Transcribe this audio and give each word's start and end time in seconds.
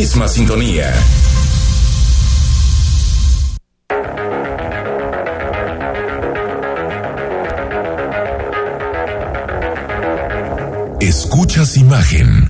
misma 0.00 0.26
sintonía. 0.28 0.90
Escuchas 11.00 11.76
imagen. 11.76 12.49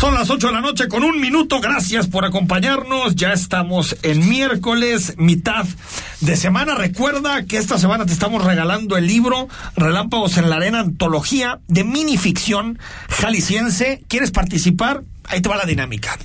Son 0.00 0.14
las 0.14 0.30
8 0.30 0.46
de 0.46 0.52
la 0.54 0.62
noche 0.62 0.88
con 0.88 1.04
un 1.04 1.20
minuto. 1.20 1.60
Gracias 1.60 2.06
por 2.06 2.24
acompañarnos. 2.24 3.16
Ya 3.16 3.34
estamos 3.34 3.98
en 4.02 4.26
miércoles, 4.30 5.12
mitad 5.18 5.66
de 6.22 6.36
semana. 6.36 6.74
Recuerda 6.74 7.44
que 7.44 7.58
esta 7.58 7.78
semana 7.78 8.06
te 8.06 8.14
estamos 8.14 8.42
regalando 8.42 8.96
el 8.96 9.06
libro 9.06 9.48
Relámpagos 9.76 10.38
en 10.38 10.48
la 10.48 10.56
Arena, 10.56 10.80
antología 10.80 11.60
de 11.68 11.84
minificción 11.84 12.78
jalisciense. 13.10 14.02
¿Quieres 14.08 14.30
participar? 14.30 15.02
Ahí 15.24 15.42
te 15.42 15.50
va 15.50 15.58
la 15.58 15.66
dinámica. 15.66 16.16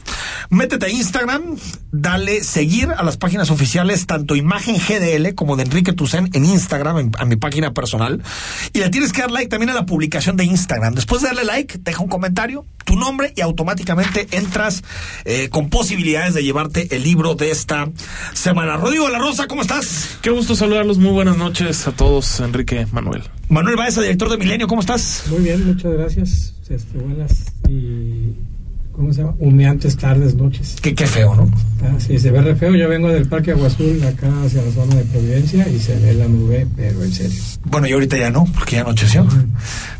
Métete 0.50 0.86
a 0.86 0.90
Instagram, 0.90 1.58
dale 1.92 2.44
seguir 2.44 2.90
a 2.96 3.04
las 3.04 3.18
páginas 3.18 3.50
oficiales, 3.50 4.06
tanto 4.06 4.36
Imagen 4.36 4.78
GDL 4.78 5.34
como 5.36 5.56
de 5.56 5.64
Enrique 5.64 5.94
Tucen 5.94 6.30
en 6.34 6.46
Instagram, 6.46 6.98
en, 6.98 7.12
a 7.18 7.26
mi 7.26 7.36
página 7.36 7.74
personal. 7.74 8.22
Y 8.74 8.80
le 8.80 8.90
tienes 8.90 9.12
que 9.12 9.22
dar 9.22 9.32
like 9.32 9.50
también 9.50 9.70
a 9.70 9.74
la 9.74 9.86
publicación 9.86 10.38
de 10.38 10.46
Instagram. 10.46 10.94
Después 10.96 11.22
de 11.22 11.30
darle 11.30 11.46
like, 11.46 11.80
deja 11.80 12.02
un 12.02 12.10
comentario, 12.10 12.66
tu 12.86 12.96
nombre 12.96 13.34
y 13.36 13.42
automáticamente 13.42 14.28
entras 14.32 14.84
eh, 15.26 15.50
con 15.50 15.70
posibilidades 15.70 16.34
de 16.34 16.44
llevarte 16.44 16.96
el 16.96 17.04
libro 17.04 17.36
de 17.36 17.52
esta 17.52 17.90
semana. 18.34 18.78
Rodrigo 18.78 19.10
La 19.10 19.20
Rosa, 19.20 19.48
¿cómo 19.48 19.62
estás? 19.62 20.18
Qué 20.22 20.30
gusto 20.30 20.56
saludarlos. 20.56 20.98
Muy 20.98 21.12
buenas 21.12 21.38
noches 21.38 21.88
a 21.88 21.92
todos, 21.92 22.40
Enrique 22.40 22.88
Manuel. 22.92 23.24
Manuel 23.50 23.76
Baeza, 23.76 24.02
director 24.02 24.30
de 24.30 24.38
Milenio, 24.38 24.68
¿cómo 24.68 24.82
estás? 24.82 25.24
Muy 25.30 25.40
bien, 25.40 25.66
muchas 25.66 25.94
gracias. 25.94 26.54
Este, 26.70 26.98
buenas 26.98 27.54
y 27.70 28.34
¿cómo 28.96 29.14
se 29.14 29.22
llama? 29.22 29.36
Humeantes 29.40 29.98
tardes, 29.98 30.36
noches. 30.36 30.76
Qué, 30.82 30.94
qué 30.96 31.06
feo, 31.06 31.36
¿no? 31.36 31.50
Ah, 31.84 31.96
sí, 32.00 32.18
se 32.20 32.32
ve 32.32 32.42
re 32.42 32.56
feo. 32.56 32.74
Yo 32.76 32.88
vengo 32.90 33.10
del 33.10 33.28
Parque 33.28 33.52
Agua 33.52 33.68
Azul, 33.68 34.02
acá 34.04 34.28
hacia 34.46 34.62
la 34.62 34.72
zona 34.72 34.96
de 34.96 35.04
Providencia, 35.06 35.68
y 35.70 35.80
se 35.80 35.98
ve 36.00 36.14
la 36.14 36.28
nube, 36.28 36.66
pero 36.76 37.04
en 37.04 37.12
serio. 37.14 37.40
Bueno, 37.66 37.88
y 37.88 37.92
ahorita 37.94 38.18
ya 38.18 38.30
no, 38.30 38.46
porque 38.54 38.76
ya 38.78 38.82
anocheció. 38.82 39.28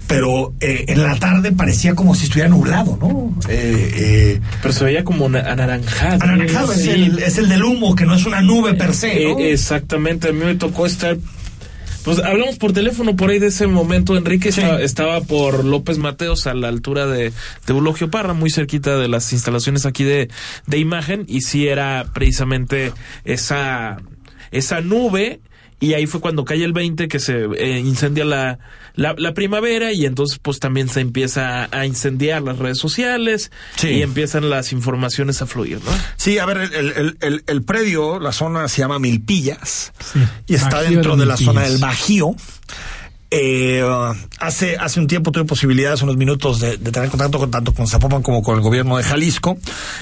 Pero 0.08 0.54
eh, 0.60 0.86
en 0.88 1.02
la 1.04 1.16
tarde 1.18 1.52
parecía 1.52 1.96
como 1.96 2.14
si 2.14 2.26
estuviera 2.26 2.48
nublado, 2.50 2.98
¿no? 3.02 3.36
Eh, 3.50 3.92
eh, 3.96 4.42
Pero 4.62 4.74
se 4.74 4.84
veía 4.86 5.04
como 5.04 5.28
na- 5.28 5.40
anaranjado. 5.52 6.24
anaranjado 6.24 6.74
es, 6.74 6.86
el, 6.88 7.20
es 7.20 7.38
el 7.40 7.50
del 7.50 7.64
humo, 7.64 7.96
que 7.96 8.06
no 8.06 8.14
es 8.16 8.26
una 8.26 8.42
nube 8.42 8.76
per 8.76 8.94
se, 8.94 9.08
¿no? 9.24 9.40
Eh, 9.40 9.52
exactamente, 9.54 10.30
a 10.30 10.32
mí 10.32 10.46
me 10.46 10.56
tocó 10.56 10.86
estar. 10.86 11.18
Pues 12.06 12.20
hablamos 12.20 12.58
por 12.58 12.72
teléfono 12.72 13.16
por 13.16 13.32
ahí 13.32 13.40
de 13.40 13.48
ese 13.48 13.68
momento. 13.68 14.16
Enrique 14.16 14.52
Sí. 14.52 14.62
estaba, 14.62 14.82
estaba 14.82 15.22
por 15.22 15.66
López 15.66 15.98
Mateos 15.98 16.46
a 16.48 16.54
la 16.54 16.68
altura 16.68 17.08
de, 17.08 17.32
de 17.32 17.34
Eulogio 17.68 18.10
Parra, 18.12 18.34
muy 18.34 18.50
cerquita 18.52 18.98
de 18.98 19.08
las 19.08 19.34
instalaciones 19.34 19.86
aquí 19.86 20.04
de, 20.04 20.30
de 20.68 20.78
imagen. 20.78 21.26
Y 21.28 21.42
sí 21.42 21.68
era 21.68 22.06
precisamente 22.14 22.94
esa, 23.26 23.98
esa 24.52 24.82
nube. 24.82 25.40
Y 25.80 25.94
ahí 25.94 26.06
fue 26.08 26.22
cuando 26.22 26.46
cae 26.46 26.64
el 26.64 26.72
20 26.74 27.08
que 27.10 27.20
se 27.20 27.44
eh, 27.58 27.80
incendia 27.80 28.24
la, 28.24 28.60
la, 28.96 29.14
la 29.18 29.34
primavera 29.34 29.92
y 29.92 30.06
entonces 30.06 30.40
pues 30.42 30.60
también 30.60 30.88
se 30.88 31.02
empieza 31.02 31.68
a 31.70 31.86
incendiar 31.86 32.42
las 32.44 32.58
redes 32.60 32.78
sociales 32.78 33.52
Sí. 33.76 33.90
y 33.90 34.02
empiezan 34.02 34.50
las 34.50 34.72
informaciones 34.72 35.42
a 35.42 35.46
fluir, 35.46 35.80
¿no? 35.84 35.92
Sí, 36.16 36.40
a 36.40 36.46
ver, 36.46 36.58
el, 36.74 36.74
el, 36.94 37.18
el, 37.20 37.44
el 37.46 37.64
predio, 37.64 38.20
la 38.22 38.32
zona 38.32 38.68
se 38.70 38.80
llama 38.80 39.00
Milpillas 39.00 39.92
Sí. 40.14 40.20
y 40.48 40.56
está 40.56 40.78
Bajío 40.78 40.90
dentro 40.92 41.16
de 41.16 41.22
de 41.22 41.26
la 41.26 41.38
zona 41.38 41.62
del 41.64 41.78
Bajío. 41.78 42.36
Eh, 43.32 43.84
hace, 44.40 44.78
hace 44.78 45.00
un 45.00 45.08
tiempo 45.08 45.32
tuve 45.32 45.44
posibilidades, 45.44 46.02
unos 46.04 46.16
minutos, 46.16 46.60
de, 46.62 46.78
de 46.78 46.92
tener 46.92 47.10
contacto 47.10 47.38
con, 47.40 47.52
tanto 47.52 47.74
con 47.74 47.86
Zapopan 47.88 48.22
como 48.22 48.42
con 48.44 48.56
el 48.56 48.62
gobierno 48.62 48.96
de 48.98 49.04
Jalisco 49.04 49.58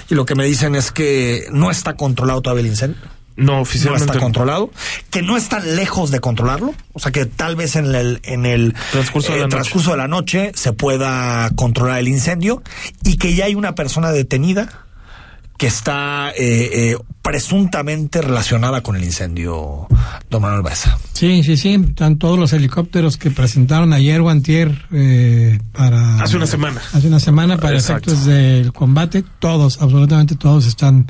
y 0.10 0.14
lo 0.14 0.26
que 0.26 0.36
me 0.36 0.46
dicen 0.46 0.76
es 0.76 0.92
que 0.92 1.48
no 1.52 1.72
está 1.72 1.96
controlado 1.96 2.42
todavía 2.42 2.62
el 2.62 2.68
incendio. 2.68 3.02
No, 3.36 3.54
no 3.54 3.62
oficialmente. 3.62 4.06
está 4.06 4.20
controlado, 4.20 4.72
que 5.10 5.22
no 5.22 5.38
están 5.38 5.76
lejos 5.76 6.12
de 6.12 6.20
controlarlo, 6.20 6.74
o 6.94 7.00
sea 7.00 7.12
que 7.12 7.26
tal 7.26 7.56
vez 7.56 7.76
en 7.76 7.94
el, 7.96 8.20
en 8.24 8.46
el 8.46 8.74
Transcurso 8.92 9.34
de 9.34 9.40
la 9.40 9.46
noche. 9.46 9.56
transcurso 9.56 9.92
de 9.92 9.98
la 9.98 10.08
noche 10.08 10.52
se 10.56 10.74
pueda 10.74 11.50
controlar 11.56 12.00
el 12.00 12.08
incendio 12.08 12.62
y 13.04 13.18
que 13.18 13.36
ya 13.36 13.46
hay 13.46 13.56
una 13.56 13.76
persona 13.76 14.12
detenida 14.12 14.84
que 15.58 15.68
está 15.68 16.32
eh, 16.32 16.92
eh, 16.92 16.98
presuntamente 17.22 18.22
relacionada 18.22 18.82
con 18.82 18.96
el 18.96 19.04
incendio, 19.04 19.88
don 20.30 20.42
Manuel 20.42 20.62
Baeza. 20.62 20.98
Sí, 21.14 21.44
sí, 21.44 21.56
sí. 21.58 21.76
Están 21.76 22.18
todos 22.18 22.38
los 22.38 22.52
helicópteros 22.54 23.18
que 23.18 23.32
presentaron 23.32 23.94
ayer 23.94 24.20
o 24.20 24.30
antier 24.30 24.88
eh, 24.92 25.60
para... 25.72 26.22
Hace 26.22 26.38
una 26.38 26.48
semana. 26.48 26.82
Hace 26.92 27.08
una 27.08 27.20
semana 27.20 27.58
para 27.58 27.76
Exacto. 27.76 28.12
efectos 28.12 28.26
del 28.26 28.74
combate. 28.74 29.24
Todos, 29.40 29.82
absolutamente 29.82 30.36
todos 30.36 30.66
están 30.66 31.08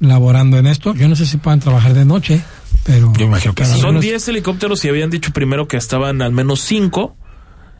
laborando 0.00 0.58
en 0.58 0.66
esto. 0.66 0.94
Yo 0.94 1.08
no 1.08 1.16
sé 1.16 1.26
si 1.26 1.36
puedan 1.38 1.60
trabajar 1.60 1.94
de 1.94 2.04
noche, 2.04 2.42
pero... 2.84 3.12
Yo 3.16 3.26
imagino 3.26 3.54
que 3.54 3.64
sí. 3.64 3.72
Son 3.80 3.90
menos- 3.90 4.02
10 4.02 4.28
helicópteros 4.28 4.84
y 4.84 4.88
habían 4.88 5.10
dicho 5.10 5.32
primero 5.32 5.66
que 5.68 5.76
estaban 5.76 6.22
al 6.22 6.32
menos 6.32 6.60
5. 6.60 7.16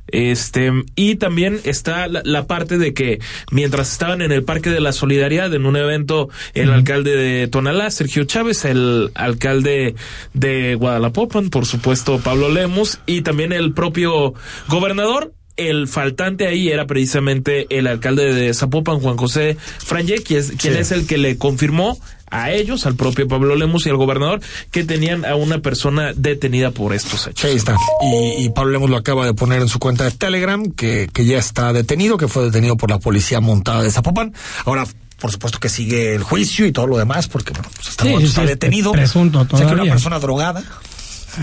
Este, 0.06 0.70
y 0.96 1.16
también 1.16 1.58
está 1.64 2.06
la, 2.08 2.20
la 2.24 2.46
parte 2.46 2.76
de 2.76 2.92
que 2.92 3.20
mientras 3.50 3.90
estaban 3.90 4.20
en 4.20 4.32
el 4.32 4.44
Parque 4.44 4.68
de 4.68 4.80
la 4.80 4.92
Solidaridad, 4.92 5.52
en 5.54 5.64
un 5.64 5.76
evento, 5.76 6.28
el 6.52 6.70
alcalde 6.70 7.16
de 7.16 7.48
Tonalá, 7.48 7.90
Sergio 7.90 8.24
Chávez, 8.24 8.66
el 8.66 9.10
alcalde 9.14 9.94
de 10.34 10.74
Guadalapopan, 10.74 11.48
por 11.48 11.64
supuesto, 11.64 12.18
Pablo 12.20 12.50
Lemus, 12.50 12.98
y 13.06 13.22
también 13.22 13.52
el 13.52 13.72
propio 13.72 14.34
gobernador, 14.68 15.32
el 15.56 15.86
faltante 15.88 16.46
ahí 16.46 16.68
era 16.68 16.86
precisamente 16.86 17.66
el 17.70 17.86
alcalde 17.86 18.32
de 18.34 18.52
Zapopan, 18.54 19.00
Juan 19.00 19.16
José 19.16 19.56
Franje, 19.78 20.16
quien 20.16 20.40
es, 20.40 20.52
quien 20.58 20.74
Sí. 20.74 20.80
es 20.80 20.90
el 20.92 21.06
que 21.06 21.18
le 21.18 21.38
confirmó 21.38 21.98
a 22.30 22.50
ellos, 22.50 22.84
al 22.86 22.96
propio 22.96 23.28
Pablo 23.28 23.54
Lemus 23.54 23.86
y 23.86 23.90
al 23.90 23.96
gobernador, 23.96 24.40
que 24.72 24.82
tenían 24.82 25.24
a 25.24 25.36
una 25.36 25.60
persona 25.60 26.12
detenida 26.16 26.72
por 26.72 26.92
estos 26.92 27.28
hechos. 27.28 27.44
ahí 27.48 27.54
está. 27.56 27.76
Y, 28.02 28.44
y 28.44 28.50
Pablo 28.50 28.72
Lemos 28.72 28.90
lo 28.90 28.96
acaba 28.96 29.24
de 29.24 29.34
poner 29.34 29.62
en 29.62 29.68
su 29.68 29.78
cuenta 29.78 30.02
de 30.04 30.10
Telegram, 30.10 30.68
que, 30.72 31.08
que 31.12 31.24
ya 31.24 31.38
está 31.38 31.72
detenido, 31.72 32.16
que 32.16 32.26
fue 32.26 32.44
detenido 32.44 32.76
por 32.76 32.90
la 32.90 32.98
policía 32.98 33.40
montada 33.40 33.82
de 33.82 33.90
Zapopan. 33.92 34.34
Ahora, 34.64 34.84
por 35.20 35.30
supuesto 35.30 35.60
que 35.60 35.68
sigue 35.68 36.14
el 36.16 36.24
juicio 36.24 36.66
y 36.66 36.72
todo 36.72 36.88
lo 36.88 36.98
demás, 36.98 37.28
porque 37.28 37.52
bueno, 37.52 37.68
pues 37.76 37.88
está, 37.90 38.02
Sí, 38.02 38.08
muerto, 38.10 38.26
sí, 38.26 38.30
está 38.30 38.42
sí, 38.42 38.48
detenido. 38.48 38.90
presunto 38.90 39.38
O 39.42 39.42
sea, 39.42 39.58
que 39.58 39.62
una 39.64 39.70
todavía. 39.72 39.92
persona 39.92 40.18
drogada. 40.18 40.64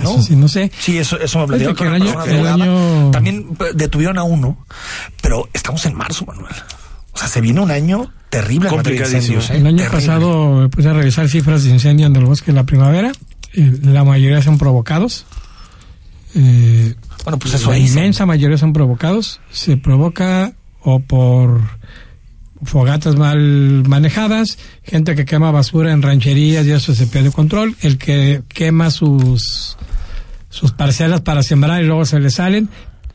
¿No? 0.03 0.11
Eso 0.11 0.21
sí, 0.21 0.35
no 0.35 0.47
sé. 0.47 0.71
Sí, 0.79 0.97
eso, 0.97 1.19
eso 1.19 1.39
me 1.39 1.57
platicó 1.57 1.83
una 1.83 1.95
el 1.97 2.01
año- 2.03 2.23
el 2.25 2.47
año- 2.47 3.11
También 3.11 3.47
eh, 3.59 3.63
detuvieron 3.75 4.17
a 4.17 4.23
uno, 4.23 4.65
pero 5.21 5.49
estamos 5.53 5.85
en 5.85 5.95
marzo, 5.95 6.25
Manuel. 6.25 6.53
O 7.13 7.17
sea, 7.17 7.27
se 7.27 7.41
viene 7.41 7.59
un 7.59 7.71
año 7.71 8.11
terrible 8.29 8.69
en 8.69 8.75
materia 8.77 8.99
de 8.99 9.03
Complicadísimo. 9.05 9.37
incendios, 9.41 9.49
¿eh? 9.49 9.57
El 9.59 9.67
año 9.67 9.77
Terrible. 9.83 9.99
pasado 10.07 10.53
me 10.61 10.69
puse 10.69 10.87
a 10.89 10.93
revisar 10.93 11.27
cifras 11.29 11.63
de 11.63 11.71
incendio 11.71 12.07
en 12.07 12.15
el 12.15 12.25
bosque 12.25 12.47
de 12.51 12.55
la 12.55 12.63
primavera. 12.65 13.11
la 13.53 14.03
mayoría 14.05 14.41
son 14.41 14.57
provocados. 14.57 15.25
Eh, 16.35 16.95
Bueno, 17.25 17.37
pues 17.37 17.53
eso 17.53 17.69
la 17.71 17.75
dicen. 17.75 17.97
inmensa 17.97 18.25
mayoría 18.25 18.57
son 18.57 18.71
provocados. 18.71 19.41
Se 19.51 19.75
provoca 19.75 20.53
o 20.81 20.99
por 21.01 21.59
fogatas 22.63 23.15
mal 23.15 23.83
manejadas, 23.87 24.57
gente 24.83 25.15
que 25.15 25.25
quema 25.25 25.51
basura 25.51 25.91
en 25.91 26.01
rancherías 26.01 26.65
y 26.65 26.71
eso 26.71 26.93
se 26.95 27.07
pierde 27.07 27.31
control, 27.31 27.75
el 27.81 27.97
que 27.97 28.43
quema 28.47 28.89
sus 28.91 29.77
sus 30.51 30.71
parcelas 30.71 31.21
para 31.21 31.41
sembrar 31.41 31.81
y 31.81 31.87
luego 31.87 32.05
se 32.05 32.19
le 32.19 32.29
salen, 32.29 32.69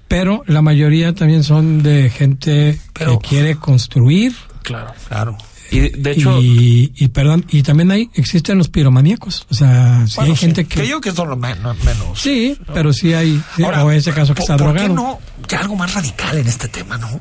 pero 0.09 0.43
la 0.49 0.61
mayoría 0.62 1.15
también 1.15 1.44
son 1.44 1.85
de 1.85 2.11
gente 2.11 2.81
Pero- 2.93 3.19
que 3.21 3.29
quiere 3.29 3.55
construir 3.56 4.35
Claro. 4.62 4.93
Claro. 5.06 5.38
Y 5.71 5.81
de, 5.91 6.11
hecho, 6.12 6.41
y, 6.41 6.93
y 6.97 7.09
perdón, 7.09 7.44
y 7.49 7.62
también 7.65 7.91
hay 7.91 8.09
existen 8.15 8.56
los 8.59 8.69
piromaníacos, 8.69 9.47
o 9.50 9.55
sea, 9.55 10.05
sí 10.06 10.15
Bueno, 10.17 10.31
hay 10.33 10.37
sí, 10.37 10.47
gente 10.47 10.65
que, 10.65 10.87
yo 10.87 11.00
que 11.00 11.09
es 11.11 11.17
lo 11.17 11.37
men- 11.37 11.59
menos. 11.85 12.21
sí, 12.21 12.56
pero 12.73 12.93
sí 12.93 13.15
hay 13.15 13.41
sí, 13.56 13.62
Ahora, 13.65 13.85
o 13.85 13.91
ese 13.93 14.12
caso 14.12 14.33
que 14.35 14.43
¿por- 14.43 14.50
está 14.53 14.56
¿por 14.65 14.75
qué 14.77 14.85
drogado. 14.85 14.94
no 14.94 15.19
ya 15.49 15.61
algo 15.61 15.75
más 15.77 15.93
radical 15.94 16.38
en 16.38 16.47
este 16.49 16.69
tema, 16.69 16.99
no? 16.99 17.21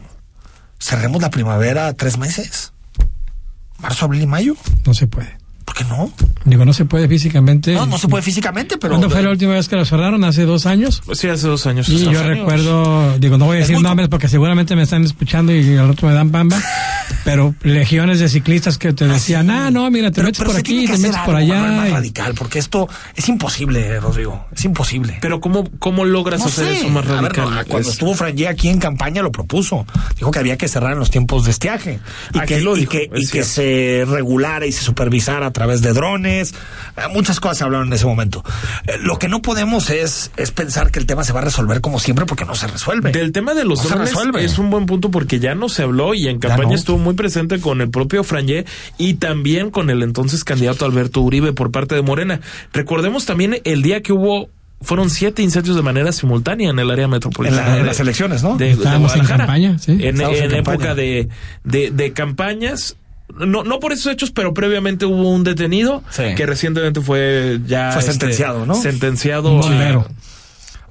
cerremos 0.80 1.22
la 1.22 1.30
primavera 1.32 1.92
tres 1.94 2.18
meses. 2.20 2.72
Marzo, 3.80 4.06
abril 4.06 4.22
y 4.24 4.28
mayo. 4.28 4.56
No 4.86 4.94
se 4.94 5.08
puede. 5.08 5.38
¿Por 5.66 5.76
qué 5.76 5.84
no? 5.86 6.12
Digo, 6.46 6.64
no 6.64 6.74
se 6.74 6.86
puede 6.86 7.08
físicamente. 7.08 7.74
No, 7.74 7.88
no 7.88 7.98
se 7.98 8.08
puede 8.08 8.22
físicamente, 8.22 8.78
pero. 8.78 8.92
¿Cuándo 8.94 9.10
fue 9.10 9.24
la 9.24 9.32
última 9.32 9.54
vez 9.56 9.68
que 9.68 9.76
lo 9.76 9.84
cerraron? 9.84 10.24
¿Hace 10.24 10.44
dos 10.46 10.68
años? 10.68 11.02
Pues 11.04 11.18
sí, 11.18 11.28
hace 11.28 11.48
dos 11.48 11.66
años. 11.66 11.90
Y 11.90 11.98
yo 12.04 12.10
años. 12.12 12.24
recuerdo, 12.24 13.18
digo, 13.18 13.38
no 13.40 13.46
voy 13.46 13.58
a 13.58 13.60
decir 13.62 13.80
nombres 13.82 14.08
porque 14.08 14.28
seguramente 14.28 14.76
me 14.76 14.84
están 14.84 15.04
escuchando 15.04 15.54
y 15.56 15.76
al 15.76 15.90
otro 15.90 16.08
me 16.08 16.14
dan 16.14 16.32
bamba, 16.32 16.62
pero 17.24 17.56
legiones 17.64 18.20
de 18.20 18.30
ciclistas 18.30 18.78
que 18.78 18.94
te 18.94 19.08
decían, 19.08 19.50
ah, 19.50 19.72
no, 19.72 19.90
mira, 19.90 20.12
te 20.12 20.16
Pero- 20.18 20.28
metes 20.28 20.38
pero 20.38 20.52
por 20.52 20.60
aquí, 20.60 20.86
que 20.86 20.94
te 20.94 21.00
metes 21.00 21.18
por 21.26 21.36
allá. 21.36 21.62
más 21.64 21.90
y- 21.90 21.92
radical, 21.94 22.34
porque 22.36 22.60
esto 22.60 22.88
es 23.16 23.28
imposible, 23.28 24.00
Rodrigo. 24.00 24.46
Es 24.56 24.64
imposible. 24.66 25.18
Pero 25.22 25.42
¿cómo, 25.42 25.68
cómo 25.80 26.06
logras 26.06 26.42
No 26.42 26.46
hacer 26.46 26.66
sé. 26.68 26.78
eso 26.78 26.90
más 26.90 27.06
A 27.08 27.22
ver, 27.22 27.22
radical? 27.34 27.46
no, 27.50 27.66
cuando 27.66 27.80
Es- 27.90 27.96
estuvo 27.96 28.14
Frangé 28.14 28.48
aquí 28.48 28.70
en 28.70 28.78
campaña 28.80 29.24
lo 29.24 29.32
propuso. 29.32 29.86
Dijo 30.16 30.30
que 30.30 30.38
había 30.40 30.58
que 30.58 30.68
cerrar 30.68 30.94
en 30.94 31.00
los 31.00 31.10
tiempos 31.10 31.44
de 31.46 31.50
estiaje. 31.52 32.00
Y 32.36 32.38
Aquí 32.38 32.54
que, 32.54 32.62
lo 32.62 32.78
y 32.78 32.82
dijo, 32.82 32.92
que, 32.92 33.10
es 33.14 33.30
y 33.30 33.32
que 33.32 33.44
se 33.44 34.06
regulara 34.08 34.68
y 34.68 34.72
se 34.72 34.84
supervisara 34.84 35.52
través 35.56 35.82
de 35.82 35.94
drones. 35.94 36.54
Eh, 36.98 37.02
Muchas 37.14 37.40
cosas 37.40 37.58
se 37.60 37.64
hablaron 37.64 37.88
en 37.88 37.94
ese 37.94 38.06
momento. 38.06 38.44
Eh, 38.88 38.98
Lo 39.02 39.18
que 39.18 39.28
no 39.30 39.42
podemos 39.42 39.90
es, 39.90 40.32
es 40.38 40.52
pensar 40.52 40.92
que 40.92 41.00
el 41.00 41.06
tema 41.06 41.24
se 41.24 41.34
va 41.34 41.40
a 41.40 41.44
resolver 41.44 41.82
como 41.82 42.00
siempre 42.00 42.26
porque 42.26 42.46
no 42.46 42.56
se 42.56 42.68
resuelve. 42.68 43.12
Del 43.12 43.32
tema 43.32 43.54
de 43.54 43.64
los 43.66 43.80
No 43.80 43.84
se 43.84 43.90
drones 43.90 44.10
resuelve. 44.10 44.44
es 44.46 44.58
un 44.60 44.70
buen 44.70 44.86
punto 44.86 45.10
porque 45.12 45.40
ya 45.40 45.56
no 45.56 45.70
se 45.70 45.84
habló 45.84 46.14
y 46.14 46.28
en 46.28 46.40
campaña 46.40 46.70
no. 46.70 46.76
estuvo 46.76 46.98
muy 46.98 47.14
presente 47.16 47.60
con 47.60 47.82
el 47.82 47.90
propio 47.90 48.24
Frangé 48.24 48.66
y 48.98 49.16
también 49.16 49.72
con 49.72 49.90
el 49.90 50.04
entonces 50.04 50.44
candidato 50.44 50.86
Alberto 50.86 51.22
Uribe 51.22 51.54
por 51.54 51.72
parte 51.72 51.96
de 51.96 52.02
Morena. 52.02 52.42
Recordemos 52.74 53.26
también 53.26 53.62
el 53.64 53.82
día 53.82 54.02
que 54.02 54.12
hubo 54.14 54.50
fueron 54.82 55.10
siete 55.10 55.42
incendios 55.42 55.76
de 55.78 55.82
manera 55.82 56.12
simultánea 56.12 56.70
en 56.70 56.78
el 56.78 56.92
área 56.92 57.08
metropolitana. 57.08 57.62
En 57.62 57.68
la- 57.68 57.78
en 57.78 57.82
de- 57.84 57.88
las 57.88 58.00
elecciones, 58.02 58.44
¿no? 58.44 58.58
De, 58.58 58.66
de 58.66 58.72
Estábamos 58.74 59.14
en 59.14 59.20
Guadalajara. 59.20 59.46
campaña, 59.46 59.80
sí. 59.80 59.92
En, 59.94 60.02
Estábamos 60.16 60.38
en 60.40 60.44
en 60.44 60.52
campaña. 60.52 60.76
época 60.76 60.96
de, 60.96 61.30
de, 61.64 61.92
de 61.92 62.14
campañas. 62.14 62.98
No, 63.38 63.64
no 63.64 63.80
por 63.80 63.92
esos 63.92 64.12
hechos, 64.12 64.32
pero 64.32 64.54
previamente 64.54 65.06
hubo 65.06 65.30
un 65.32 65.44
detenido 65.44 66.04
Sí. 66.10 66.24
que 66.36 66.46
recientemente 66.46 67.02
fue 67.02 67.60
ya 67.68 67.92
Fue 67.92 68.00
este, 68.00 68.12
sentenciado, 68.14 68.66
¿no? 68.66 68.76
Sentenciado 68.76 69.52
Un 69.52 69.62
bombero, 69.62 70.08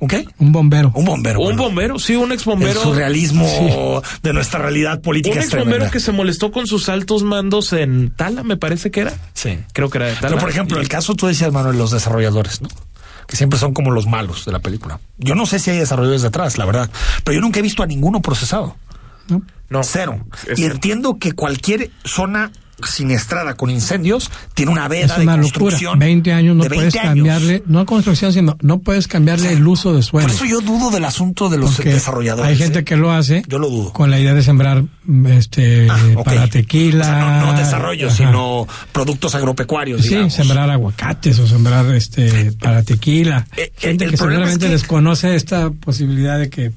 ¿Un 0.01 0.09
qué? 0.09 0.27
un 0.39 0.53
bombero. 0.53 0.93
Un 0.95 1.05
bombero. 1.05 1.39
un 1.41 1.45
bueno. 1.47 1.63
bombero, 1.63 1.99
sí, 1.99 2.17
un 2.17 2.33
ex 2.33 2.43
El 2.43 2.53
bombero. 2.53 2.83
surrealismo 2.83 4.03
de 4.23 4.33
nuestra 4.33 4.61
realidad 4.61 5.01
política 5.01 5.37
Un 5.37 5.43
ex 5.43 5.55
bombero 5.57 5.91
que 5.91 6.01
se 6.01 6.13
molestó 6.13 6.53
con 6.53 6.67
sus 6.67 6.89
altos 6.89 7.23
mandos 7.23 7.73
en 7.73 8.11
Tala, 8.11 8.43
me 8.43 8.57
parece 8.57 8.91
que 8.91 9.01
era. 9.01 9.13
Sí. 9.33 9.59
Creo 9.73 9.89
que 9.89 9.99
era 9.99 10.07
de 10.09 10.15
Tala. 10.15 10.29
Pero, 10.29 10.41
por 10.41 10.51
ejemplo, 10.51 10.79
Y- 10.79 10.83
el 10.83 10.89
caso 10.89 11.15
tú 11.15 11.27
decías, 11.27 11.53
Manuel, 11.53 11.79
los 11.79 11.91
desarrolladores, 11.93 12.61
¿no? 12.61 12.69
Que 13.27 13.37
siempre 13.37 13.59
son 13.59 13.73
como 13.73 13.91
los 13.91 14.07
malos 14.07 14.45
de 14.45 14.53
la 14.53 14.59
película. 14.59 15.01
Yo 15.17 15.35
no 15.35 15.47
sé 15.47 15.59
si 15.59 15.71
hay 15.71 15.79
desarrolladores 15.79 16.21
detrás, 16.21 16.59
la 16.59 16.67
verdad. 16.67 16.91
Pero 17.25 17.37
yo 17.37 17.41
nunca 17.41 17.61
he 17.61 17.63
visto 17.63 17.83
a 17.83 17.87
ninguno 17.87 18.21
procesado. 18.21 18.77
¿no? 19.29 19.41
No. 19.79 19.85
Cero. 19.85 20.25
Es- 20.49 20.59
Y 20.59 20.65
entiendo 20.65 21.19
que 21.19 21.33
cualquier 21.33 21.91
zona 22.05 22.51
siniestrada 22.83 23.55
con 23.55 23.71
incendios 23.71 24.31
tiene 24.53 24.73
una 24.73 24.89
veda 24.89 25.07
Es 25.07 25.17
de 25.17 25.23
una 25.23 25.37
locura. 25.37 25.53
construcción. 25.61 25.99
20 25.99 26.33
años 26.33 26.57
no 26.57 26.65
de 26.65 26.71
puedes 26.71 26.93
20 26.93 26.99
años. 26.99 27.15
cambiarle, 27.15 27.63
no 27.67 27.87
construcción, 27.87 28.33
sino 28.33 28.57
no 28.63 28.81
puedes 28.81 29.07
cambiarle 29.07 29.53
el 29.53 29.67
uso 29.67 29.95
de 29.95 30.03
suelo. 30.03 30.27
Por 30.27 30.35
eso 30.35 30.45
yo 30.45 30.61
dudo 30.61 30.91
del 30.91 31.05
asunto 31.05 31.49
de 31.49 31.57
los 31.59 31.77
Porque 31.77 31.93
desarrolladores. 31.95 32.51
Hay 32.51 32.57
gente 32.59 32.81
¿eh? 32.81 32.85
que 32.85 32.97
lo 32.97 33.13
hace 33.13 33.43
Yo 33.47 33.59
lo 33.59 33.71
dudo. 33.71 33.93
con 33.93 34.11
la 34.11 34.19
idea 34.19 34.35
de 34.35 34.43
sembrar 34.43 34.83
mm, 35.05 35.27
este 35.29 35.87
Ah, 35.89 35.99
para 36.25 36.49
tequila. 36.49 37.05
O 37.05 37.07
sea, 37.07 37.41
no, 37.43 37.53
no 37.53 37.59
desarrollo, 37.59 38.09
Ajá. 38.09 38.17
sino 38.17 38.67
productos 38.93 39.35
agropecuarios. 39.37 40.03
Sí, 40.03 40.09
digamos. 40.09 40.35
sembrar 40.35 40.69
aguacates 40.69 41.39
o 41.39 41.47
sembrar 41.47 41.87
este 41.95 42.53
para 42.53 42.83
tequila. 42.83 43.47
Eh, 43.57 43.63
eh, 43.63 43.73
Gente 43.77 44.05
el 44.07 44.11
que 44.11 44.17
seguramente 44.17 44.53
es 44.67 44.71
que- 44.71 44.77
desconoce 44.77 45.37
esta 45.37 45.71
posibilidad 45.71 46.39
de 46.41 46.51
que 46.51 46.73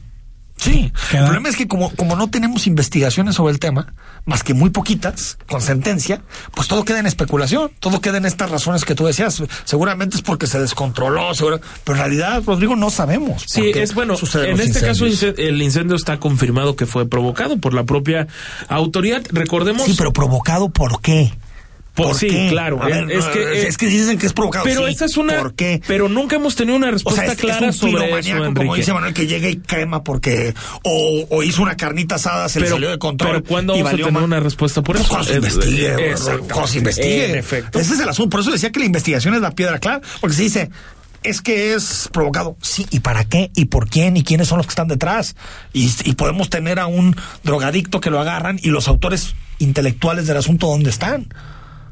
Sí, 0.58 0.92
Queda- 1.12 1.20
el 1.22 1.26
problema 1.26 1.50
es 1.50 1.56
que 1.56 1.68
como, 1.68 1.92
como 1.96 2.16
no 2.16 2.30
tenemos 2.30 2.66
investigaciones 2.68 3.36
sobre 3.36 3.54
el 3.54 3.60
tema, 3.60 3.94
más 4.26 4.44
que 4.44 4.54
muy 4.54 4.72
poquitas, 4.72 5.38
con 5.48 5.62
sentencia, 5.62 6.22
pues 6.54 6.68
todo 6.68 6.84
queda 6.84 7.00
en 7.00 7.06
especulación, 7.06 7.72
todo 7.80 8.02
queda 8.02 8.18
en 8.18 8.26
estas 8.26 8.50
razones 8.50 8.84
que 8.84 8.96
tú 8.96 9.06
decías. 9.06 9.42
Seguramente 9.66 10.18
es 10.18 10.24
porque 10.24 10.48
se 10.48 10.60
descontroló, 10.60 11.34
seguro- 11.36 11.62
pero 11.84 11.96
en 11.98 12.02
realidad, 12.04 12.44
Rodrigo, 12.46 12.76
no 12.76 12.90
sabemos. 12.90 13.44
por 13.44 13.50
Sí, 13.50 13.72
qué 13.72 13.84
es 13.84 13.94
bueno. 13.94 14.16
En 14.16 14.58
los 14.58 14.60
este 14.60 14.82
caso, 14.82 15.06
incendios. 15.06 15.48
el 15.48 15.62
incendio 15.62 15.96
está 15.96 16.20
confirmado 16.20 16.76
que 16.76 16.86
fue 16.86 17.08
provocado 17.08 17.58
por 17.58 17.74
la 17.74 17.84
propia 17.84 18.28
autoridad. 18.68 19.22
Recordemos. 19.32 19.84
Sí, 19.86 19.96
pero 19.98 20.12
provocado 20.12 20.70
por 20.70 21.02
qué? 21.02 21.32
Por- 21.98 22.08
¿Por 22.10 22.16
sí, 22.16 22.28
qué? 22.28 22.48
claro. 22.50 22.82
A 22.82 22.86
ver, 22.86 23.12
es, 23.12 23.26
que, 23.26 23.42
eh, 23.42 23.68
es 23.68 23.76
que 23.76 23.88
dicen 23.88 24.18
que 24.20 24.28
es 24.28 24.34
provocado. 24.34 24.64
Pero 24.64 24.86
sí, 24.86 24.94
esa 24.94 25.06
es 25.06 25.18
una. 25.18 25.40
¿Por 25.40 25.56
qué? 25.56 25.82
Pero 25.88 26.08
nunca 26.08 26.36
hemos 26.36 26.56
tenido 26.56 26.78
una 26.78 26.90
O 26.90 26.92
respuesta 26.92 27.22
sea, 27.24 27.32
es, 27.34 27.40
es 27.40 27.44
clara 27.44 27.66
un 27.68 27.74
sobre 27.74 28.20
eso, 28.20 28.54
como 28.54 28.76
dice 28.76 28.94
Manuel, 28.94 29.14
que 29.16 29.26
llega 29.26 29.50
y 29.50 29.56
quema 29.58 30.04
porque 30.04 30.54
o, 30.84 31.26
o 31.30 31.42
hizo 31.44 31.64
una 31.64 31.76
carnita 31.76 32.16
asada, 32.16 32.48
se 32.50 32.60
le 32.60 32.66
pero, 32.68 32.76
salió 32.76 32.90
de 32.92 33.00
control. 33.00 33.32
pero 33.32 33.44
¿cuándo 33.44 33.76
y 33.76 33.82
vamos 33.82 34.00
a 34.00 34.06
tener 34.06 34.22
una 34.24 34.40
respuesta 34.40 34.82
por 34.84 34.96
Pues 34.96 35.08
eso? 35.10 35.34
Eh, 35.34 35.36
investigue, 35.38 36.12
eh, 36.12 36.16
se 36.18 36.78
investigue. 36.78 37.30
En 37.32 37.36
efecto. 37.36 37.80
Ese 37.80 37.96
es 37.96 38.00
el 38.00 38.10
asunto. 38.10 38.30
Por 38.30 38.42
eso 38.42 38.52
decía 38.52 38.72
que 38.72 38.80
la 38.80 38.86
investigación 38.86 39.34
es 39.34 39.42
la 39.42 39.52
piedra 39.52 39.80
clave, 39.80 40.02
porque 40.22 40.36
se 40.36 40.44
dice, 40.44 40.70
es 41.24 41.42
que 41.42 41.74
es 41.74 42.10
provocado. 42.14 42.58
Sí, 42.62 42.86
¿y 42.92 43.00
para 43.00 43.24
qué? 43.26 43.50
¿Y 43.56 43.66
por 43.66 43.90
quién? 43.90 44.18
¿Y 44.18 44.24
quiénes 44.24 44.48
son 44.48 44.58
los 44.60 44.68
que 44.68 44.72
están 44.72 44.88
detrás? 44.88 45.36
Y, 45.74 45.92
y 46.04 46.14
podemos 46.14 46.50
tener 46.52 46.80
a 46.80 46.86
un 46.86 47.16
drogadicto 47.44 48.00
que 48.00 48.12
lo 48.12 48.20
agarran 48.20 48.60
y 48.62 48.70
los 48.70 48.88
autores 48.88 49.34
intelectuales 49.58 50.28
del 50.28 50.38
asunto, 50.38 50.68
¿dónde 50.68 50.92
están? 50.92 51.28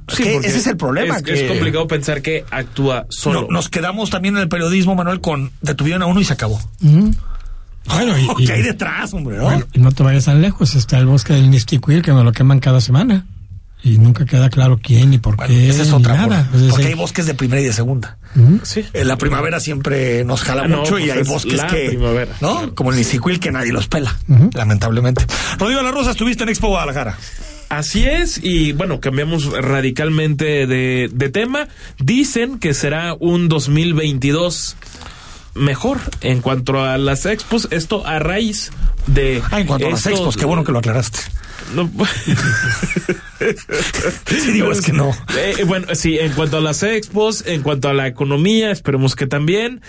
Sí, 0.07 0.23
ese 0.23 0.57
es 0.57 0.67
el 0.67 0.77
problema. 0.77 1.17
Es, 1.17 1.23
que 1.23 1.33
es 1.33 1.49
complicado 1.51 1.87
pensar 1.87 2.21
que 2.21 2.45
actúa 2.51 3.05
solo. 3.09 3.41
no- 3.41 3.47
nos 3.49 3.69
quedamos 3.69 4.09
también 4.09 4.35
en 4.35 4.43
el 4.43 4.49
periodismo, 4.49 4.95
Manuel, 4.95 5.21
con 5.21 5.51
detuvieron 5.61 6.01
a 6.03 6.05
uno 6.05 6.19
y 6.21 6.25
se 6.25 6.33
acabó. 6.33 6.59
Bueno, 6.81 8.17
y, 8.17 8.43
y- 8.43 8.45
¿Qué 8.47 8.53
hay 8.53 8.61
detrás, 8.63 9.13
hombre? 9.13 9.37
¿no? 9.37 9.43
bueno, 9.43 9.65
y 9.73 9.79
no 9.79 9.91
te 9.91 10.03
vayas 10.03 10.25
tan 10.25 10.41
lejos, 10.41 10.73
está 10.75 10.97
el 10.97 11.05
bosque 11.05 11.33
del 11.33 11.49
Nistiquil 11.51 12.01
que 12.01 12.13
me 12.13 12.23
lo 12.23 12.31
queman 12.31 12.59
cada 12.59 12.81
semana. 12.81 13.25
Y 13.83 13.99
nunca 13.99 14.25
queda 14.25 14.49
claro 14.49 14.79
quién 14.81 15.13
y 15.13 15.19
por 15.19 15.35
Bueno, 15.35 15.53
qué. 15.53 15.69
esa 15.69 15.83
es 15.83 15.93
otra. 15.93 16.15
nada. 16.15 16.49
por- 16.51 16.69
porque 16.71 16.87
hay 16.87 16.93
bosques 16.95 17.27
de 17.27 17.35
primera 17.35 17.61
y 17.61 17.65
de 17.65 17.73
segunda. 17.73 18.17
Sí. 18.63 18.83
En 18.93 19.07
la 19.07 19.15
primavera 19.17 19.59
siempre 19.59 20.25
nos 20.25 20.41
jala 20.41 20.63
Ah, 20.63 20.67
no, 20.67 20.79
mucho 20.79 20.97
y 20.97 21.03
pues 21.03 21.13
hay 21.13 21.19
es 21.21 21.27
bosques 21.27 21.53
la 21.53 21.67
que. 21.67 21.89
primavera, 21.89 22.33
¿No? 22.41 22.73
Como 22.73 22.89
el 22.91 22.97
Nisicuil 22.97 23.39
que 23.39 23.51
nadie 23.51 23.71
los 23.71 23.87
pela, 23.87 24.15
lamentablemente. 24.53 25.25
Rodrigo 25.59 25.83
La 25.83 25.91
Rosa, 25.91 26.11
estuviste 26.11 26.41
en 26.43 26.49
Expo 26.49 26.69
Guadalajara. 26.69 27.15
Así 27.69 28.05
es, 28.05 28.39
y 28.43 28.73
bueno, 28.73 28.99
cambiamos 28.99 29.51
radicalmente 29.51 30.67
de, 30.67 31.09
de 31.11 31.29
tema. 31.29 31.67
Dicen 31.97 32.59
que 32.59 32.73
será 32.73 33.15
un 33.19 33.49
2022 33.49 34.77
mejor 35.55 35.99
en 36.21 36.41
cuanto 36.41 36.83
a 36.83 36.97
las 36.97 37.25
expos, 37.25 37.67
esto 37.71 38.05
a 38.05 38.19
raíz 38.19 38.71
de... 39.07 39.41
Ah, 39.51 39.61
en 39.61 39.67
cuanto 39.67 39.87
a 39.87 39.91
las 39.91 40.05
expos, 40.05 40.37
qué 40.37 40.45
bueno 40.45 40.63
que 40.63 40.71
lo 40.71 40.79
aclaraste. 40.79 41.19
No, 41.73 41.89
Sí, 44.27 44.51
digo, 44.51 44.71
es 44.71 44.81
que 44.81 44.93
no. 44.93 45.11
Eh, 45.37 45.63
bueno, 45.65 45.87
sí, 45.95 46.19
en 46.19 46.31
cuanto 46.33 46.57
a 46.57 46.61
las 46.61 46.83
expos, 46.83 47.43
en 47.47 47.63
cuanto 47.63 47.89
a 47.89 47.93
la 47.93 48.07
economía, 48.07 48.71
esperemos 48.71 49.15
que 49.15 49.25
también. 49.27 49.81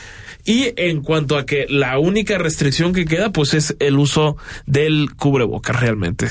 Y 0.45 0.73
en 0.77 1.03
cuanto 1.03 1.37
a 1.37 1.45
que 1.45 1.67
la 1.69 1.99
única 1.99 2.39
restricción 2.39 2.93
que 2.93 3.05
queda, 3.05 3.31
pues 3.31 3.53
es 3.55 3.77
el 3.81 3.99
uso 3.99 4.37
del 4.67 5.15
cubrebocas 5.17 5.79
realmente. 5.79 6.29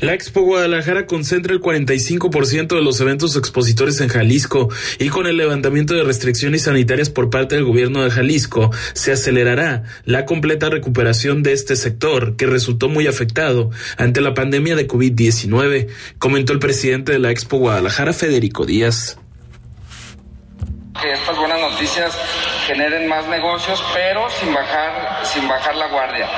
La 0.00 0.14
Expo 0.14 0.40
Guadalajara 0.40 1.04
concentra 1.06 1.52
el 1.52 1.60
45% 1.60 2.68
de 2.74 2.82
los 2.82 2.98
eventos 3.02 3.36
expositores 3.36 4.00
en 4.00 4.08
Jalisco 4.08 4.70
y 4.98 5.10
con 5.10 5.26
el 5.26 5.36
levantamiento 5.36 5.92
de 5.92 6.04
restricciones 6.04 6.62
sanitarias 6.62 7.10
por 7.10 7.28
parte 7.28 7.56
del 7.56 7.66
gobierno 7.66 8.02
de 8.02 8.10
Jalisco 8.10 8.70
se 8.94 9.12
acelerará 9.12 9.84
la 10.06 10.24
completa 10.24 10.70
recuperación 10.70 11.42
de 11.42 11.52
este 11.52 11.76
sector 11.76 12.36
que 12.36 12.46
resultó 12.46 12.88
muy 12.88 13.08
afectado 13.08 13.70
ante 13.98 14.22
la 14.22 14.32
pandemia 14.32 14.74
de 14.74 14.88
COVID-19, 14.88 15.88
comentó 16.18 16.54
el 16.54 16.60
presidente 16.60 17.12
de 17.12 17.18
la 17.18 17.30
Expo 17.30 17.58
Guadalajara, 17.58 18.14
Federico 18.14 18.64
Díaz. 18.64 19.19
Que 21.00 21.12
estas 21.12 21.36
buenas 21.36 21.60
noticias 21.60 22.18
generen 22.66 23.06
más 23.08 23.26
negocios, 23.26 23.82
pero 23.94 24.28
sin 24.30 24.52
bajar, 24.52 25.20
sin 25.24 25.48
bajar 25.48 25.76
la 25.76 25.86
guardia. 25.86 26.28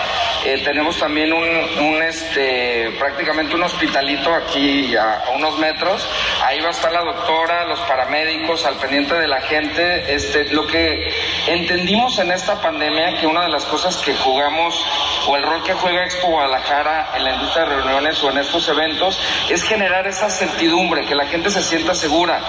Eh, 0.45 0.63
tenemos 0.65 0.99
también 0.99 1.33
un, 1.33 2.03
este, 2.03 2.91
prácticamente 2.99 3.55
un 3.55 3.63
hospitalito 3.63 4.35
aquí 4.35 4.97
a, 4.97 5.19
a 5.19 5.31
unos 5.31 5.59
metros. 5.59 6.09
Ahí 6.45 6.61
va 6.61 6.69
a 6.69 6.73
estar 6.73 6.93
la 6.93 7.03
doctora, 7.03 7.65
los 7.67 7.81
paramédicos 7.81 8.65
al 8.67 8.77
pendiente 8.77 9.15
de 9.15 9.29
la 9.29 9.41
gente. 9.41 10.15
Este, 10.15 10.45
lo 10.53 10.67
que 10.67 11.13
entendimos 11.47 12.19
en 12.19 12.33
esta 12.33 12.61
pandemia 12.61 13.21
que 13.21 13.27
una 13.27 13.43
de 13.43 13.51
las 13.51 13.65
cosas 13.67 13.97
que 13.99 14.15
jugamos 14.15 14.85
o 15.27 15.37
el 15.37 15.43
rol 15.43 15.63
que 15.63 15.75
juega 15.75 16.05
Expo 16.05 16.29
Guadalajara 16.29 17.11
en 17.17 17.25
la 17.25 17.35
industria 17.35 17.65
de 17.65 17.77
reuniones 17.77 18.23
o 18.23 18.31
en 18.31 18.39
estos 18.39 18.69
eventos 18.69 19.21
es 19.49 19.63
generar 19.63 20.07
esa 20.07 20.29
certidumbre, 20.31 21.05
que 21.05 21.15
la 21.15 21.27
gente 21.27 21.51
se 21.51 21.63
sienta 21.63 21.95
segura. 21.95 22.41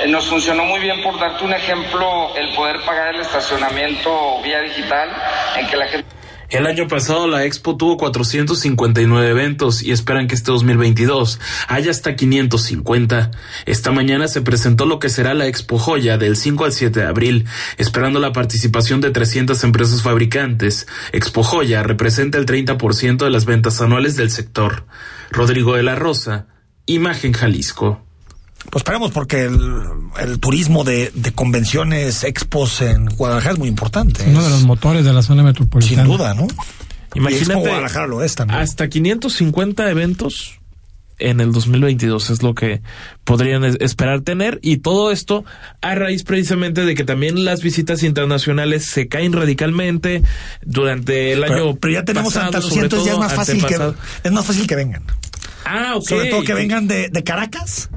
Eh, 0.00 0.08
nos 0.08 0.26
funcionó 0.26 0.64
muy 0.64 0.80
bien, 0.80 1.02
por 1.02 1.18
darte 1.18 1.44
un 1.44 1.52
ejemplo, 1.52 2.34
el 2.36 2.54
poder 2.54 2.80
pagar 2.82 3.14
el 3.14 3.20
estacionamiento 3.20 4.40
vía 4.42 4.60
digital, 4.60 5.10
en 5.56 5.66
que 5.66 5.76
la 5.76 5.86
gente... 5.86 6.21
El 6.52 6.66
año 6.66 6.86
pasado 6.86 7.28
la 7.28 7.46
Expo 7.46 7.78
tuvo 7.78 7.96
459 7.96 9.30
eventos 9.30 9.82
y 9.82 9.90
esperan 9.90 10.26
que 10.26 10.34
este 10.34 10.52
2022 10.52 11.40
haya 11.66 11.90
hasta 11.90 12.14
550. 12.14 13.30
Esta 13.64 13.90
mañana 13.90 14.28
se 14.28 14.42
presentó 14.42 14.84
lo 14.84 14.98
que 14.98 15.08
será 15.08 15.32
la 15.32 15.46
Expo 15.46 15.78
Joya 15.78 16.18
del 16.18 16.36
5 16.36 16.66
al 16.66 16.72
7 16.72 17.00
de 17.00 17.06
abril, 17.06 17.46
esperando 17.78 18.20
la 18.20 18.34
participación 18.34 19.00
de 19.00 19.12
300 19.12 19.64
empresas 19.64 20.02
fabricantes. 20.02 20.86
Expo 21.12 21.42
Joya 21.42 21.82
representa 21.82 22.36
el 22.36 22.44
30% 22.44 23.24
de 23.24 23.30
las 23.30 23.46
ventas 23.46 23.80
anuales 23.80 24.16
del 24.16 24.30
sector. 24.30 24.84
Rodrigo 25.30 25.76
de 25.76 25.84
la 25.84 25.94
Rosa, 25.94 26.48
Imagen 26.84 27.32
Jalisco. 27.32 28.04
Pues 28.70 28.80
esperemos 28.80 29.10
porque 29.10 29.44
el, 29.44 30.38
turismo 30.40 30.84
de, 30.84 31.12
convenciones, 31.34 32.24
expos 32.24 32.80
en 32.80 33.06
Guadalajara 33.06 33.54
es 33.54 33.58
muy 33.58 33.68
importante. 33.68 34.24
Uno 34.26 34.42
de 34.42 34.50
los 34.50 34.62
motores 34.62 35.04
de 35.04 35.12
la 35.12 35.22
zona 35.22 35.42
metropolitana. 35.42 36.04
Sin 36.04 36.12
duda, 36.12 36.34
¿no? 36.34 36.46
Imagínate, 37.14 37.60
Guadalajara 37.60 38.06
lo 38.06 38.22
es 38.22 38.34
también. 38.34 38.60
Hasta 38.60 38.88
550 38.88 39.90
eventos 39.90 40.58
en 41.18 41.40
el 41.40 41.52
2022 41.52 42.30
es 42.30 42.42
lo 42.42 42.54
que 42.54 42.82
podrían 43.24 43.64
esperar 43.64 44.22
tener 44.22 44.58
y 44.62 44.78
todo 44.78 45.12
esto 45.12 45.44
a 45.80 45.94
raíz 45.94 46.24
precisamente 46.24 46.84
de 46.84 46.94
que 46.94 47.04
también 47.04 47.44
las 47.44 47.62
visitas 47.62 48.02
internacionales 48.02 48.86
se 48.86 49.08
caen 49.08 49.32
radicalmente 49.32 50.22
durante 50.62 51.32
el 51.32 51.44
año 51.44 51.76
pero 51.76 51.92
ya 51.94 52.04
tenemos 52.04 52.32
Santa 52.32 52.58
Lucía 52.58 52.82
entonces 52.82 53.06
ya 53.06 53.12
es 53.12 53.18
más 53.18 53.34
fácil 53.34 53.64
que 53.64 53.76
es 54.24 54.32
más 54.32 54.44
fácil 54.44 54.66
que 54.66 54.74
vengan 54.74 55.04
ah 55.64 55.94
ok 55.96 56.08
sobre 56.08 56.30
todo 56.30 56.42
que 56.42 56.54
vengan 56.54 56.88
de, 56.88 57.08
de 57.08 57.22
Caracas 57.22 57.88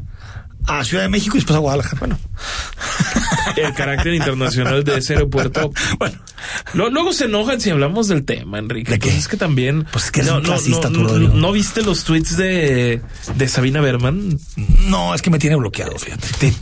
a 0.67 0.83
Ciudad 0.83 1.03
de 1.03 1.09
México 1.09 1.37
y 1.37 1.39
después 1.39 1.55
a 1.55 1.59
Guadalajara. 1.59 1.99
Bueno. 1.99 2.19
El 3.55 3.73
carácter 3.73 4.13
internacional 4.13 4.83
de 4.83 4.97
ese 4.97 5.13
aeropuerto. 5.13 5.71
Bueno. 6.73 6.91
luego 6.91 7.13
se 7.13 7.25
enojan 7.25 7.59
si 7.59 7.69
hablamos 7.69 8.07
del 8.07 8.23
tema, 8.23 8.59
Enrique. 8.59 8.91
¿De 8.91 8.99
qué? 8.99 9.09
Es 9.09 9.27
que 9.27 9.37
también. 9.37 9.85
Pues 9.91 10.05
es 10.05 10.11
que 10.11 10.23
no, 10.23 10.39
no, 10.41 11.51
viste 11.51 11.81
los 11.81 12.03
tweets 12.03 12.37
de, 12.37 13.01
de 13.35 13.47
Sabina 13.47 13.81
Berman? 13.81 14.37
No, 14.87 15.15
es 15.15 15.21
que 15.21 15.29
me 15.29 15.39
tiene 15.39 15.55
bloqueado, 15.55 15.97
fíjate. 15.97 16.53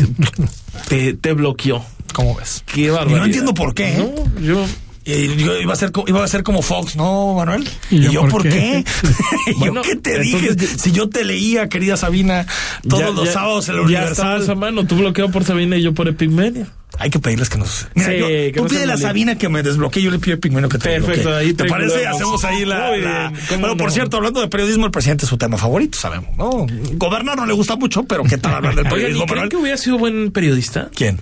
Te, 0.88 1.14
te, 1.16 1.34
bloqueó. 1.34 1.84
¿Cómo 2.14 2.36
ves? 2.36 2.64
Qué 2.66 2.92
barbaridad. 2.92 3.20
no 3.20 3.26
entiendo 3.26 3.54
por 3.54 3.74
qué. 3.74 3.98
¿eh? 3.98 3.98
No, 3.98 4.42
yo. 4.42 4.66
Y 5.06 5.36
yo 5.36 5.60
iba 5.60 5.74
a 5.74 5.76
ser 5.76 5.92
iba 6.08 6.24
a 6.24 6.28
ser 6.28 6.44
como 6.44 6.62
Fox, 6.62 6.96
¿no, 6.96 7.34
Manuel? 7.34 7.68
¿Y, 7.90 8.10
yo, 8.10 8.26
por 8.28 8.44
qué? 8.44 8.84
¿Yo 9.64 9.82
qué 9.82 9.96
te 9.96 10.20
dije? 10.20 10.56
Si 10.78 10.92
yo 10.92 11.10
te 11.10 11.24
leía, 11.24 11.68
querida 11.68 11.98
Sabina, 11.98 12.46
todos 12.88 13.14
los 13.14 13.30
sábados 13.30 13.68
en 13.70 13.76
la 13.76 13.82
Universal. 13.82 14.46
Ya 14.46 14.56
mano, 14.56 14.86
tú 14.86 14.96
bloqueado 14.96 15.32
por 15.32 15.44
Sabina 15.44 15.78
y 15.78 15.82
yo 15.82 15.94
por 15.94 16.08
Epigmenio. 16.08 16.68
Hay 17.00 17.10
que 17.10 17.20
pedirles 17.20 17.50
que 17.50 17.58
nos. 17.58 17.88
Mira, 17.96 18.10
sí, 18.10 18.20
yo, 18.20 18.28
que 18.28 18.54
tú 18.56 18.68
pide 18.68 18.92
a 18.92 18.98
Sabina 18.98 19.36
que 19.36 19.50
me 19.50 19.64
desbloquee, 19.64 20.02
yo 20.02 20.12
le 20.12 20.20
pido 20.20 20.36
a 20.36 20.38
Epigmenio 20.38 20.70
que 20.70 20.78
te 20.78 20.90
Perfecto, 20.90 21.36
ahí 21.36 21.54
¿Te 21.54 21.66
parece? 21.66 22.06
Hacemos 22.06 22.44
ahí 22.46 22.66
la. 22.66 23.32
Bueno, 23.60 23.76
por 23.76 23.92
cierto, 23.92 24.18
hablando 24.18 24.42
de 24.42 24.48
periodismo, 24.48 24.86
el 24.86 24.92
presidente 24.92 25.26
es 25.26 25.30
su 25.30 25.38
tema 25.38 25.58
favorito, 25.58 25.98
sabemos, 25.98 26.38
¿no? 26.38 26.68
Gobernar 26.94 27.36
no 27.36 27.46
le 27.46 27.54
gusta 27.54 27.76
mucho, 27.76 28.04
pero 28.04 28.24
¿qué 28.24 28.38
tal 28.38 28.56
hablar 28.56 28.76
del 28.76 28.86
periodismo? 28.90 29.26
¿Creen 29.26 29.50
que 29.50 29.58
hubiera 29.58 29.78
sido 29.78 29.98
buen 29.98 30.32
periodista? 30.32 30.90
¿Quién? 30.96 31.20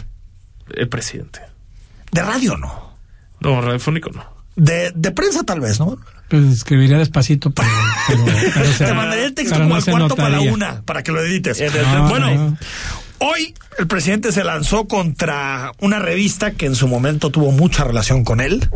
El 0.74 0.90
presidente. 0.90 1.40
De 2.12 2.22
radio 2.22 2.58
no. 2.58 2.91
No, 3.42 3.62
radiofónico 3.62 4.10
no. 4.12 4.26
De, 4.56 4.92
de 4.94 5.12
prensa 5.12 5.44
tal 5.44 5.60
vez, 5.60 5.80
¿no? 5.80 5.98
Pues 6.30 6.44
escribiría 6.46 6.98
despacito, 6.98 7.52
pero... 7.52 7.68
Te 8.78 8.94
mandaría 8.94 9.26
el 9.26 9.34
texto 9.34 9.58
como 9.60 9.76
al 9.76 9.84
cuarto 9.84 10.16
para 10.16 10.30
la 10.30 10.42
una, 10.42 10.82
para 10.84 11.04
que 11.04 11.12
lo 11.12 11.22
edites. 11.22 11.62
bueno, 12.08 12.58
hoy 13.20 13.54
el 13.78 13.88
presidente 13.88 14.32
se 14.32 14.44
lanzó 14.44 14.88
contra 14.88 15.72
una 15.80 16.00
revista 16.00 16.52
que 16.52 16.66
en 16.66 16.76
su 16.76 16.88
momento 16.88 17.32
tuvo 17.32 17.52
mucha 17.52 17.84
relación 17.84 18.24
con 18.24 18.40
él, 18.42 18.70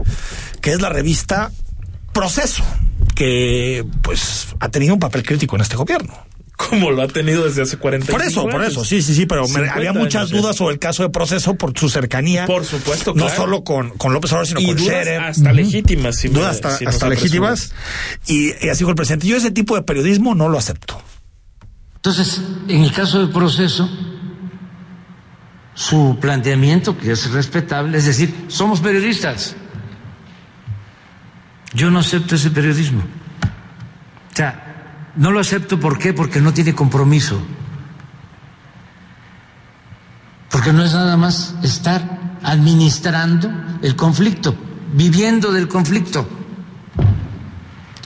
que 0.61 0.71
es 0.71 0.81
la 0.81 0.89
revista 0.89 1.51
Proceso, 2.13 2.63
que 3.13 3.85
pues 4.01 4.47
ha 4.59 4.69
tenido 4.69 4.93
un 4.93 4.99
papel 5.01 5.23
crítico 5.23 5.55
en 5.57 5.61
este 5.61 5.75
gobierno 5.75 6.13
como 6.55 6.91
lo 6.91 7.03
ha 7.03 7.07
tenido 7.07 7.43
desde 7.43 7.61
hace 7.61 7.77
40 7.77 8.05
años. 8.05 8.17
Por 8.17 8.27
eso, 8.27 8.47
por 8.47 8.63
eso, 8.63 8.85
sí, 8.85 9.01
sí, 9.01 9.13
sí, 9.13 9.25
pero 9.25 9.45
había 9.71 9.93
muchas 9.93 10.29
dudas 10.29 10.55
sobre 10.55 10.73
el 10.73 10.79
caso 10.79 11.03
de 11.03 11.09
proceso 11.09 11.55
por 11.55 11.77
su 11.77 11.89
cercanía. 11.89 12.45
Por 12.45 12.65
supuesto, 12.65 13.13
No 13.15 13.29
solo 13.29 13.63
con, 13.63 13.91
con 13.91 14.13
López 14.13 14.31
Obrador, 14.31 14.47
sino 14.47 14.61
con 14.61 14.77
Scherer. 14.77 15.21
hasta 15.21 15.51
legítimas. 15.51 16.21
dudas 16.31 16.61
hasta, 16.63 17.09
legítimas. 17.09 17.73
Y, 18.27 18.51
así 18.69 18.79
dijo 18.79 18.89
el 18.89 18.95
presidente, 18.95 19.27
yo 19.27 19.37
ese 19.37 19.51
tipo 19.51 19.75
de 19.75 19.81
periodismo 19.81 20.35
no 20.35 20.49
lo 20.49 20.57
acepto. 20.57 21.01
Entonces, 21.95 22.41
en 22.67 22.81
el 22.83 22.91
caso 22.91 23.19
del 23.19 23.29
proceso, 23.31 23.89
su 25.73 26.17
planteamiento, 26.21 26.97
que 26.97 27.11
es 27.11 27.31
respetable, 27.31 27.97
es 27.97 28.05
decir, 28.05 28.45
somos 28.47 28.79
periodistas. 28.79 29.55
Yo 31.73 31.91
no 31.91 31.99
acepto 31.99 32.35
ese 32.35 32.51
periodismo. 32.51 33.01
O 33.01 34.35
sea, 34.35 34.64
no 35.15 35.31
lo 35.31 35.39
acepto, 35.39 35.79
¿por 35.79 35.97
qué? 35.97 36.13
Porque 36.13 36.41
no 36.41 36.53
tiene 36.53 36.73
compromiso. 36.73 37.41
Porque 40.49 40.73
no 40.73 40.83
es 40.83 40.93
nada 40.93 41.17
más 41.17 41.55
estar 41.63 42.37
administrando 42.43 43.49
el 43.81 43.95
conflicto, 43.95 44.55
viviendo 44.93 45.51
del 45.51 45.67
conflicto 45.67 46.27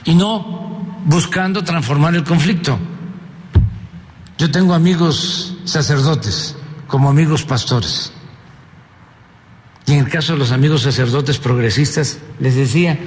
y 0.04 0.14
no 0.14 1.00
buscando 1.04 1.62
transformar 1.62 2.14
el 2.14 2.24
conflicto. 2.24 2.78
Yo 4.38 4.50
tengo 4.50 4.74
amigos 4.74 5.56
sacerdotes 5.64 6.56
como 6.86 7.10
amigos 7.10 7.44
pastores. 7.44 8.12
Y 9.86 9.92
en 9.92 10.00
el 10.00 10.08
caso 10.08 10.32
de 10.32 10.38
los 10.38 10.52
amigos 10.52 10.82
sacerdotes 10.82 11.38
progresistas, 11.38 12.18
les 12.38 12.54
decía, 12.54 12.98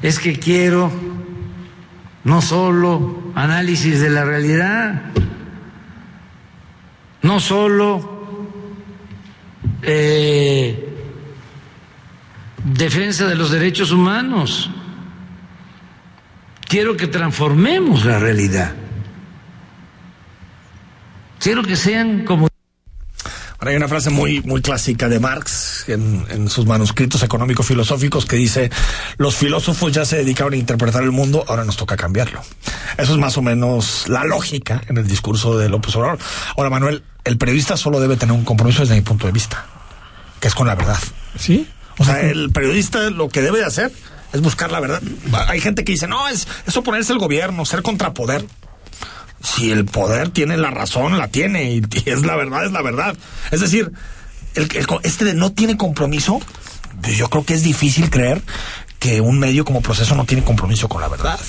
es 0.00 0.18
que 0.18 0.38
quiero 0.38 0.90
no 2.24 2.40
solo 2.40 3.32
análisis 3.34 4.00
de 4.00 4.10
la 4.10 4.24
realidad, 4.24 5.02
no 7.22 7.40
solo 7.40 8.48
eh, 9.82 10.88
defensa 12.64 13.26
de 13.26 13.34
los 13.34 13.50
derechos 13.50 13.90
humanos, 13.90 14.70
quiero 16.68 16.96
que 16.96 17.08
transformemos 17.08 18.04
la 18.04 18.18
realidad, 18.18 18.72
quiero 21.40 21.62
que 21.62 21.76
sean 21.76 22.24
como 22.24 22.51
hay 23.70 23.76
una 23.76 23.88
frase 23.88 24.10
muy, 24.10 24.40
muy 24.42 24.60
clásica 24.60 25.08
de 25.08 25.20
Marx 25.20 25.84
en, 25.88 26.24
en 26.30 26.48
sus 26.48 26.66
manuscritos 26.66 27.22
económico-filosóficos 27.22 28.26
que 28.26 28.36
dice, 28.36 28.70
los 29.18 29.36
filósofos 29.36 29.92
ya 29.92 30.04
se 30.04 30.16
dedicaron 30.16 30.54
a 30.54 30.56
interpretar 30.56 31.02
el 31.02 31.12
mundo, 31.12 31.44
ahora 31.46 31.64
nos 31.64 31.76
toca 31.76 31.96
cambiarlo. 31.96 32.42
Eso 32.98 33.12
es 33.12 33.18
más 33.18 33.36
o 33.38 33.42
menos 33.42 34.08
la 34.08 34.24
lógica 34.24 34.82
en 34.88 34.98
el 34.98 35.06
discurso 35.06 35.56
de 35.56 35.68
López 35.68 35.94
Obrador. 35.96 36.18
Ahora, 36.56 36.70
Manuel, 36.70 37.04
el 37.24 37.38
periodista 37.38 37.76
solo 37.76 38.00
debe 38.00 38.16
tener 38.16 38.34
un 38.34 38.44
compromiso 38.44 38.80
desde 38.80 38.94
mi 38.94 39.02
punto 39.02 39.26
de 39.26 39.32
vista, 39.32 39.64
que 40.40 40.48
es 40.48 40.54
con 40.54 40.66
la 40.66 40.74
verdad. 40.74 40.98
¿Sí? 41.38 41.68
O 41.98 42.04
sea, 42.04 42.20
el 42.20 42.50
periodista 42.50 43.10
lo 43.10 43.28
que 43.28 43.42
debe 43.42 43.58
de 43.58 43.64
hacer 43.64 43.92
es 44.32 44.40
buscar 44.40 44.72
la 44.72 44.80
verdad. 44.80 45.02
Hay 45.48 45.60
gente 45.60 45.84
que 45.84 45.92
dice, 45.92 46.08
no, 46.08 46.28
es, 46.28 46.48
es 46.66 46.76
oponerse 46.76 47.12
al 47.12 47.18
gobierno, 47.18 47.64
ser 47.64 47.82
contrapoder 47.82 48.44
si 49.42 49.70
el 49.70 49.84
poder 49.84 50.30
tiene 50.30 50.56
la 50.56 50.70
razón, 50.70 51.18
la 51.18 51.28
tiene, 51.28 51.72
y, 51.72 51.82
es 52.06 52.24
la 52.24 52.36
verdad, 52.36 52.64
es 52.64 52.72
la 52.72 52.82
verdad. 52.82 53.16
Es 53.50 53.60
decir, 53.60 53.92
el, 54.54 54.68
este 55.02 55.24
de 55.24 55.34
no 55.34 55.52
tiene 55.52 55.76
compromiso, 55.76 56.40
pues 57.02 57.16
yo 57.16 57.28
creo 57.28 57.44
que 57.44 57.54
es 57.54 57.62
difícil 57.62 58.10
creer 58.10 58.42
que 58.98 59.20
un 59.20 59.38
medio 59.38 59.64
como 59.64 59.80
proceso 59.80 60.14
no 60.14 60.24
tiene 60.24 60.44
compromiso 60.44 60.88
con 60.88 61.00
la 61.00 61.08
verdad. 61.08 61.40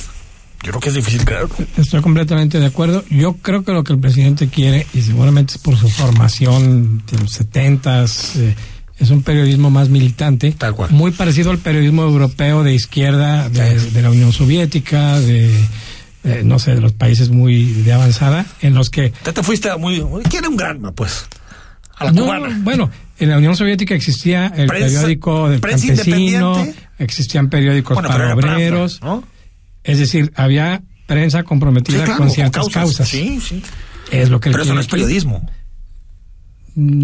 Yo 0.63 0.71
creo 0.71 0.79
que 0.79 0.89
es 0.89 0.95
difícil 0.95 1.25
creer. 1.25 1.47
Estoy 1.77 2.01
completamente 2.01 2.57
de 2.57 2.65
acuerdo. 2.65 3.03
Yo 3.09 3.33
creo 3.33 3.63
que 3.63 3.73
lo 3.73 3.83
que 3.83 3.93
el 3.93 3.99
presidente 3.99 4.47
quiere, 4.47 4.87
y 4.93 5.01
seguramente 5.01 5.55
es 5.55 5.57
por 5.59 5.77
su 5.77 5.89
formación 5.89 7.03
de 7.11 7.19
los 7.19 7.31
setentas, 7.31 8.37
eh, 8.37 8.55
es 8.97 9.09
un 9.09 9.23
periodismo 9.23 9.69
más 9.69 9.89
militante, 9.89 10.53
Tal 10.57 10.73
cual. 10.73 10.91
muy 10.91 11.11
parecido 11.11 11.51
al 11.51 11.57
periodismo 11.57 12.03
europeo 12.03 12.63
de 12.63 12.73
izquierda 12.73 13.49
de 13.49 14.01
la 14.01 14.09
Unión 14.09 14.31
Soviética, 14.31 15.19
de 15.19 15.51
eh, 16.23 16.41
no 16.43 16.59
sé, 16.59 16.75
de 16.75 16.81
los 16.81 16.93
países 16.93 17.29
muy 17.29 17.65
de 17.65 17.93
avanzada, 17.93 18.45
en 18.61 18.73
los 18.73 18.89
que... 18.89 19.09
Te, 19.23 19.33
te 19.33 19.43
fuiste 19.43 19.69
a 19.69 19.77
muy... 19.77 20.03
¿Quién 20.29 20.47
un 20.47 20.57
Granma, 20.57 20.91
pues? 20.93 21.25
A 21.95 22.05
la 22.05 22.13
cubana. 22.13 22.59
Bueno, 22.63 22.89
en 23.19 23.29
la 23.29 23.37
Unión 23.37 23.55
Soviética 23.55 23.93
existía 23.93 24.47
el 24.47 24.67
periódico 24.67 25.49
del 25.49 25.61
campesino, 25.61 26.65
existían 26.97 27.49
periódicos 27.49 27.95
para 27.95 28.33
obreros, 28.33 29.01
¿no? 29.01 29.23
es 29.83 29.99
decir, 29.99 30.31
había 30.35 30.81
prensa 31.05 31.43
comprometida 31.43 32.15
con 32.17 32.29
ciertas 32.29 32.69
causas. 32.69 33.07
Sí, 33.07 33.39
sí. 33.41 33.61
Es 34.11 34.29
lo 34.29 34.39
que 34.39 34.51
Pero 34.51 34.63
eso 34.63 34.73
no 34.73 34.81
es 34.81 34.87
periodismo. 34.87 35.49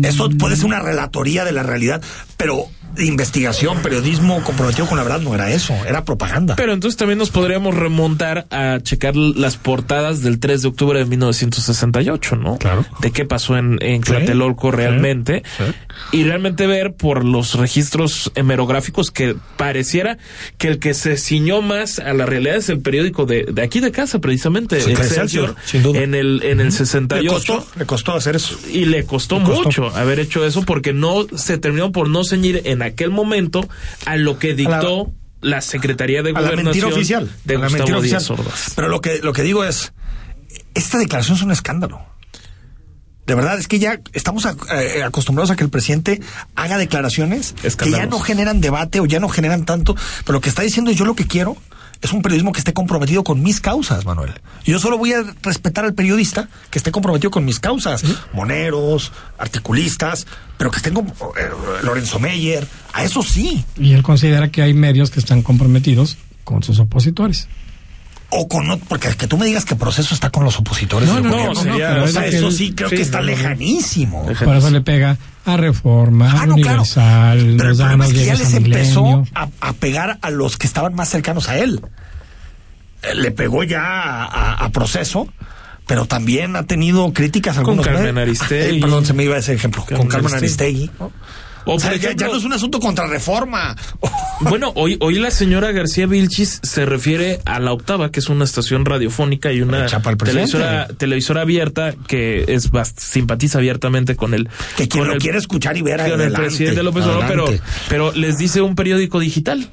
Eso 0.04 0.30
puede 0.32 0.56
ser 0.56 0.66
una 0.66 0.80
relatoría 0.80 1.46
de 1.46 1.52
la 1.52 1.64
realidad, 1.64 2.02
pero 2.38 2.66
investigación, 2.98 3.82
periodismo 3.84 4.42
comprometido 4.44 4.88
con 4.88 4.98
la 4.98 5.04
verdad 5.04 5.22
no 5.22 5.36
era 5.36 5.52
eso, 5.52 5.74
era 5.88 6.04
propaganda. 6.06 6.56
Pero 6.56 6.74
entonces 6.74 6.98
también 6.98 7.20
nos 7.20 7.30
podríamos 7.30 7.76
remontar 7.76 8.48
a 8.50 8.80
checar 8.82 9.16
las 9.16 9.58
portadas 9.58 10.22
del 10.24 10.40
3 10.40 10.64
de 10.64 10.68
octubre 10.68 11.00
de 11.00 11.06
1968, 11.06 12.36
¿no? 12.36 12.58
Claro. 12.58 12.86
De 13.02 13.12
qué 13.12 13.26
pasó 13.26 13.58
en, 13.58 13.78
en 13.82 14.02
Tlatelolco 14.02 14.72
realmente. 14.72 15.44
Y 16.12 16.24
realmente 16.24 16.66
ver 16.66 16.94
por 16.94 17.24
los 17.26 17.56
registros 17.56 18.32
hemerográficos 18.36 19.12
que 19.12 19.36
pareciera 19.58 20.18
que 20.58 20.68
el 20.70 20.80
que 20.80 20.94
se 20.96 21.16
ciñó 21.18 21.62
más 21.62 22.00
a 22.00 22.14
la 22.14 22.26
realidad 22.26 22.56
es 22.56 22.70
el 22.70 22.80
periódico 22.80 23.26
de, 23.26 23.44
de 23.44 23.62
aquí 23.62 23.80
de 23.82 23.92
casa, 23.92 24.20
precisamente, 24.20 24.82
Sí, 24.82 24.92
Excelsior, 24.92 25.52
Excelsior, 25.52 25.56
sin 25.66 25.84
duda. 25.84 26.00
en 26.02 26.16
el, 26.16 26.42
en 26.44 26.60
el 26.60 26.68
le 26.68 26.72
68. 26.72 27.32
costó, 27.32 27.68
le 27.78 27.86
costó 27.86 28.14
hacer 28.16 28.36
eso. 28.36 28.58
Y 28.72 28.86
le 28.86 29.06
costó, 29.06 29.40
mucho 29.40 29.59
haber 29.96 30.20
hecho 30.20 30.46
eso 30.46 30.64
porque 30.64 30.94
no 30.94 31.26
se 31.36 31.58
terminó 31.58 31.92
por 31.92 32.10
no 32.10 32.24
ceñir 32.24 32.62
en 32.66 32.82
aquel 32.82 33.10
momento 33.12 33.68
a 34.06 34.16
lo 34.18 34.40
que 34.40 34.54
dictó 34.54 35.12
la, 35.42 35.62
Secretaría 35.62 36.22
de 36.24 36.32
A 36.36 36.42
la 36.42 36.52
mentira 36.52 36.88
oficial. 36.88 37.30
de 37.46 37.56
a 37.56 37.60
la 37.60 37.70
mentira 37.70 38.02
Díaz 38.02 38.30
oficial. 38.30 38.46
Ordaz. 38.48 38.74
Pero 38.76 38.88
lo 38.90 39.02
que, 39.02 39.20
lo 39.20 39.34
que 39.34 39.44
digo 39.44 39.64
es, 39.64 39.94
esta 40.74 40.98
declaración 40.98 41.38
es 41.38 41.44
un 41.44 41.52
escándalo. 41.52 42.02
De 43.26 43.36
verdad, 43.36 43.60
es 43.60 43.68
que 43.68 43.78
ya 43.78 44.02
estamos 44.14 44.48
a- 44.48 44.56
eh, 44.82 45.04
acostumbrados 45.04 45.52
a 45.52 45.56
que 45.56 45.64
el 45.64 45.70
presidente 45.70 46.20
haga 46.56 46.80
declaraciones 46.80 47.54
que 47.78 47.92
ya 47.92 48.08
no 48.08 48.20
generan 48.20 48.60
debate 48.60 49.00
o 49.00 49.06
ya 49.06 49.20
no 49.20 49.30
generan 49.30 49.66
tanto, 49.66 49.96
pero 50.26 50.34
lo 50.38 50.42
que 50.42 50.50
está 50.50 50.64
diciendo 50.64 50.90
es 50.90 50.98
yo 50.98 51.06
lo 51.06 51.14
que 51.14 51.28
quiero 51.28 51.56
es 52.02 52.14
un 52.14 52.22
periodismo 52.22 52.52
que 52.52 52.60
esté 52.60 52.74
comprometido 52.74 53.24
con 53.24 53.42
mis 53.42 53.60
causas, 53.60 54.06
Manuel. 54.06 54.34
Yo 54.64 54.80
solo 54.80 54.98
voy 54.98 55.14
a 55.14 55.24
respetar 55.42 55.86
al 55.86 55.94
periodista 55.94 56.48
que 56.70 56.78
esté 56.78 56.92
comprometido 56.92 57.32
con 57.32 57.44
mis 57.44 57.60
causas, 57.60 58.04
moneros, 58.34 59.12
articulistas, 59.38 60.26
pero 60.58 60.72
que 60.72 60.78
estén 60.78 60.94
como 60.94 61.12
eh, 61.12 61.50
Lorenzo 61.84 62.20
Meyer, 62.20 62.68
a 62.94 63.04
eso 63.04 63.22
sí, 63.22 63.64
Y 63.78 63.94
él 63.94 64.04
considera 64.04 64.50
que 64.50 64.62
hay 64.62 64.74
medios 64.74 65.12
que 65.12 65.20
están 65.20 65.42
comprometidos 65.42 66.18
con 66.44 66.64
sus 66.64 66.80
opositores. 66.80 67.48
O 68.32 68.48
con 68.48 68.68
no- 68.68 68.78
porque 68.78 69.10
que 69.16 69.28
tú 69.28 69.38
me 69.38 69.46
digas 69.46 69.66
que 69.66 69.76
proceso 69.76 70.14
está 70.14 70.30
con 70.30 70.44
los 70.44 70.58
opositores 70.60 71.10
No, 71.10 71.16
del 71.16 71.24
no, 71.24 71.30
no, 71.30 71.36
gobierno, 71.38 71.62
sería- 71.64 71.90
pero 71.90 72.04
o 72.04 72.06
es 72.06 72.12
sea, 72.14 72.22
lo 72.26 72.30
que 72.30 72.38
eso 72.38 72.52
sí 72.52 72.74
creo 72.74 72.90
sí, 72.90 72.96
que 72.96 73.02
está 73.02 73.18
no, 73.20 73.26
no, 73.26 73.32
no. 73.32 73.38
lejanísimo. 73.38 74.26
Deja- 74.28 74.46
Por 74.46 74.56
eso 74.56 74.70
le 74.70 74.82
pega 74.82 75.18
a 75.46 75.58
Reforma, 75.58 76.32
Ah, 76.32 76.42
a 76.44 76.46
no, 76.46 76.56
claro. 76.56 76.70
Universal, 76.84 77.56
Pero 77.58 77.70
el 77.72 77.78
problema 77.78 78.06
es 78.06 78.14
que 78.14 78.26
ya 78.26 78.36
les 78.36 78.54
a 78.54 78.58
empezó 78.58 79.24
a, 79.34 79.48
a 79.62 79.74
pegar 79.74 80.20
a 80.22 80.30
los 80.30 80.58
que 80.58 80.68
estaban 80.68 80.94
más 80.96 81.10
cercanos 81.10 81.50
a 81.50 81.58
él. 81.58 81.82
Eh, 83.02 83.16
Le 83.16 83.32
pegó 83.32 83.64
ya 83.64 83.82
a, 83.82 84.26
a- 84.26 84.54
a 84.66 84.70
proceso, 84.70 85.28
pero 85.88 86.06
también 86.06 86.56
ha 86.56 86.64
tenido 86.64 87.12
críticas 87.14 87.56
Con 87.56 87.62
algunos 87.80 87.86
Carmen 87.88 88.14
medios. 88.14 88.42
Aristegui. 88.42 88.78
Eh, 88.78 88.82
perdón, 88.82 89.06
se 89.06 89.14
me 89.14 89.24
iba 89.24 89.38
ese 89.38 89.54
ejemplo. 89.54 89.82
con 89.86 89.96
Carmen 89.96 90.08
Carmen 90.10 90.34
Aristegui. 90.36 90.84
Aristegui. 90.84 90.92
¿no? 91.00 91.12
O, 91.72 91.76
O 91.76 91.80
sea, 91.80 91.96
ya- 91.96 92.14
no 92.28 92.36
es 92.36 92.44
un 92.44 92.54
asunto 92.54 92.80
contra 92.80 93.06
reforma. 93.08 93.76
Bueno, 94.42 94.72
hoy, 94.76 94.96
hoy 95.02 95.20
la 95.20 95.32
señora 95.32 95.74
García 95.74 96.08
Vilchis 96.08 96.62
se 96.64 96.86
refiere 96.86 97.42
a 97.44 97.60
la 97.60 97.74
octava, 97.74 98.10
que 98.10 98.22
es 98.22 98.30
una 98.30 98.46
estación 98.46 98.86
radiofónica 98.86 99.52
y 99.52 99.62
una 99.62 99.86
televisora, 99.86 100.88
televisora 100.98 101.42
abierta 101.42 101.94
que 102.08 102.46
es 102.48 102.70
simpatiza 102.96 103.58
abiertamente 103.58 104.16
con 104.16 104.34
el 104.34 104.48
Que 104.78 104.88
quien 104.88 105.02
con 105.04 105.08
lo 105.10 105.14
el- 105.16 105.22
quiere 105.22 105.40
escuchar 105.40 105.76
y 105.76 105.82
ver 105.82 105.98
con 105.98 106.06
el 106.08 106.14
adelante, 106.14 106.42
presidente 106.48 106.84
López 106.84 107.04
Obrador, 107.04 107.26
pero, 107.28 107.44
adelante. 107.48 107.70
pero 107.90 108.12
les 108.14 108.38
dice 108.38 108.62
un 108.62 108.76
periódico 108.76 109.20
digital. 109.20 109.70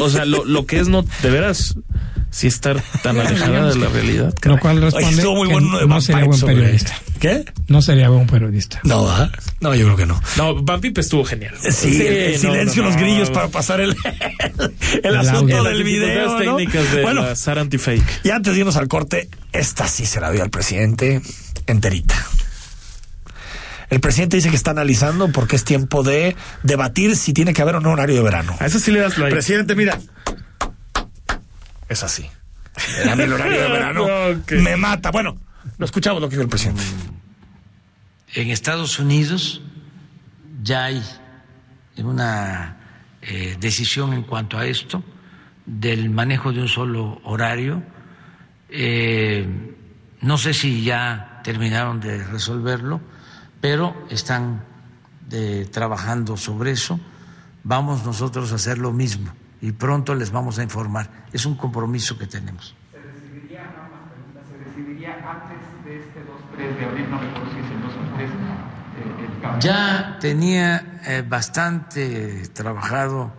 O 0.00 0.08
sea, 0.08 0.24
lo, 0.24 0.46
lo 0.46 0.64
que 0.64 0.80
es 0.80 0.88
no, 0.88 1.04
de 1.22 1.30
veras, 1.30 1.74
sí 2.30 2.46
estar 2.46 2.82
tan 3.02 3.18
alejada 3.20 3.68
de 3.70 3.76
la 3.76 3.88
realidad. 3.88 4.26
Lo 4.28 4.34
caray. 4.40 4.58
cual 4.58 4.76
Oye, 4.78 4.84
responde 4.86 5.24
muy 5.26 5.48
bueno 5.48 5.78
de 5.78 5.86
no 5.86 6.00
sería 6.00 6.24
buen 6.24 6.38
sobre- 6.38 6.54
periodista. 6.56 6.94
¿Qué? 7.20 7.44
No 7.66 7.82
sería 7.82 8.08
buen 8.10 8.26
periodista. 8.28 8.80
No, 8.84 9.04
¿verdad? 9.06 9.30
No, 9.60 9.74
yo 9.74 9.86
creo 9.86 9.96
que 9.96 10.06
no. 10.06 10.20
No, 10.36 10.62
Van 10.62 10.80
Pipe 10.80 11.00
estuvo 11.00 11.24
genial. 11.24 11.54
Sí, 11.58 12.00
el, 12.00 12.12
el 12.16 12.32
no, 12.34 12.38
silencio, 12.38 12.82
no, 12.82 12.88
los 12.90 12.96
no. 12.96 13.02
grillos 13.02 13.30
para 13.30 13.48
pasar 13.48 13.80
el, 13.80 13.96
el, 15.02 15.16
audio. 15.16 15.30
asunto 15.30 15.62
Las 15.64 15.72
del 15.72 15.82
video. 15.82 16.38
¿no? 16.44 16.56
técnicas 16.56 16.92
de 16.92 17.02
Bueno, 17.02 17.22
la 17.22 17.34
SAR 17.34 17.58
antifake. 17.58 18.20
y 18.22 18.30
antes 18.30 18.52
de 18.54 18.60
irnos 18.60 18.76
al 18.76 18.86
corte, 18.88 19.28
esta 19.52 19.88
sí 19.88 20.06
se 20.06 20.20
la 20.20 20.30
dio 20.30 20.42
al 20.44 20.50
presidente 20.50 21.20
enterita. 21.66 22.14
El 23.90 24.00
presidente 24.00 24.36
dice 24.36 24.50
que 24.50 24.56
está 24.56 24.70
analizando 24.72 25.32
porque 25.32 25.56
es 25.56 25.64
tiempo 25.64 26.02
de 26.02 26.36
debatir 26.62 27.16
si 27.16 27.32
tiene 27.32 27.54
que 27.54 27.62
haber 27.62 27.76
o 27.76 27.80
no 27.80 27.90
horario 27.92 28.16
de 28.16 28.22
verano. 28.22 28.54
A 28.60 28.66
eso 28.66 28.78
sí 28.78 28.90
le 28.92 29.00
das 29.00 29.16
like. 29.16 29.32
Presidente, 29.34 29.74
mira. 29.74 29.98
Es 31.88 32.02
así. 32.02 32.28
El 33.02 33.32
horario 33.32 33.62
de 33.62 33.68
verano. 33.68 34.06
Me 34.62 34.76
mata. 34.76 35.10
Bueno, 35.10 35.38
lo 35.78 35.84
escuchamos 35.84 36.20
lo 36.20 36.28
que 36.28 36.36
dijo 36.36 36.42
el 36.42 36.48
presidente. 36.48 36.82
En 38.34 38.50
Estados 38.50 38.98
Unidos 38.98 39.62
ya 40.62 40.84
hay 40.84 41.02
una 41.96 42.76
eh, 43.22 43.56
decisión 43.58 44.12
en 44.12 44.22
cuanto 44.22 44.58
a 44.58 44.66
esto 44.66 45.02
del 45.64 46.10
manejo 46.10 46.52
de 46.52 46.60
un 46.60 46.68
solo 46.68 47.20
horario. 47.24 47.82
Eh, 48.68 49.74
no 50.20 50.36
sé 50.36 50.52
si 50.52 50.84
ya 50.84 51.40
terminaron 51.42 52.00
de 52.00 52.22
resolverlo, 52.24 53.00
pero 53.60 54.06
están 54.10 54.64
eh, 55.30 55.66
trabajando 55.70 56.36
sobre 56.36 56.72
eso. 56.72 57.00
Vamos 57.64 58.04
nosotros 58.04 58.52
a 58.52 58.56
hacer 58.56 58.78
lo 58.78 58.92
mismo 58.92 59.32
y 59.60 59.72
pronto 59.72 60.14
les 60.14 60.30
vamos 60.30 60.58
a 60.58 60.62
informar. 60.62 61.10
Es 61.32 61.46
un 61.46 61.56
compromiso 61.56 62.18
que 62.18 62.26
tenemos. 62.26 62.74
se 62.92 64.58
decidiría 64.64 65.14
antes 65.14 65.58
de 65.84 65.98
este 65.98 66.20
2-3 66.20 66.78
de 66.78 66.84
abril, 66.84 67.10
no 67.10 67.18
recuerdo 67.18 67.52
si 67.52 67.58
es 67.58 67.70
el 67.70 67.82
2 67.82 67.92
o 67.92 68.16
3, 68.16 68.30
eh, 68.30 69.24
el 69.24 69.42
cambio. 69.42 69.60
Ya 69.60 70.18
tenía 70.20 71.00
eh, 71.06 71.24
bastante 71.26 72.48
trabajado 72.54 73.32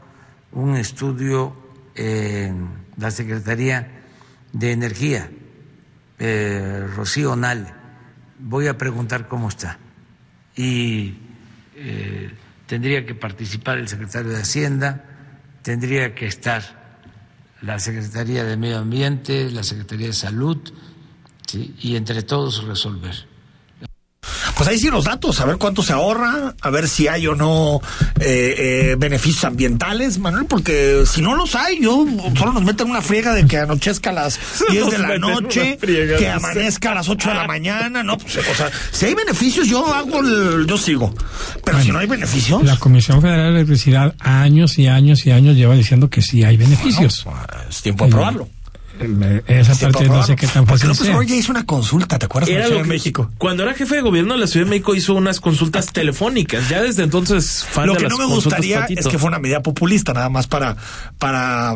un 0.52 0.76
estudio 0.76 1.56
en 1.96 2.70
la 2.98 3.12
Secretaría 3.12 3.88
de 4.52 4.72
Energía, 4.72 5.30
eh, 6.18 6.88
Rocío 6.96 7.36
Nale. 7.36 7.74
Voy 8.40 8.68
a 8.68 8.78
preguntar 8.78 9.28
cómo 9.28 9.50
está. 9.50 9.78
Y 10.56 11.18
eh, 11.76 12.32
tendría 12.66 13.06
que 13.06 13.16
participar 13.16 13.78
el 13.78 13.88
secretario 13.88 14.32
de 14.32 14.42
Hacienda, 14.42 15.09
tendría 15.62 16.16
que 16.16 16.26
estar 16.26 16.80
la 17.62 17.80
Secretaría 17.80 18.44
de 18.44 18.58
Medio 18.58 18.80
Ambiente, 18.80 19.52
la 19.52 19.64
Secretaría 19.64 20.08
de 20.08 20.14
Salud, 20.14 20.58
¿sí? 21.46 21.76
y 21.80 21.96
entre 21.96 22.24
todos 22.24 22.64
resolver. 22.64 23.29
Pues 24.60 24.68
ahí 24.68 24.78
sí 24.78 24.90
los 24.90 25.06
datos, 25.06 25.40
a 25.40 25.46
ver 25.46 25.56
cuánto 25.56 25.82
se 25.82 25.94
ahorra, 25.94 26.54
a 26.60 26.70
ver 26.70 26.90
si 26.90 27.08
hay 27.08 27.26
o 27.28 27.34
no 27.34 27.80
eh, 28.20 28.56
eh, 28.58 28.96
beneficios 29.00 29.46
ambientales, 29.46 30.20
Manuel, 30.20 30.48
porque 30.48 31.04
si 31.06 31.22
no 31.22 31.34
los 31.34 31.56
hay, 31.56 31.82
yo 31.82 32.06
solo 32.38 32.52
nos 32.52 32.64
meten 32.64 32.90
una 32.90 33.02
friega 33.02 33.34
de 33.34 33.48
que 33.48 33.56
anochezca 33.56 34.10
a 34.10 34.14
las 34.14 34.38
10 34.70 34.92
de 34.92 34.98
la 34.98 35.18
noche, 35.18 35.78
que 35.78 36.28
amanezca 36.28 36.92
a 36.92 36.96
las 36.96 37.08
8 37.08 37.30
de 37.30 37.36
la 37.36 37.48
mañana, 37.48 38.04
no, 38.04 38.18
pues, 38.18 38.36
o 38.36 38.54
sea, 38.54 38.70
si 38.92 39.06
hay 39.06 39.14
beneficios 39.14 39.66
yo 39.66 39.94
hago, 39.94 40.20
el, 40.20 40.68
yo 40.68 40.78
sigo, 40.78 41.16
pero 41.64 41.82
si 41.82 41.94
no 41.94 42.00
hay 42.00 42.08
beneficios, 42.08 42.62
La 42.62 42.76
Comisión 42.76 43.22
Federal 43.22 43.54
de 43.54 43.62
Electricidad 43.62 44.14
años 44.20 44.78
y 44.78 44.88
años 44.88 45.26
y 45.26 45.32
años 45.32 45.56
lleva 45.56 45.76
diciendo 45.76 46.10
que 46.10 46.22
sí 46.22 46.44
hay 46.44 46.58
beneficios. 46.58 47.24
pues, 47.24 47.38
es 47.70 47.82
tiempo 47.82 48.04
de 48.04 48.12
probarlo. 48.12 48.50
Esa 49.48 49.72
Es 49.72 49.78
tiempo 49.80 50.00
parte 50.00 50.10
no 50.14 50.24
sé 50.24 50.36
qué 50.36 50.48
tan 50.48 50.66
Porque 50.66 50.86
fácil 50.86 50.88
López. 50.90 51.02
Obrador 51.02 51.26
ya 51.26 51.36
hizo 51.36 51.52
una 51.52 51.66
consulta, 51.66 52.20
¿te 52.20 52.26
acuerdas? 52.26 52.50
Era 52.50 52.66
Ciudad 52.68 52.82
lo 52.82 52.88
México. 52.88 53.32
Cuando 53.38 53.64
era 53.64 53.74
jefe 53.74 53.96
de 53.96 54.02
gobierno 54.02 54.34
de 54.34 54.40
la 54.42 54.48
Ciudad 54.48 54.66
de 54.66 54.70
México 54.72 54.94
hizo 54.96 55.14
unas 55.14 55.40
consultas 55.40 55.88
telefónicas. 55.94 56.68
Ya 56.70 56.82
desde 56.82 57.04
entonces 57.04 57.66
fan 57.70 57.88
Lo 57.88 57.94
de 57.94 57.98
que 58.00 58.04
las 58.04 58.12
no 58.12 58.18
me 58.20 58.26
gustaría 58.34 58.82
patito. 58.82 59.00
es 59.02 59.08
que 59.08 59.18
fue 59.18 59.30
una 59.30 59.40
medida 59.40 59.62
populista, 59.62 60.14
nada 60.14 60.30
más 60.30 60.48
para, 60.48 60.76
para 61.18 61.76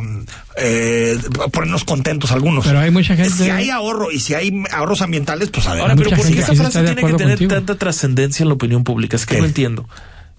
eh, 0.57 1.17
ponernos 1.51 1.83
contentos 1.85 2.31
algunos. 2.31 2.65
Pero 2.65 2.79
hay 2.79 2.91
mucha 2.91 3.15
gente- 3.15 3.31
Si 3.31 3.49
hay 3.49 3.69
ahorro 3.69 4.11
y 4.11 4.19
si 4.19 4.33
hay 4.33 4.63
ahorros 4.71 5.01
ambientales, 5.01 5.49
pues 5.49 5.65
adelante. 5.67 5.91
Ahora, 5.93 5.95
pero 6.09 6.17
¿por 6.21 6.31
qué 6.31 6.39
esa 6.39 6.51
sí 6.51 6.57
frase 6.57 6.83
tiene 6.83 7.01
que 7.01 7.13
tener 7.13 7.37
contigo. 7.37 7.53
tanta 7.53 7.75
trascendencia 7.75 8.43
en 8.43 8.49
la 8.49 8.55
opinión 8.55 8.83
pública? 8.83 9.15
Es 9.15 9.25
que 9.25 9.35
¿Qué? 9.35 9.41
no 9.41 9.47
entiendo. 9.47 9.87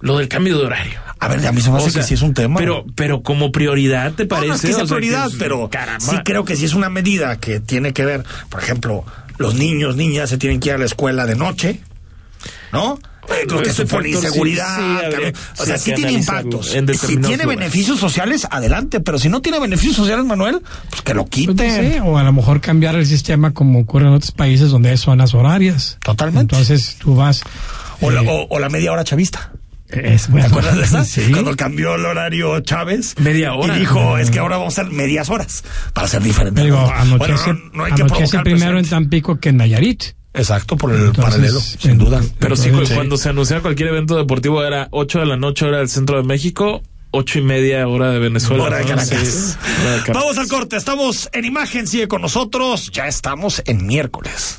Lo 0.01 0.19
del 0.19 0.29
cambio 0.29 0.59
de 0.59 0.67
horario. 0.67 1.01
A 1.19 1.29
ver, 1.29 1.47
a 1.47 1.53
mí 1.53 1.61
se 1.63 1.71
me 1.71 1.79
hace 1.79 1.87
O 1.87 1.91
sea, 1.91 2.03
que 2.03 2.09
sí 2.09 2.15
es 2.15 2.23
un 2.23 2.35
tema. 2.35 2.59
Pero, 2.59 2.85
pero 2.95 3.23
como 3.23 3.51
prioridad, 3.53 4.13
¿te 4.13 4.27
parece? 4.27 4.49
no 4.49 4.55
es 4.55 4.61
que 4.61 4.67
sea 4.75 4.83
O 4.85 4.87
sea, 4.87 4.97
prioridad, 4.99 5.29
es- 5.29 5.35
pero 5.39 5.71
caramba. 5.71 6.05
sí 6.05 6.17
creo 6.25 6.45
que 6.45 6.57
sí 6.57 6.65
es 6.67 6.75
una 6.75 6.91
medida 6.91 7.37
que 7.41 7.61
tiene 7.61 7.93
que 7.95 8.05
ver, 8.05 8.25
por 8.51 8.63
ejemplo, 8.63 9.05
los 9.39 9.55
niños, 9.55 9.97
niñas 9.97 10.29
se 10.31 10.37
tienen 10.39 10.61
que 10.61 10.69
ir 10.71 10.75
a 10.75 10.79
la 10.79 10.85
escuela 10.85 11.25
de 11.27 11.37
noche, 11.37 11.81
¿no? 12.73 12.99
Lo 13.49 13.63
que 13.63 13.73
supone 13.73 14.11
sí, 14.11 14.17
inseguridad. 14.17 14.77
sí, 15.11 15.33
o 15.59 15.65
sea, 15.65 15.79
sí 15.79 15.95
tiene 15.95 16.13
impactos. 16.13 16.75
en 16.75 16.87
Si 16.95 17.07
tiene 17.17 17.23
lugares. 17.23 17.47
beneficios 17.47 17.99
sociales, 17.99 18.47
adelante, 18.51 19.01
pero 19.01 19.19
si 19.19 19.31
no 19.31 19.41
tiene 19.41 19.59
beneficios 19.61 19.97
sociales, 19.97 20.27
Manuel, 20.27 20.61
pues 20.91 21.01
que 21.01 21.15
lo 21.15 21.25
Pues 21.25 21.47
no 21.47 21.55
quiten. 21.55 21.71
sé, 21.93 22.01
o 22.03 22.19
a 22.19 22.23
lo 22.23 22.33
mejor 22.35 22.61
cambiar 22.61 22.97
el 22.97 23.07
sistema 23.07 23.55
como 23.55 23.79
ocurre 23.81 24.09
en 24.09 24.13
otros 24.13 24.33
países 24.33 24.71
donde 24.71 24.91
hay 24.91 24.99
zonas 24.99 25.33
horarias. 25.33 25.97
Totalmente. 26.05 26.55
Entonces 26.55 26.97
tú 27.01 27.15
vas. 27.17 27.41
O, 28.03 28.11
la, 28.11 28.21
eh, 28.23 28.27
o- 28.29 28.47
o 28.55 28.59
la 28.59 28.69
media 28.69 28.93
hora 28.93 29.05
chavista. 29.05 29.53
Es, 30.03 30.27
¿Te 30.27 30.33
bueno, 30.33 30.47
acuerdas 30.49 30.77
de 30.77 30.83
esa? 30.85 31.05
Sí. 31.05 31.31
Cuando 31.31 31.55
cambió 31.57 31.95
el 31.95 32.05
horario 32.07 32.61
Chávez. 32.61 33.15
Media 33.19 33.55
hora. 33.55 33.77
Y 33.77 33.81
dijo, 33.81 34.19
es 34.19 34.31
que 34.31 34.39
ahora 34.39 34.57
vamos 34.59 34.79
a 34.79 34.83
hacer 34.83 34.93
medias 34.93 35.29
horas 35.31 35.65
para 35.93 36.09
ser 36.09 36.23
diferente. 36.23 36.63
Digo, 36.63 36.77
Bueno, 36.81 36.95
anochece, 36.97 37.53
no, 37.53 37.61
no 37.73 37.85
hay 37.85 37.93
que 37.93 38.03
anochece 38.03 38.31
provocar 38.31 38.43
primero 38.45 38.79
en. 38.79 38.89
Tampico 38.89 39.39
que 39.39 39.49
en 39.51 39.57
Nayarit. 39.59 40.03
Exacto, 40.37 40.77
por 40.77 40.91
el 40.93 40.97
Entonces, 41.07 41.25
paralelo, 41.25 41.61
sin 41.61 41.91
en- 41.93 41.99
duda. 41.99 42.21
Pero 42.41 42.57
sí, 42.57 42.69
Entonces, 42.69 42.95
cuando 42.97 43.17
se 43.17 43.29
anunciaba 43.29 43.63
cualquier 43.63 43.91
evento 43.91 44.17
deportivo 44.17 44.65
era 44.65 44.89
8 44.91 45.21
de 45.21 45.27
la 45.27 45.37
noche 45.37 45.65
hora 45.65 45.79
del 45.79 45.89
centro 45.89 46.17
de 46.17 46.25
México, 46.25 46.83
ocho 47.13 47.39
y 47.39 47.43
media 47.43 47.87
hora 47.87 48.11
de 48.11 48.19
Venezuela. 48.19 48.65
Hora 48.65 48.79
de 48.79 48.83
¿no? 48.83 48.89
Caracas. 48.89 49.09
Sí, 49.09 49.55
hora 49.83 49.91
de 49.93 49.99
Caracas. 50.01 50.15
Vamos 50.15 50.39
al 50.39 50.49
corte, 50.49 50.77
estamos 50.77 51.29
en 51.33 51.45
imagen, 51.45 51.87
sigue 51.87 52.09
con 52.09 52.21
nosotros, 52.21 52.91
ya 52.93 53.07
estamos 53.07 53.63
en 53.67 53.87
miércoles. 53.87 54.59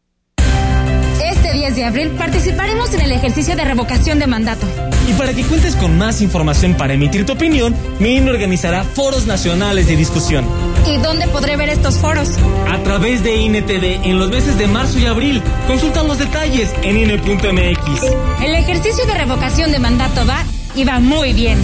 10 1.71 1.75
de 1.75 1.85
abril 1.85 2.09
participaremos 2.17 2.93
en 2.93 3.01
el 3.01 3.11
ejercicio 3.13 3.55
de 3.55 3.63
revocación 3.63 4.19
de 4.19 4.27
mandato. 4.27 4.67
Y 5.07 5.13
para 5.13 5.33
que 5.33 5.43
cuentes 5.43 5.75
con 5.77 5.97
más 5.97 6.21
información 6.21 6.75
para 6.75 6.93
emitir 6.93 7.25
tu 7.25 7.33
opinión, 7.33 7.73
mi 7.99 8.17
INE 8.17 8.29
organizará 8.29 8.83
foros 8.83 9.25
nacionales 9.25 9.87
de 9.87 9.95
discusión. 9.95 10.45
¿Y 10.85 10.97
dónde 10.97 11.27
podré 11.27 11.55
ver 11.55 11.69
estos 11.69 11.97
foros? 11.97 12.31
A 12.69 12.77
través 12.83 13.23
de 13.23 13.37
INE 13.37 13.61
TV 13.61 14.01
en 14.03 14.19
los 14.19 14.29
meses 14.29 14.57
de 14.57 14.67
marzo 14.67 14.99
y 14.99 15.05
abril. 15.05 15.41
Consulta 15.67 16.03
los 16.03 16.19
detalles 16.19 16.73
en 16.83 16.97
INE.mx. 16.97 18.03
El 18.43 18.53
ejercicio 18.53 19.05
de 19.05 19.13
revocación 19.13 19.71
de 19.71 19.79
mandato 19.79 20.25
va 20.25 20.43
y 20.75 20.83
va 20.83 20.99
muy 20.99 21.31
bien. 21.31 21.57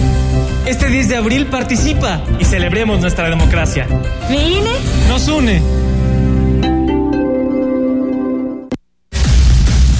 Este 0.64 0.88
10 0.88 1.08
de 1.08 1.16
abril 1.16 1.46
participa 1.46 2.22
y 2.38 2.44
celebremos 2.44 3.00
nuestra 3.00 3.28
democracia. 3.28 3.86
¿Mi 4.30 4.58
INE? 4.58 4.72
Nos 5.08 5.28
une. 5.28 5.60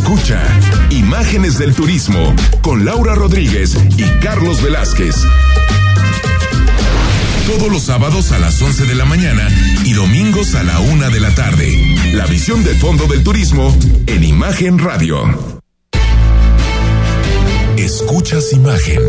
Escucha 0.00 0.42
Imágenes 0.88 1.58
del 1.58 1.74
Turismo 1.74 2.34
con 2.62 2.86
Laura 2.86 3.14
Rodríguez 3.14 3.76
y 3.98 4.04
Carlos 4.20 4.62
Velázquez. 4.62 5.14
Todos 7.46 7.70
los 7.70 7.82
sábados 7.82 8.32
a 8.32 8.38
las 8.38 8.60
11 8.62 8.86
de 8.86 8.94
la 8.94 9.04
mañana 9.04 9.46
y 9.84 9.92
domingos 9.92 10.54
a 10.54 10.62
la 10.62 10.80
una 10.80 11.10
de 11.10 11.20
la 11.20 11.34
tarde. 11.34 11.96
La 12.14 12.24
visión 12.24 12.64
del 12.64 12.76
fondo 12.78 13.06
del 13.08 13.22
turismo 13.22 13.76
en 14.06 14.24
Imagen 14.24 14.78
Radio. 14.78 15.18
Escuchas 17.76 18.54
Imagen. 18.54 19.02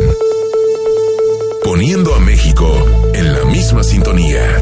Poniendo 1.64 2.14
a 2.16 2.20
México 2.20 2.86
en 3.14 3.32
la 3.32 3.46
misma 3.46 3.82
sintonía. 3.84 4.62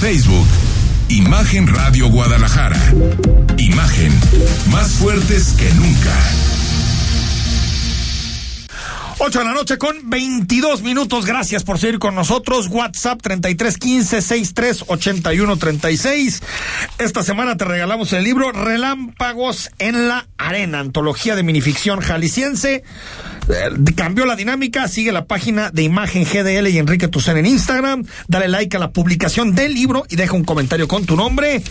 Facebook, 0.00 0.46
Imagen 1.08 1.66
Radio 1.66 2.08
Guadalajara. 2.10 2.78
Imagen, 3.56 4.12
más 4.70 4.92
fuertes 4.92 5.54
que 5.58 5.68
nunca. 5.74 6.14
8 9.20 9.40
de 9.40 9.44
la 9.44 9.52
noche 9.52 9.78
con 9.78 10.08
22 10.08 10.82
minutos. 10.82 11.26
Gracias 11.26 11.64
por 11.64 11.80
seguir 11.80 11.98
con 11.98 12.14
nosotros. 12.14 12.68
WhatsApp 12.68 13.20
3315 13.20 14.22
638136. 14.22 16.40
Esta 16.98 17.24
semana 17.24 17.56
te 17.56 17.64
regalamos 17.64 18.12
el 18.12 18.22
libro 18.22 18.52
Relámpagos 18.52 19.72
en 19.80 20.06
la 20.06 20.28
Arena, 20.38 20.78
antología 20.78 21.34
de 21.34 21.42
minificción 21.42 21.98
jalisciense. 21.98 22.84
Eh, 23.48 23.70
cambió 23.96 24.26
la 24.26 24.36
dinámica. 24.36 24.88
Sigue 24.88 25.12
la 25.12 25.24
página 25.24 25.70
de 25.70 25.82
Imagen 25.82 26.24
GDL 26.24 26.68
y 26.68 26.78
Enrique 26.78 27.08
Tucen 27.08 27.36
en 27.36 27.46
Instagram. 27.46 28.04
Dale 28.26 28.48
like 28.48 28.76
a 28.76 28.80
la 28.80 28.90
publicación 28.90 29.54
del 29.54 29.74
libro 29.74 30.04
y 30.08 30.16
deja 30.16 30.34
un 30.34 30.44
comentario 30.44 30.86
con 30.88 31.04
tu 31.06 31.16
nombre. 31.16 31.62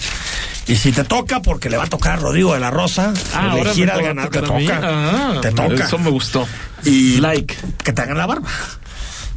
Y 0.68 0.76
si 0.76 0.92
te 0.92 1.04
toca, 1.04 1.42
porque 1.42 1.70
le 1.70 1.78
va 1.78 1.86
a 1.86 1.88
tocar 1.88 2.14
a 2.14 2.16
Rodrigo 2.18 2.54
de 2.54 2.60
la 2.60 2.72
Rosa, 2.72 3.14
Ah, 3.34 3.52
ahora 3.52 3.72
elegir 3.72 3.86
me 3.96 4.04
ganador, 4.04 4.32
te 4.32 4.42
toca. 4.42 4.82
Ah, 4.84 5.40
te 5.42 5.52
toca. 5.52 5.86
Eso 5.86 5.98
me 5.98 6.10
gustó. 6.10 6.48
Y 6.84 7.18
Like. 7.20 7.56
que 7.84 7.94
te 7.94 8.02
hagan 8.02 8.18
la 8.18 8.26
barba. 8.26 8.50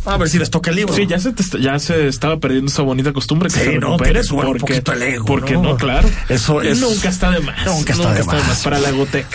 A 0.07 0.17
ver 0.17 0.29
si 0.31 0.39
les 0.39 0.49
toca 0.51 0.71
el 0.71 0.77
libro. 0.77 0.95
Sí, 0.95 1.07
ya 1.07 1.19
se, 1.19 1.33
te 1.33 1.45
ya 1.61 1.79
se 1.79 2.09
estaba 2.09 2.39
perdiendo 2.39 2.71
esa 2.71 2.83
bonita 2.83 3.13
costumbre 3.13 3.49
que 3.51 3.55
Sí, 3.59 3.65
se 3.65 3.79
no, 3.79 3.99
recupere. 3.99 4.21
un 4.33 4.57
poquito 4.59 4.93
el 4.95 5.03
ego, 5.03 5.25
Porque 5.27 5.55
¿no? 5.55 5.63
no, 5.63 5.77
claro. 5.77 6.09
Eso 6.29 6.63
es- 6.63 6.81
Nunca 6.81 7.11
está 7.11 7.31
de 7.31 7.41
más. 7.41 7.67
Nunca 7.67 7.93
está 7.93 8.15
de 8.15 8.25
más. 8.25 8.63
Para 8.63 8.79
la 8.79 8.91
Gotec. 8.93 9.27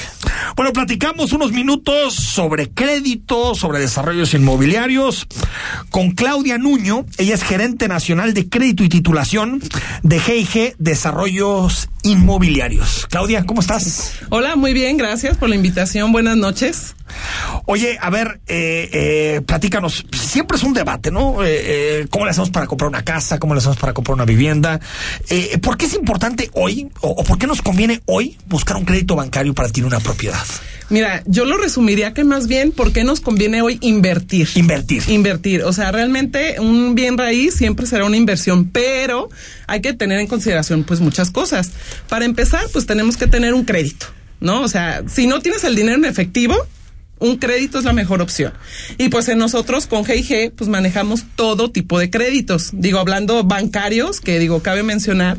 Bueno, 0.56 0.74
platicamos 0.74 1.34
unos 1.34 1.52
minutos 1.52 2.16
sobre 2.16 2.70
crédito, 2.72 3.54
sobre 3.56 3.80
desarrollos 3.80 4.34
inmobiliarios 4.34 5.28
con 5.90 6.12
Claudia 6.12 6.58
Nuño. 6.58 7.06
Ella 7.18 7.36
es 7.36 7.44
gerente 7.44 7.88
nacional 7.88 8.34
de 8.34 8.50
crédito 8.50 8.84
y 8.84 8.90
titulación 8.90 9.62
de 10.04 10.20
GIG 10.20 10.76
Desarrollos 10.80 11.90
Inmobiliarios. 12.06 13.08
Claudia, 13.10 13.46
¿cómo 13.46 13.62
estás? 13.62 14.14
Hola, 14.30 14.56
muy 14.56 14.74
bien, 14.74 14.98
gracias 14.98 15.38
por 15.38 15.50
la 15.50 15.56
invitación. 15.56 16.12
Buenas 16.12 16.38
noches. 16.38 16.96
Oye, 17.66 17.98
a 18.00 18.10
ver, 18.10 18.42
eh, 18.48 18.90
eh, 18.94 19.42
platícanos. 19.46 20.06
Siempre 20.14 20.58
es 20.58 20.64
un 20.64 20.74
debate, 20.74 21.10
¿no? 21.10 21.44
Eh, 21.44 22.02
eh, 22.02 22.08
¿Cómo 22.10 22.26
le 22.26 22.32
hacemos 22.32 22.52
para 22.52 22.68
comprar 22.68 22.90
una 22.90 23.04
casa? 23.04 23.40
¿Cómo 23.40 23.56
le 23.56 23.60
hacemos 23.60 23.78
para 23.78 23.94
comprar 23.94 24.14
una 24.14 24.26
vivienda? 24.26 24.80
Eh, 25.30 25.58
¿Por 25.58 25.78
qué 25.78 25.86
es 25.86 25.96
importante 25.96 26.50
hoy 26.54 26.90
o, 27.02 27.10
o 27.10 27.24
por 27.24 27.40
qué 27.40 27.48
nos 27.48 27.62
conviene 27.62 28.02
hoy 28.06 28.38
buscar 28.48 28.78
un 28.78 28.86
crédito 28.86 29.16
bancario 29.16 29.54
para 29.56 29.68
adquirir 29.68 29.88
una 29.88 30.00
propiedad? 30.00 30.46
Mira, 30.90 31.24
yo 31.26 31.46
lo 31.46 31.58
resumiría 31.58 32.14
que 32.14 32.24
más 32.24 32.48
bien, 32.48 32.72
¿por 32.72 32.94
qué 32.94 33.04
nos 33.04 33.20
conviene 33.20 33.62
hoy 33.62 33.78
invertir? 33.82 34.48
Invertir. 34.56 35.04
Invertir. 35.08 35.64
O 35.64 35.74
sea, 35.74 35.92
realmente 35.92 36.60
un 36.60 36.94
bien 36.94 37.18
raíz 37.18 37.56
siempre 37.56 37.88
será 37.88 38.06
una 38.06 38.18
inversión, 38.18 38.70
pero 38.70 39.30
hay 39.68 39.82
que 39.82 39.94
tener 39.94 40.20
en 40.20 40.28
consideración 40.28 40.84
pues 40.84 41.00
muchas 41.00 41.32
cosas. 41.32 41.72
Para 42.08 42.26
empezar, 42.26 42.66
pues 42.72 42.86
tenemos 42.86 43.18
que 43.18 43.26
tener 43.26 43.54
un 43.54 43.66
crédito, 43.66 44.06
¿no? 44.40 44.62
O 44.62 44.68
sea, 44.68 45.04
si 45.08 45.26
no 45.26 45.40
tienes 45.40 45.64
el 45.64 45.76
dinero 45.76 45.98
en 45.98 46.06
efectivo, 46.06 46.56
un 47.20 47.38
crédito 47.38 47.80
es 47.80 47.86
la 47.86 47.94
mejor 47.94 48.22
opción. 48.22 48.54
Y 48.98 49.10
pues 49.10 49.28
en 49.30 49.40
nosotros 49.40 49.88
con 49.88 50.06
GIG 50.06 50.52
pues 50.52 50.70
manejamos 50.70 51.24
todo 51.36 51.72
tipo 51.72 51.98
de 51.98 52.10
créditos. 52.12 52.70
Digo, 52.74 53.00
hablando 53.00 53.44
bancarios, 53.44 54.22
que 54.22 54.38
digo, 54.38 54.62
cabe 54.62 54.84
mencionar 54.84 55.38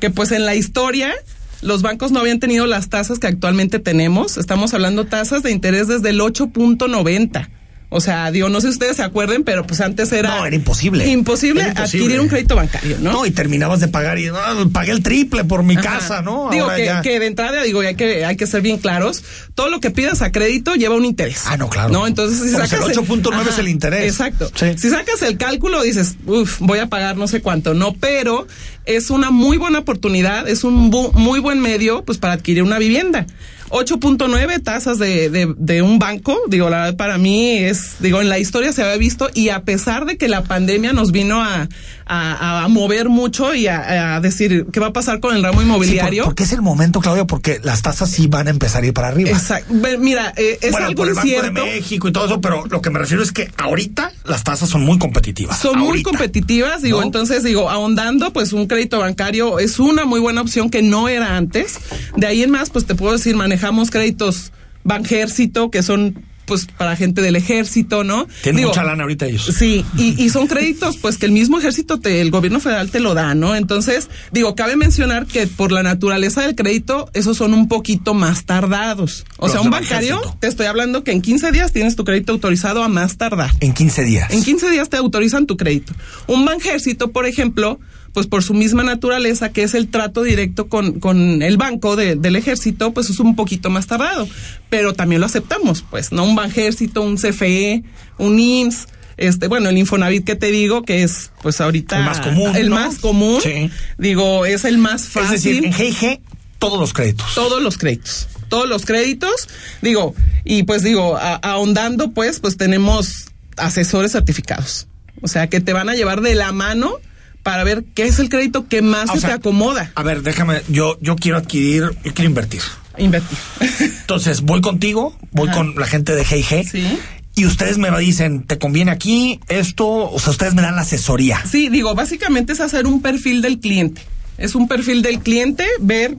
que 0.00 0.10
pues 0.10 0.32
en 0.32 0.44
la 0.44 0.54
historia 0.54 1.14
los 1.62 1.82
bancos 1.82 2.12
no 2.12 2.20
habían 2.20 2.38
tenido 2.40 2.66
las 2.66 2.88
tasas 2.90 3.18
que 3.18 3.26
actualmente 3.28 3.78
tenemos. 3.78 4.36
Estamos 4.36 4.74
hablando 4.74 5.06
tasas 5.06 5.42
de 5.42 5.50
interés 5.52 5.88
desde 5.88 6.10
el 6.10 6.20
8.90. 6.20 7.48
O 7.94 8.00
sea, 8.00 8.30
digo, 8.30 8.48
no 8.48 8.58
sé 8.62 8.68
si 8.68 8.72
ustedes 8.72 8.96
se 8.96 9.02
acuerden, 9.02 9.44
pero 9.44 9.66
pues 9.66 9.82
antes 9.82 10.10
era... 10.12 10.36
No, 10.38 10.46
era 10.46 10.56
imposible. 10.56 11.06
Imposible, 11.08 11.60
Era 11.60 11.70
imposible. 11.72 12.04
adquirir 12.06 12.20
un 12.22 12.28
crédito 12.28 12.56
bancario, 12.56 12.96
¿no? 13.00 13.12
No, 13.12 13.26
y 13.26 13.30
terminabas 13.32 13.80
de 13.80 13.88
pagar 13.88 14.18
y 14.18 14.28
"Ah, 14.28 14.64
pagué 14.72 14.92
el 14.92 15.02
triple 15.02 15.44
por 15.44 15.62
mi 15.62 15.74
Ajá. 15.76 15.82
casa, 15.98 16.22
¿no? 16.22 16.48
Digo 16.50 16.64
Ahora 16.64 16.76
que, 16.78 16.84
ya- 16.86 17.02
que 17.02 17.20
de 17.20 17.26
entrada, 17.26 17.62
digo, 17.62 17.80
hay 17.80 17.94
que, 17.94 18.24
hay 18.24 18.36
que 18.38 18.46
ser 18.46 18.62
bien 18.62 18.78
claros. 18.78 19.22
Todo 19.54 19.68
lo 19.68 19.78
que 19.80 19.90
pidas 19.90 20.22
a 20.22 20.32
crédito 20.32 20.74
lleva 20.74 20.94
un 20.94 21.04
interés. 21.04 21.42
Ah, 21.44 21.58
no, 21.58 21.68
claro. 21.68 21.90
No, 21.90 22.06
entonces 22.06 22.38
si 22.38 22.52
No, 22.52 22.60
pues 22.60 22.70
sacas. 22.70 22.88
el 22.88 22.96
8.9 22.96 23.48
es 23.50 23.58
el 23.58 23.68
interés. 23.68 24.04
Exacto. 24.10 24.50
Sí. 24.54 24.68
Si 24.78 24.88
sacas 24.88 25.20
el 25.20 25.36
cálculo, 25.36 25.82
dices, 25.82 26.14
uff, 26.24 26.60
voy 26.60 26.78
a 26.78 26.86
pagar 26.86 27.18
no 27.18 27.28
sé 27.28 27.42
cuánto. 27.42 27.74
No, 27.74 27.92
pero 27.92 28.46
es 28.86 29.10
una 29.10 29.30
muy 29.30 29.56
buena 29.58 29.78
oportunidad, 29.80 30.48
es 30.48 30.64
un 30.64 30.90
bu- 30.90 31.12
muy 31.12 31.40
buen 31.40 31.60
medio, 31.60 32.04
pues, 32.04 32.18
para 32.18 32.34
adquirir 32.34 32.62
una 32.62 32.78
vivienda. 32.78 33.26
8.9 33.72 34.62
tasas 34.62 34.98
de, 34.98 35.30
de, 35.30 35.54
de 35.56 35.82
un 35.82 35.98
banco, 35.98 36.38
digo, 36.48 36.68
la 36.70 36.78
verdad 36.84 36.96
para 36.96 37.18
mí 37.18 37.56
es, 37.58 37.96
digo, 38.00 38.20
en 38.20 38.28
la 38.28 38.38
historia 38.38 38.72
se 38.72 38.82
había 38.82 38.96
visto 38.96 39.30
y 39.34 39.48
a 39.48 39.62
pesar 39.64 40.04
de 40.04 40.16
que 40.16 40.28
la 40.28 40.44
pandemia 40.44 40.92
nos 40.92 41.10
vino 41.12 41.42
a, 41.42 41.68
a, 42.06 42.64
a 42.64 42.68
mover 42.68 43.08
mucho 43.08 43.54
y 43.54 43.66
a, 43.68 44.16
a 44.16 44.20
decir 44.20 44.66
qué 44.72 44.80
va 44.80 44.88
a 44.88 44.92
pasar 44.92 45.20
con 45.20 45.34
el 45.34 45.42
ramo 45.42 45.60
Sí, 45.60 45.66
por- 45.66 45.66
inmobiliario. 45.66 46.24
porque 46.24 46.42
es 46.44 46.52
el 46.52 46.62
momento, 46.62 47.00
Claudia, 47.00 47.26
porque 47.26 47.60
las 47.62 47.82
tasas 47.82 48.10
sí 48.10 48.26
van 48.26 48.46
a 48.46 48.50
empezar 48.50 48.82
a 48.82 48.86
ir 48.86 48.92
para 48.92 49.08
arriba. 49.08 49.30
Exacto. 49.30 49.72
Mira, 49.98 50.32
eh, 50.36 50.58
es 50.60 50.70
bueno, 50.72 50.86
algo 50.88 50.96
por 50.98 51.08
el 51.08 51.14
Banco 51.14 51.28
incierto. 51.28 51.64
de 51.64 51.70
México 51.72 52.08
y 52.08 52.12
todo 52.12 52.26
eso, 52.26 52.40
pero 52.40 52.64
lo 52.66 52.80
que 52.82 52.90
me 52.90 52.98
refiero 52.98 53.22
es 53.22 53.32
que 53.32 53.50
ahorita 53.56 54.12
las 54.24 54.44
tasas 54.44 54.68
son 54.68 54.82
muy 54.82 54.98
competitivas. 54.98 55.58
Son 55.58 55.78
muy 55.78 56.02
competitivas, 56.02 56.82
digo, 56.82 57.00
¿No? 57.00 57.06
entonces 57.06 57.42
digo, 57.42 57.70
ahondando, 57.70 58.32
pues 58.32 58.52
un 58.52 58.66
crédito 58.66 58.98
bancario 58.98 59.58
es 59.58 59.78
una 59.78 60.04
muy 60.04 60.20
buena 60.20 60.40
opción 60.42 60.68
que 60.70 60.82
no 60.82 61.08
era 61.08 61.36
antes. 61.36 61.78
De 62.16 62.26
ahí 62.26 62.42
en 62.42 62.50
más, 62.50 62.70
pues 62.70 62.86
te 62.86 62.94
puedo 62.94 63.12
decir, 63.12 63.34
manejamos 63.62 63.90
créditos 63.90 64.52
Banjército, 64.84 65.70
que 65.70 65.82
son 65.84 66.24
pues 66.44 66.66
para 66.76 66.96
gente 66.96 67.22
del 67.22 67.36
ejército, 67.36 68.02
¿no? 68.02 68.26
Tienen 68.42 68.58
Digo, 68.58 68.70
mucha 68.70 68.82
lana 68.82 69.04
ahorita 69.04 69.26
ellos. 69.26 69.44
Sí, 69.56 69.84
y, 69.96 70.20
y 70.20 70.28
son 70.28 70.48
créditos, 70.48 70.96
pues 70.96 71.16
que 71.16 71.26
el 71.26 71.30
mismo 71.32 71.56
ejército, 71.60 72.00
te, 72.00 72.20
el 72.20 72.32
gobierno 72.32 72.58
federal 72.58 72.90
te 72.90 72.98
lo 72.98 73.14
da, 73.14 73.36
¿no? 73.36 73.54
Entonces, 73.54 74.10
digo, 74.32 74.56
cabe 74.56 74.74
mencionar 74.74 75.26
que 75.26 75.46
por 75.46 75.70
la 75.70 75.84
naturaleza 75.84 76.42
del 76.42 76.56
crédito, 76.56 77.08
esos 77.14 77.36
son 77.36 77.54
un 77.54 77.68
poquito 77.68 78.12
más 78.12 78.44
tardados. 78.44 79.24
O 79.36 79.44
Los 79.44 79.52
sea, 79.52 79.60
un 79.60 79.70
bancario, 79.70 80.16
ejército. 80.16 80.36
te 80.40 80.48
estoy 80.48 80.66
hablando 80.66 81.04
que 81.04 81.12
en 81.12 81.22
15 81.22 81.52
días 81.52 81.72
tienes 81.72 81.94
tu 81.94 82.04
crédito 82.04 82.32
autorizado 82.32 82.82
a 82.82 82.88
más 82.88 83.16
tardar. 83.16 83.52
En 83.60 83.72
15 83.72 84.02
días. 84.02 84.32
En 84.32 84.42
15 84.42 84.68
días 84.70 84.88
te 84.90 84.96
autorizan 84.96 85.46
tu 85.46 85.56
crédito. 85.56 85.92
Un 86.26 86.44
banjército, 86.44 87.12
por 87.12 87.26
ejemplo, 87.26 87.78
pues 88.12 88.26
por 88.26 88.42
su 88.42 88.54
misma 88.54 88.82
naturaleza, 88.82 89.50
que 89.52 89.62
es 89.62 89.74
el 89.74 89.88
trato 89.88 90.22
directo 90.22 90.68
con, 90.68 91.00
con 91.00 91.42
el 91.42 91.56
banco 91.56 91.96
de- 91.96 92.16
del 92.16 92.36
ejército, 92.36 92.92
pues 92.92 93.08
es 93.10 93.18
un 93.20 93.34
poquito 93.36 93.70
más 93.70 93.86
tardado. 93.86 94.28
Pero 94.68 94.92
también 94.92 95.20
lo 95.20 95.26
aceptamos, 95.26 95.84
pues, 95.90 96.12
¿no? 96.12 96.24
Un 96.24 96.34
banjército, 96.34 97.02
un 97.02 97.16
CFE, 97.16 97.82
un 98.18 98.38
IMSS, 98.38 98.86
este, 99.16 99.46
bueno, 99.48 99.68
el 99.68 99.78
Infonavit 99.78 100.24
que 100.24 100.36
te 100.36 100.50
digo, 100.50 100.82
que 100.82 101.02
es, 101.02 101.30
pues 101.42 101.60
ahorita. 101.60 101.98
El 101.98 102.04
más 102.04 102.20
común, 102.20 102.56
El 102.56 102.68
¿no? 102.70 102.76
más 102.76 102.98
común. 102.98 103.40
Sí. 103.42 103.70
Digo, 103.98 104.46
es 104.46 104.64
el 104.64 104.78
más 104.78 105.06
fácil. 105.08 105.34
Es 105.34 105.42
decir, 105.42 105.64
en 105.64 105.72
GIG, 105.72 106.20
todos 106.58 106.78
los 106.80 106.92
créditos. 106.92 107.34
Todos 107.34 107.62
los 107.62 107.78
créditos. 107.78 108.28
Todos 108.48 108.68
los 108.68 108.84
créditos. 108.84 109.48
Digo, 109.80 110.14
y 110.44 110.64
pues 110.64 110.82
digo, 110.82 111.16
a- 111.16 111.36
ahondando, 111.36 112.10
pues, 112.12 112.40
pues 112.40 112.56
tenemos 112.56 113.26
asesores 113.56 114.12
certificados. 114.12 114.86
O 115.20 115.28
sea, 115.28 115.46
que 115.48 115.60
te 115.60 115.72
van 115.72 115.88
a 115.88 115.94
llevar 115.94 116.20
de 116.20 116.34
la 116.34 116.52
mano 116.52 116.96
para 117.42 117.64
ver 117.64 117.84
qué 117.94 118.04
es 118.04 118.18
el 118.18 118.28
crédito 118.28 118.68
que 118.68 118.82
más 118.82 119.10
Ah, 119.10 119.12
o 119.12 119.14
se 119.14 119.20
sea, 119.20 119.28
te 119.30 119.34
acomoda. 119.36 119.90
A 119.94 120.02
ver, 120.02 120.22
déjame, 120.22 120.62
yo, 120.68 120.98
yo 121.00 121.16
quiero 121.16 121.38
adquirir, 121.38 121.90
yo 122.04 122.14
quiero 122.14 122.28
invertir. 122.28 122.60
Invertir. 122.98 123.38
Entonces, 123.80 124.42
voy 124.42 124.60
contigo, 124.60 125.16
voy 125.30 125.48
Ajá. 125.48 125.58
con 125.58 125.74
la 125.76 125.86
gente 125.86 126.14
de 126.14 126.24
GIG. 126.24 126.68
Sí. 126.68 126.98
Y 127.34 127.46
ustedes 127.46 127.78
me 127.78 127.90
dicen, 127.98 128.42
¿te 128.42 128.58
conviene 128.58 128.90
aquí 128.90 129.40
esto? 129.48 129.86
O 129.88 130.18
sea, 130.20 130.32
ustedes 130.32 130.54
me 130.54 130.60
dan 130.60 130.76
la 130.76 130.82
asesoría. 130.82 131.42
Sí, 131.50 131.70
digo, 131.70 131.94
básicamente 131.94 132.52
es 132.52 132.60
hacer 132.60 132.86
un 132.86 133.00
perfil 133.00 133.40
del 133.40 133.58
cliente. 133.58 134.02
Es 134.36 134.54
un 134.54 134.68
perfil 134.68 135.00
del 135.00 135.20
cliente, 135.20 135.64
ver, 135.80 136.16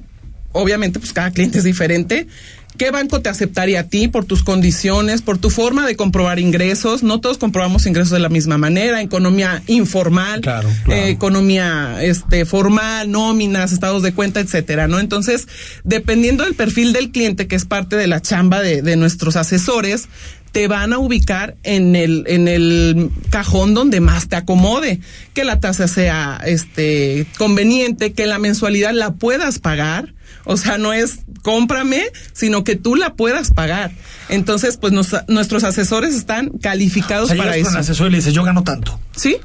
obviamente, 0.54 1.00
pues 1.00 1.14
cada 1.14 1.30
cliente 1.32 1.60
es 1.60 1.64
diferente. 1.64 2.28
¿Qué 2.78 2.90
banco 2.92 3.22
te 3.22 3.30
aceptaría 3.30 3.82
a 3.82 3.84
ti 3.84 4.08
por 4.08 4.26
tus 4.26 4.44
condiciones, 4.44 5.22
por 5.22 5.38
tu 5.38 5.50
forma 5.50 5.86
de 5.86 5.96
comprobar 5.96 6.40
ingresos? 6.40 7.04
No 7.04 7.20
todos 7.22 7.38
comprobamos 7.38 7.86
ingresos 7.86 8.12
de 8.12 8.20
la 8.20 8.30
misma 8.30 8.58
manera, 8.58 9.02
economía 9.02 9.62
informal, 9.68 10.42
Claro, 10.42 10.70
claro. 10.84 11.02
eh, 11.02 11.10
economía 11.10 11.98
este 12.02 12.46
formal, 12.46 13.12
nóminas, 13.12 13.72
estados 13.72 14.02
de 14.02 14.14
cuenta, 14.14 14.40
etcétera, 14.40 14.88
¿no? 14.88 15.00
Entonces, 15.00 15.48
dependiendo 15.84 16.44
del 16.44 16.56
perfil 16.56 16.94
del 16.94 17.12
cliente, 17.12 17.48
que 17.48 17.56
es 17.56 17.66
parte 17.66 17.96
de 17.96 18.08
la 18.08 18.22
chamba 18.22 18.62
de, 18.62 18.82
de 18.82 18.96
nuestros 18.96 19.36
asesores, 19.36 20.08
te 20.52 20.68
van 20.68 20.94
a 20.94 21.00
ubicar 21.00 21.56
en 21.64 21.96
el, 21.96 22.24
en 22.28 22.48
el 22.48 23.10
cajón 23.32 23.74
donde 23.74 24.00
más 24.02 24.30
te 24.30 24.36
acomode, 24.36 25.00
que 25.34 25.44
la 25.44 25.60
tasa 25.60 25.88
sea 25.88 26.40
este 26.46 27.26
conveniente, 27.38 28.14
que 28.14 28.28
la 28.28 28.38
mensualidad 28.40 28.94
la 28.94 29.14
puedas 29.14 29.60
pagar. 29.60 30.14
O 30.46 30.58
sea, 30.58 30.78
no 30.78 30.92
es 30.94 31.20
cómprame, 31.42 32.04
sino 32.34 32.64
que 32.64 32.76
tú 32.76 32.96
la 32.96 33.14
puedas 33.16 33.52
pagar. 33.52 33.92
Entonces, 34.30 34.78
pues 34.78 34.92
nos- 34.94 35.16
nuestros 35.28 35.64
asesores 35.64 36.16
están 36.16 36.50
calificados 36.62 37.26
O 37.26 37.34
sea, 37.34 37.38
para 37.38 37.52
llegas 37.54 37.68
con 37.68 37.72
eso. 37.74 37.78
el 37.78 37.82
asesor 37.84 38.08
y 38.08 38.12
le 38.12 38.18
dices, 38.18 38.34
yo 38.34 38.44
gano 38.44 38.64
tanto. 38.64 39.00
¿Sí? 39.16 39.38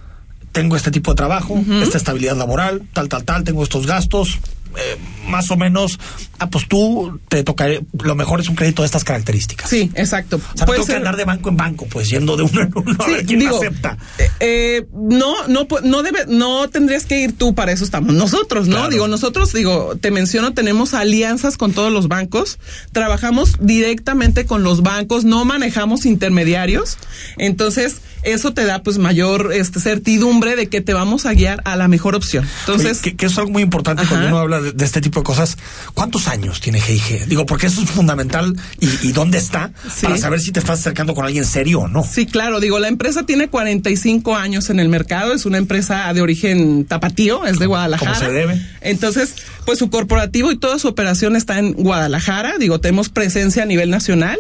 Tengo 0.53 0.77
este 0.77 0.91
tipo 0.91 1.13
de 1.13 1.17
trabajo, 1.17 1.63
esta 1.83 1.99
estabilidad 1.99 2.37
laboral, 2.37 2.83
tal, 2.93 3.09
tal, 3.09 3.23
tal, 3.25 3.45
tengo 3.45 3.63
estos 3.63 3.87
gastos. 3.87 4.39
Eh, 4.77 4.97
más 5.29 5.51
o 5.51 5.57
menos, 5.57 5.99
ah, 6.39 6.49
pues 6.49 6.67
tú 6.69 7.21
te 7.29 7.45
tocaré, 7.45 7.81
lo 8.03 8.15
mejor 8.15 8.41
es 8.41 8.49
un 8.49 8.55
crédito 8.55 8.83
de 8.83 8.87
estas 8.87 9.05
características. 9.05 9.69
Sí, 9.69 9.91
exacto. 9.95 10.37
O 10.37 10.57
sea, 10.57 10.67
no 10.67 10.73
tengo 10.73 10.87
que 10.87 10.95
andar 10.95 11.17
de 11.17 11.25
banco 11.25 11.49
en 11.51 11.57
banco, 11.57 11.87
pues 11.91 12.09
yendo 12.09 12.37
de 12.37 12.45
uno 12.45 12.63
en 12.63 12.73
uno 12.75 12.97
a 12.99 13.05
Sí, 13.05 13.13
ver 13.13 13.27
quién 13.27 13.41
digo, 13.41 13.57
acepta. 13.59 13.97
eh, 14.19 14.29
eh, 14.41 14.87
no, 14.95 15.47
no, 15.49 15.67
no 15.83 16.03
debe, 16.03 16.25
no 16.29 16.69
tendrías 16.69 17.05
que 17.05 17.21
ir 17.21 17.37
tú 17.37 17.55
para 17.55 17.73
eso 17.73 17.85
estamos 17.85 18.15
nosotros, 18.15 18.69
¿no? 18.69 18.77
Claro. 18.77 18.91
Digo, 18.91 19.09
nosotros, 19.09 19.53
digo, 19.53 19.97
te 20.01 20.11
menciono, 20.11 20.53
tenemos 20.55 20.95
alianzas 20.95 21.57
con 21.57 21.73
todos 21.73 21.93
los 21.93 22.09
bancos, 22.09 22.59
trabajamos 22.93 23.57
directamente 23.61 24.47
con 24.47 24.63
los 24.63 24.83
bancos, 24.83 25.25
no 25.25 25.45
manejamos 25.45 26.07
intermediarios, 26.07 26.97
entonces 27.37 27.97
eso 28.23 28.53
te 28.55 28.65
da 28.65 28.83
pues 28.83 28.99
mayor 28.99 29.51
este 29.53 29.81
certidumbre 29.81 30.57
de 30.57 30.69
que 30.69 30.81
te 30.81 30.93
vamos 30.95 31.27
a 31.27 31.33
guiar 31.33 31.61
a 31.65 31.77
la 31.77 31.89
mejor 31.89 32.15
opción. 32.15 32.47
Entonces, 32.61 33.01
Oye, 33.03 33.11
que, 33.11 33.17
que 33.17 33.27
es 33.27 33.39
algo 33.39 33.51
muy 33.51 33.63
importante 33.63 34.03
Ajá. 34.03 34.11
cuando 34.11 34.29
uno 34.29 34.39
habla 34.39 34.61
de, 34.61 34.73
de 34.73 34.85
este 34.85 35.01
tipo 35.01 35.21
de 35.21 35.25
cosas. 35.25 35.57
¿Cuántos 35.95 36.29
años 36.29 36.61
tiene 36.61 36.81
GIG? 36.81 37.27
Digo, 37.27 37.47
porque 37.47 37.67
eso 37.67 37.83
es 37.83 37.91
fundamental 37.91 38.55
y, 38.81 38.89
y 39.09 39.13
dónde 39.13 39.39
está 39.39 39.71
Sí. 39.95 40.07
para 40.07 40.19
saber 40.19 40.41
si 40.41 40.53
te 40.53 40.61
estás 40.61 40.81
acercando 40.81 41.15
con 41.15 41.25
alguien 41.25 41.45
serio 41.45 41.81
o 41.81 41.89
no. 41.89 42.05
Sí, 42.05 42.27
claro, 42.27 42.61
digo, 42.61 42.79
la 42.79 42.89
empresa 42.89 43.25
tiene 43.25 43.49
45 43.49 44.37
años 44.37 44.71
en 44.71 44.81
el 44.81 44.89
mercado, 44.89 45.33
es 45.33 45.47
una 45.47 45.59
empresa 45.59 46.13
de 46.13 46.21
origen 46.21 46.85
tapatío, 46.85 47.47
es 47.47 47.59
de 47.59 47.67
Guadalajara. 47.67 48.15
como 48.15 48.27
se 48.27 48.33
debe. 48.33 48.67
Entonces, 48.81 49.35
pues 49.65 49.79
su 49.79 49.91
corporativo 49.91 50.51
y 50.53 50.59
toda 50.59 50.79
su 50.79 50.89
operación 50.89 51.37
está 51.37 51.59
en 51.59 51.73
Guadalajara, 51.73 52.55
digo, 52.59 52.81
tenemos 52.81 53.09
presencia 53.09 53.63
a 53.63 53.67
nivel 53.67 53.91
nacional, 53.91 54.39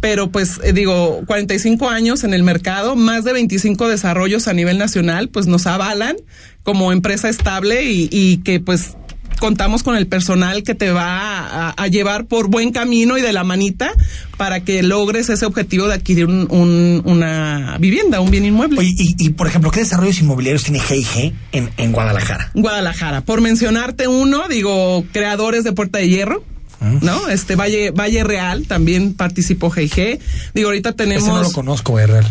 pero 0.00 0.30
pues 0.30 0.60
eh, 0.62 0.72
digo, 0.72 1.22
45 1.26 1.88
años 1.90 2.24
en 2.24 2.34
el 2.34 2.42
mercado, 2.42 2.96
más 3.12 3.24
de 3.24 3.32
25 3.32 3.88
desarrollos 3.88 4.48
a 4.48 4.52
nivel 4.54 4.78
nacional, 4.78 5.28
pues 5.28 5.46
nos 5.46 5.66
avalan 5.66 6.16
como 6.62 6.92
empresa 6.92 7.28
estable 7.28 7.84
y, 7.84 8.08
y 8.10 8.38
que 8.38 8.58
pues 8.60 8.94
contamos 9.38 9.82
con 9.82 9.96
el 9.96 10.06
personal 10.06 10.62
que 10.62 10.74
te 10.74 10.92
va 10.92 11.38
a, 11.40 11.70
a 11.70 11.88
llevar 11.88 12.26
por 12.26 12.46
buen 12.48 12.70
camino 12.70 13.18
y 13.18 13.22
de 13.22 13.32
la 13.32 13.42
manita 13.42 13.90
para 14.36 14.60
que 14.60 14.82
logres 14.84 15.28
ese 15.30 15.44
objetivo 15.46 15.88
de 15.88 15.94
adquirir 15.94 16.26
un- 16.26 16.46
un- 16.50 17.02
una 17.04 17.76
vivienda, 17.80 18.20
un 18.20 18.30
bien 18.30 18.44
inmueble. 18.44 18.78
Oye, 18.78 18.94
y, 18.96 19.16
y, 19.18 19.30
por 19.30 19.48
ejemplo, 19.48 19.70
¿qué 19.72 19.80
desarrollos 19.80 20.20
inmobiliarios 20.20 20.62
tiene 20.64 20.78
GIG 20.78 21.32
en, 21.52 21.70
en 21.76 21.92
Guadalajara? 21.92 22.50
Guadalajara. 22.54 23.22
Por 23.22 23.40
mencionarte 23.40 24.06
uno, 24.06 24.46
digo, 24.48 25.04
creadores 25.12 25.64
de 25.64 25.72
Puerta 25.72 25.98
de 25.98 26.08
Hierro. 26.08 26.44
Ah. 26.80 26.98
¿No? 27.00 27.28
Este 27.28 27.54
Valle, 27.56 27.90
Valle 27.92 28.24
Real 28.24 28.66
también 28.66 29.14
participó 29.14 29.70
GIG. 29.70 30.18
Digo, 30.54 30.68
ahorita 30.68 30.92
tenemos. 30.92 31.22
Ese 31.24 31.32
no 31.32 31.42
lo 31.42 31.52
conozco, 31.52 31.96
RL. 31.98 32.26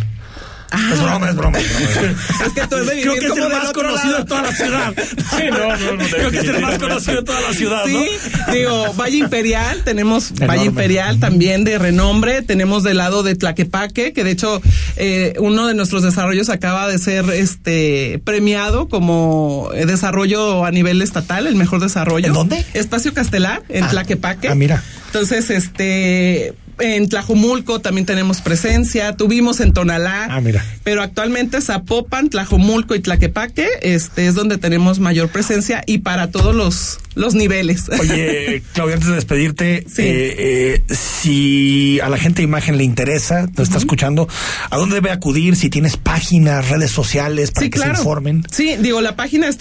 Ah. 0.72 0.90
Es 0.94 1.02
broma, 1.02 1.30
es 1.30 1.36
broma. 1.36 1.60
Es 1.60 2.00
broma. 2.00 2.16
Es 2.46 2.54
que 2.54 2.68
tú 2.68 2.76
eres 2.78 2.88
de 2.88 3.02
Creo 3.02 3.14
que 3.16 3.26
es 3.26 3.32
como 3.32 3.46
el 3.46 3.52
más 3.54 3.72
conocido 3.74 4.18
de 4.18 4.26
toda 4.26 4.42
la 4.42 4.52
ciudad. 4.56 4.94
Sí, 5.32 5.44
no, 5.50 5.58
no, 5.78 5.92
no, 5.98 6.06
Creo 6.10 6.32
que 6.32 6.38
es 6.40 6.44
el 6.46 6.62
más 6.62 6.78
conocido 6.80 7.18
de 7.18 7.24
toda 7.24 7.42
la 7.42 7.54
ciudad, 7.54 7.84
Sí, 7.86 8.06
¿no? 8.48 8.54
digo, 8.54 8.94
Valle 8.94 9.18
Imperial, 9.18 9.82
tenemos 9.84 10.32
Enorme. 10.32 10.48
Valle 10.48 10.66
Imperial 10.66 11.20
también 11.20 11.64
de 11.64 11.78
renombre, 11.78 12.42
tenemos 12.42 12.84
del 12.84 12.98
lado 12.98 13.24
de 13.24 13.36
Tlaquepaque, 13.36 14.14
que 14.14 14.24
de 14.24 14.32
hecho 14.32 14.62
eh, 14.98 15.34
uno 15.40 15.68
de 15.68 15.74
nuestros 15.74 16.04
desarrollos 16.04 16.50
acaba 16.50 16.88
de 16.88 16.98
ser 17.00 17.26
este 17.32 18.20
premiado 18.24 18.88
como 18.90 19.70
desarrollo 19.74 20.66
a 20.66 20.72
nivel 20.72 21.02
estatal, 21.02 21.48
el 21.48 21.56
mejor 21.56 21.80
desarrollo. 21.82 22.28
¿En 22.28 22.34
dónde? 22.34 22.66
Espacio 22.74 23.14
Castelar, 23.14 23.62
en 23.70 23.84
Ah, 23.86 23.90
Tlaquepaque. 23.90 24.48
ah, 24.50 24.56
mira. 24.56 24.84
Entonces, 25.08 25.50
este 25.50 26.54
en 26.82 27.08
Tlajomulco 27.08 27.80
también 27.80 28.06
tenemos 28.06 28.42
presencia, 28.42 29.16
tuvimos 29.16 29.60
en 29.60 29.72
Tonalá, 29.74 30.28
Ah, 30.30 30.42
mira. 30.42 30.66
pero 30.84 31.02
actualmente 31.02 31.62
Zapopan, 31.62 32.30
Tlajomulco 32.30 32.96
y 32.96 33.00
Tlaquepaque, 33.00 33.68
este 33.82 34.28
es 34.28 34.36
donde 34.36 34.58
tenemos 34.58 35.00
mayor 35.00 35.30
presencia 35.30 35.84
y 35.86 36.00
para 36.00 36.32
todos 36.32 36.56
los 36.56 36.98
los 37.14 37.36
niveles. 37.36 37.90
Oye, 38.00 38.64
Claudia, 38.74 38.94
antes 38.96 39.10
de 39.10 39.16
despedirte, 39.16 39.80
eh, 39.80 39.86
eh, 39.98 40.82
si 40.96 42.00
a 42.00 42.08
la 42.08 42.18
gente 42.18 42.38
de 42.38 42.44
imagen 42.46 42.78
le 42.78 42.86
interesa, 42.86 43.48
te 43.54 43.64
está 43.64 43.78
escuchando, 43.80 44.30
¿a 44.70 44.78
dónde 44.78 44.96
debe 44.96 45.12
acudir? 45.12 45.58
Si 45.58 45.70
tienes 45.70 45.98
páginas, 45.98 46.70
redes 46.70 46.92
sociales 46.92 47.52
para 47.52 47.66
Sí, 47.66 47.70
que 47.70 47.80
claro. 47.80 47.96
se 47.96 48.02
informen. 48.02 48.46
Sí, 48.50 48.78
digo, 48.80 49.02
la 49.02 49.18
página 49.18 49.50
es 49.50 49.58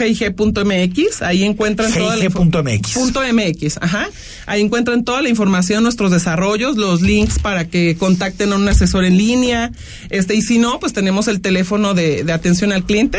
www.gig.mx. 0.00 1.22
Ahí 1.22 1.42
encuentran 1.44 1.92
toda 1.92 2.14
la 2.16 2.30
punto 2.30 2.62
MX, 2.62 3.78
ajá. 3.80 4.08
Ahí 4.46 4.60
encuentran 4.60 5.02
toda 5.04 5.22
la 5.22 5.28
información, 5.28 5.84
nuestros 5.90 6.12
desarrollos, 6.12 6.76
los 6.76 7.02
links 7.02 7.40
para 7.40 7.66
que 7.66 7.96
contacten 7.96 8.52
a 8.52 8.56
un 8.56 8.68
asesor 8.68 9.04
en 9.04 9.16
línea. 9.16 9.72
Este, 10.08 10.36
y 10.36 10.42
si 10.42 10.58
no, 10.60 10.78
pues 10.78 10.92
tenemos 10.92 11.26
el 11.26 11.40
teléfono 11.40 11.94
de, 11.94 12.22
de 12.22 12.32
atención 12.32 12.70
al 12.70 12.84
cliente, 12.84 13.18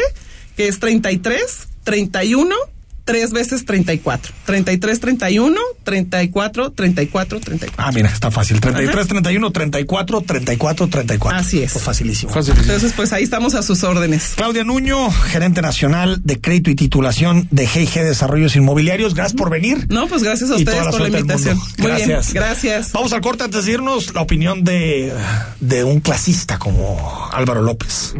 que 0.55 0.69
es 0.69 0.79
33 0.79 1.67
31 1.83 2.55
tres 3.03 3.31
veces 3.31 3.65
34. 3.65 4.33
33 4.45 4.99
31 4.99 5.59
34 5.83 6.71
34 6.71 7.39
34. 7.39 7.83
Ah, 7.85 7.91
mira, 7.93 8.09
está 8.09 8.31
fácil. 8.31 8.59
33, 8.59 8.95
Ajá. 8.95 9.07
31, 9.07 9.51
34, 9.51 10.21
34, 10.21 10.87
34. 10.87 11.39
Así 11.39 11.61
es. 11.63 11.73
Pues 11.73 11.83
facilísimo. 11.83 12.31
Entonces, 12.35 12.93
pues 12.95 13.13
ahí 13.13 13.23
estamos 13.23 13.55
a 13.55 13.61
sus 13.63 13.83
órdenes. 13.83 14.33
Claudia 14.35 14.63
Nuño, 14.63 15.09
gerente 15.11 15.61
nacional 15.61 16.21
de 16.23 16.39
crédito 16.39 16.69
y 16.71 16.75
titulación 16.75 17.47
de 17.51 17.67
GIG 17.67 17.93
Desarrollos 18.03 18.55
Inmobiliarios. 18.55 19.13
Gracias 19.13 19.37
por 19.37 19.49
venir. 19.49 19.87
No, 19.89 20.07
pues 20.07 20.23
gracias 20.23 20.51
a 20.51 20.55
Y 20.55 20.59
ustedes 20.59 20.85
la 20.85 20.91
por 20.91 21.01
la 21.01 21.07
invitación. 21.07 21.57
Muy 21.77 21.91
bien, 21.91 22.09
Gracias. 22.09 22.33
gracias. 22.33 22.91
Vamos 22.91 23.13
al 23.13 23.21
corte 23.21 23.43
antes 23.43 23.65
de 23.65 23.71
irnos. 23.73 24.13
La 24.13 24.21
opinión 24.21 24.63
de, 24.63 25.13
de 25.59 25.83
un 25.83 25.99
clasista 25.99 26.57
como 26.59 27.29
Álvaro 27.31 27.61
López. 27.61 28.13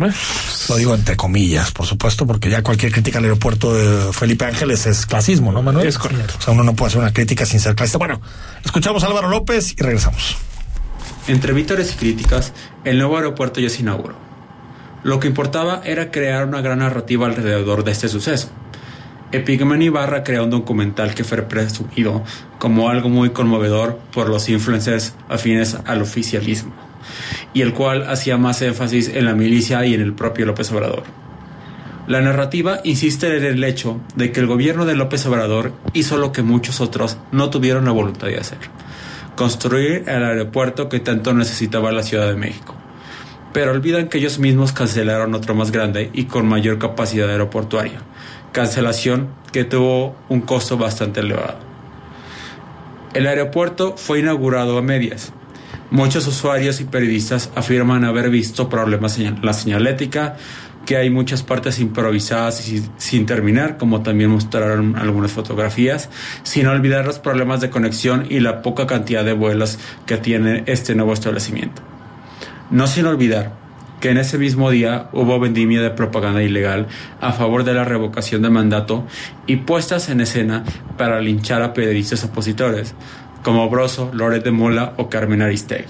Lo 0.70 0.76
digo 0.78 0.96
entre 0.96 1.16
comillas, 1.16 1.72
por 1.72 1.86
supuesto, 1.86 2.26
porque 2.26 2.50
ya 2.50 2.62
cualquier 2.64 2.92
crítica 2.92 3.20
al 3.20 3.26
aeropuerto 3.26 3.74
de 3.74 4.14
Felipe 4.14 4.46
Es 4.74 5.06
clasismo, 5.06 5.52
¿no, 5.52 5.62
Manuel? 5.62 5.88
Es 5.88 5.98
correcto. 5.98 6.36
O 6.38 6.42
sea, 6.42 6.54
uno 6.54 6.64
no 6.64 6.74
puede 6.74 6.90
hacer 6.90 7.02
una 7.02 7.14
crítica 7.14 7.46
sin 7.46 7.60
ser 7.60 7.76
clasista. 7.76 7.98
Bueno, 7.98 8.22
escuchamos 8.64 9.04
a 9.04 9.08
Álvaro 9.08 9.28
López 9.28 9.74
y 9.78 9.82
regresamos. 9.82 10.38
Entre 11.28 11.54
vítores 11.54 11.94
y 11.94 11.96
críticas, 11.98 12.54
el 12.84 12.98
nuevo 12.98 13.18
aeropuerto 13.18 13.60
ya 13.60 13.70
se 13.70 13.82
inauguró. 13.82 14.16
Lo 15.04 15.20
que 15.20 15.28
importaba 15.28 15.82
era 15.84 16.12
crear 16.12 16.46
una 16.46 16.62
gran 16.62 16.80
narrativa 16.80 17.26
alrededor 17.28 17.84
de 17.84 17.92
este 17.92 18.08
suceso. 18.08 18.50
Epigmen 19.32 19.82
Ibarra 19.82 20.24
creó 20.24 20.44
un 20.44 20.50
documental 20.50 21.16
que 21.16 21.24
fue 21.24 21.42
presumido 21.44 22.24
como 22.60 22.90
algo 22.90 23.08
muy 23.08 23.30
conmovedor 23.30 23.98
por 24.14 24.30
los 24.30 24.50
influencers 24.50 25.14
afines 25.30 25.78
al 25.86 26.02
oficialismo, 26.02 26.74
y 27.54 27.62
el 27.62 27.74
cual 27.74 28.10
hacía 28.10 28.38
más 28.38 28.62
énfasis 28.62 29.08
en 29.08 29.26
la 29.26 29.34
milicia 29.34 29.86
y 29.86 29.94
en 29.94 30.02
el 30.02 30.14
propio 30.14 30.46
López 30.46 30.72
Obrador. 30.72 31.04
La 32.12 32.20
narrativa 32.20 32.82
insiste 32.84 33.38
en 33.38 33.46
el 33.46 33.64
hecho 33.64 34.02
de 34.18 34.34
que 34.34 34.42
el 34.42 34.46
gobierno 34.46 34.84
de 34.84 34.96
López 34.96 35.26
Obrador 35.28 35.72
hizo 35.94 36.18
lo 36.18 36.34
que 36.34 36.42
muchos 36.42 36.82
otros 36.82 37.16
no 37.32 37.50
tuvieron 37.50 37.86
la 37.86 37.92
voluntad 37.92 38.28
de 38.28 38.38
hacer, 38.38 38.58
construir 39.38 40.04
el 40.08 40.22
aeropuerto 40.22 40.90
que 40.90 41.00
tanto 41.00 41.34
necesitaba 41.34 41.94
la 41.94 42.04
Ciudad 42.04 42.28
de 42.28 42.36
México. 42.36 42.76
Pero 43.54 43.72
olvidan 43.72 44.10
que 44.10 44.18
ellos 44.18 44.40
mismos 44.40 44.74
cancelaron 44.74 45.34
otro 45.34 45.56
más 45.56 45.72
grande 45.72 46.10
y 46.12 46.26
con 46.26 46.50
mayor 46.50 46.80
capacidad 46.80 47.30
aeroportuaria, 47.30 48.02
cancelación 48.52 49.30
que 49.54 49.64
tuvo 49.64 50.18
un 50.28 50.42
costo 50.42 50.78
bastante 50.78 51.22
elevado. 51.22 51.60
El 53.14 53.26
aeropuerto 53.26 53.96
fue 53.96 54.20
inaugurado 54.20 54.78
a 54.78 54.82
medias. 54.82 55.32
Muchos 55.92 56.28
usuarios 56.28 56.82
y 56.82 56.86
periodistas 56.86 57.52
afirman 57.56 58.04
haber 58.04 58.30
visto 58.30 58.68
problemas 58.68 59.18
en 59.18 59.46
la 59.46 59.54
señalética, 59.54 60.36
que 60.86 60.98
hay 60.98 61.10
muchas 61.10 61.44
partes 61.44 61.80
improvisadas 61.80 62.68
y 62.68 62.84
sin- 62.98 63.26
terminar, 63.26 63.78
como 63.78 64.02
también 64.02 64.32
mostraron 64.32 64.96
algunas 64.96 65.32
fotografías, 65.32 66.10
sin 66.44 66.68
olvidar 66.68 67.06
los 67.06 67.20
problemas 67.20 67.62
de 67.62 67.70
conexión 67.70 68.26
y 68.30 68.40
la 68.40 68.62
poca 68.62 68.88
cantidad 68.88 69.24
de 69.24 69.34
vuelos 69.34 69.78
que 70.06 70.18
tiene 70.18 70.64
este 70.66 70.96
nuevo 70.96 71.14
establecimiento. 71.14 71.82
No 72.72 72.88
sin 72.88 73.06
olvidar 73.06 73.54
que 74.00 74.10
en 74.10 74.18
ese 74.18 74.40
mismo 74.40 74.72
día 74.72 75.10
hubo 75.14 75.40
vendimia 75.40 75.82
de 75.82 75.92
propaganda 75.92 76.42
ilegal 76.42 76.88
a 77.20 77.32
favor 77.34 77.64
de 77.64 77.76
la 77.76 77.84
revocación 77.84 78.42
de 78.42 78.50
mandato 78.50 79.06
y 79.46 79.58
puestas 79.58 80.10
en 80.10 80.22
escena 80.22 80.64
para 80.98 81.22
linchar 81.22 81.62
a 81.62 81.74
periodistas 81.74 82.24
opositores, 82.24 82.96
como 83.44 83.70
Broso, 83.70 84.10
Loret 84.14 84.44
de 84.44 84.52
Mola 84.52 84.94
o 84.98 85.10
Carmen 85.10 85.44
Aristegui. 85.44 85.86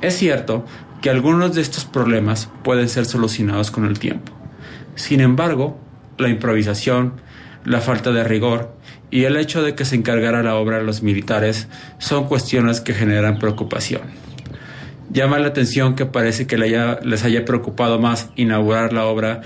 Es 0.00 0.16
cierto 0.18 0.64
que 1.04 1.10
algunos 1.10 1.54
de 1.54 1.60
estos 1.60 1.84
problemas 1.84 2.48
pueden 2.62 2.88
ser 2.88 3.04
solucionados 3.04 3.70
con 3.70 3.84
el 3.84 3.98
tiempo. 3.98 4.32
Sin 4.94 5.20
embargo, 5.20 5.78
la 6.16 6.30
improvisación, 6.30 7.20
la 7.66 7.82
falta 7.82 8.10
de 8.10 8.24
rigor 8.24 8.74
y 9.10 9.24
el 9.24 9.36
hecho 9.36 9.62
de 9.62 9.74
que 9.74 9.84
se 9.84 9.96
encargara 9.96 10.42
la 10.42 10.54
obra 10.54 10.78
a 10.78 10.82
los 10.82 11.02
militares 11.02 11.68
son 11.98 12.24
cuestiones 12.24 12.80
que 12.80 12.94
generan 12.94 13.38
preocupación. 13.38 14.00
Llama 15.12 15.38
la 15.38 15.48
atención 15.48 15.94
que 15.94 16.06
parece 16.06 16.46
que 16.46 16.56
les 16.56 17.22
haya 17.22 17.44
preocupado 17.44 17.98
más 17.98 18.30
inaugurar 18.34 18.94
la 18.94 19.04
obra 19.04 19.42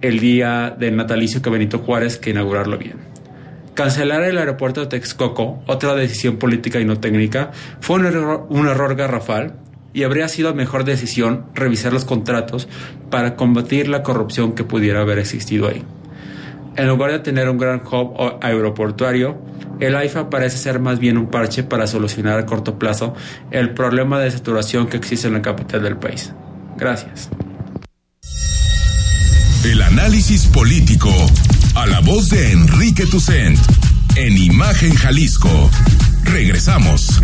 el 0.00 0.20
día 0.20 0.76
del 0.78 0.94
natalicio 0.94 1.42
que 1.42 1.50
Benito 1.50 1.80
Juárez 1.80 2.18
que 2.18 2.30
inaugurarlo 2.30 2.78
bien. 2.78 2.98
Cancelar 3.74 4.22
el 4.22 4.38
aeropuerto 4.38 4.82
de 4.82 4.86
Texcoco, 4.86 5.60
otra 5.66 5.96
decisión 5.96 6.36
política 6.36 6.78
y 6.78 6.84
no 6.84 7.00
técnica, 7.00 7.50
fue 7.80 7.96
un 7.96 8.06
error, 8.06 8.46
un 8.48 8.68
error 8.68 8.94
garrafal 8.94 9.63
y 9.94 10.02
habría 10.02 10.28
sido 10.28 10.54
mejor 10.54 10.84
decisión 10.84 11.46
revisar 11.54 11.94
los 11.94 12.04
contratos 12.04 12.68
para 13.10 13.36
combatir 13.36 13.88
la 13.88 14.02
corrupción 14.02 14.52
que 14.52 14.64
pudiera 14.64 15.00
haber 15.00 15.18
existido 15.18 15.68
ahí. 15.68 15.82
En 16.76 16.88
lugar 16.88 17.12
de 17.12 17.20
tener 17.20 17.48
un 17.48 17.56
gran 17.56 17.80
hub 17.86 18.14
aeroportuario, 18.42 19.38
el 19.80 19.94
AIFA 19.96 20.28
parece 20.28 20.58
ser 20.58 20.80
más 20.80 20.98
bien 20.98 21.16
un 21.16 21.30
parche 21.30 21.62
para 21.62 21.86
solucionar 21.86 22.38
a 22.38 22.46
corto 22.46 22.78
plazo 22.78 23.14
el 23.50 23.70
problema 23.70 24.18
de 24.18 24.30
saturación 24.30 24.88
que 24.88 24.96
existe 24.96 25.28
en 25.28 25.34
la 25.34 25.42
capital 25.42 25.82
del 25.82 25.96
país. 25.96 26.32
Gracias. 26.76 27.30
El 29.64 29.80
análisis 29.80 30.46
político 30.48 31.10
a 31.76 31.86
la 31.86 32.00
voz 32.00 32.28
de 32.28 32.52
Enrique 32.52 33.06
Tucent 33.06 33.58
en 34.16 34.36
Imagen 34.36 34.94
Jalisco. 34.94 35.70
Regresamos. 36.24 37.20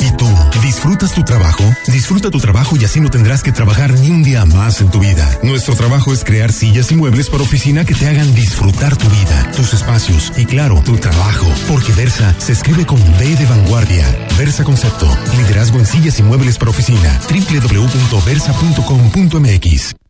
¿Y 0.00 0.16
tú? 0.16 0.26
¿Disfrutas 0.60 1.14
tu 1.14 1.22
trabajo? 1.22 1.64
Disfruta 1.86 2.30
tu 2.30 2.38
trabajo 2.38 2.76
y 2.76 2.84
así 2.84 3.00
no 3.00 3.08
tendrás 3.08 3.42
que 3.42 3.52
trabajar 3.52 3.94
ni 3.94 4.10
un 4.10 4.22
día 4.22 4.44
más 4.44 4.80
en 4.80 4.90
tu 4.90 5.00
vida. 5.00 5.28
Nuestro 5.42 5.74
trabajo 5.74 6.12
es 6.12 6.22
crear 6.24 6.52
sillas 6.52 6.92
y 6.92 6.96
muebles 6.96 7.30
para 7.30 7.42
oficina 7.42 7.84
que 7.84 7.94
te 7.94 8.08
hagan 8.08 8.34
disfrutar 8.34 8.96
tu 8.96 9.08
vida, 9.08 9.50
tus 9.56 9.72
espacios 9.74 10.32
y 10.36 10.44
claro, 10.44 10.82
tu 10.84 10.96
trabajo. 10.96 11.46
Porque 11.68 11.92
Versa 11.92 12.34
se 12.38 12.52
escribe 12.52 12.86
con 12.86 12.98
B 13.18 13.36
de 13.36 13.46
vanguardia. 13.46 14.06
Versa 14.38 14.64
Concepto. 14.64 15.08
Liderazgo 15.36 15.78
en 15.78 15.86
sillas 15.86 16.18
y 16.18 16.22
muebles 16.22 16.58
para 16.58 16.70
oficina. 16.70 17.20
www.versa.com.mx. 17.28 20.01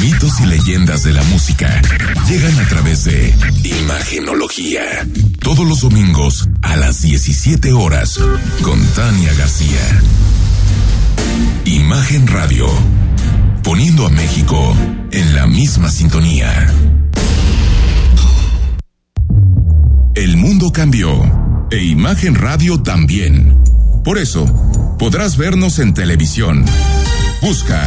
Mitos 0.00 0.40
y 0.40 0.46
leyendas 0.46 1.02
de 1.02 1.12
la 1.12 1.22
música 1.24 1.82
llegan 2.28 2.58
a 2.58 2.68
través 2.68 3.04
de 3.04 3.34
Imagenología. 3.64 4.82
Todos 5.40 5.66
los 5.66 5.80
domingos 5.80 6.48
a 6.62 6.76
las 6.76 7.02
17 7.02 7.72
horas 7.72 8.18
con 8.62 8.80
Tania 8.94 9.32
García. 9.34 9.80
Imagen 11.64 12.26
Radio. 12.26 12.66
Poniendo 13.64 14.06
a 14.06 14.10
México 14.10 14.76
en 15.10 15.34
la 15.34 15.46
misma 15.46 15.90
sintonía. 15.90 16.72
El 20.14 20.36
mundo 20.36 20.70
cambió 20.72 21.66
e 21.70 21.82
Imagen 21.82 22.34
Radio 22.34 22.82
también. 22.82 23.62
Por 24.04 24.18
eso, 24.18 24.46
podrás 24.98 25.36
vernos 25.36 25.78
en 25.80 25.92
televisión. 25.92 26.64
Busca 27.42 27.86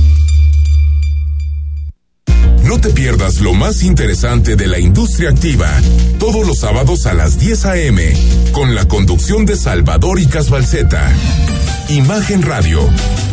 No 2.63 2.79
te 2.79 2.89
pierdas 2.89 3.41
lo 3.41 3.53
más 3.53 3.83
interesante 3.83 4.55
de 4.55 4.67
la 4.67 4.79
industria 4.79 5.29
activa, 5.29 5.69
todos 6.19 6.45
los 6.47 6.59
sábados 6.59 7.05
a 7.05 7.13
las 7.13 7.39
10 7.39 7.65
a.m., 7.65 8.13
con 8.51 8.75
la 8.75 8.87
conducción 8.87 9.45
de 9.45 9.55
Salvador 9.55 10.19
y 10.19 10.25
Casbalceta. 10.25 11.11
Imagen 11.89 12.41
Radio, 12.41 12.79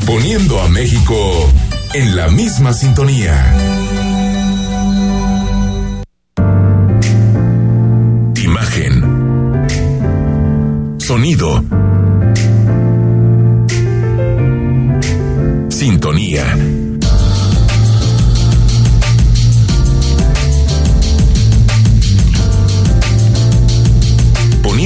poniendo 0.07 0.61
a 0.61 0.69
México 0.69 1.15
en 1.95 2.17
la 2.17 2.29
misma 2.29 2.73
sintonía. 2.73 3.55
Imagen. 8.35 9.05
Sonido. 10.99 11.63
sintonía. 15.79 16.88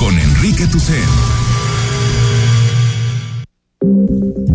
con 0.00 0.18
Enrique 0.18 0.66
Tucen. 0.66 1.04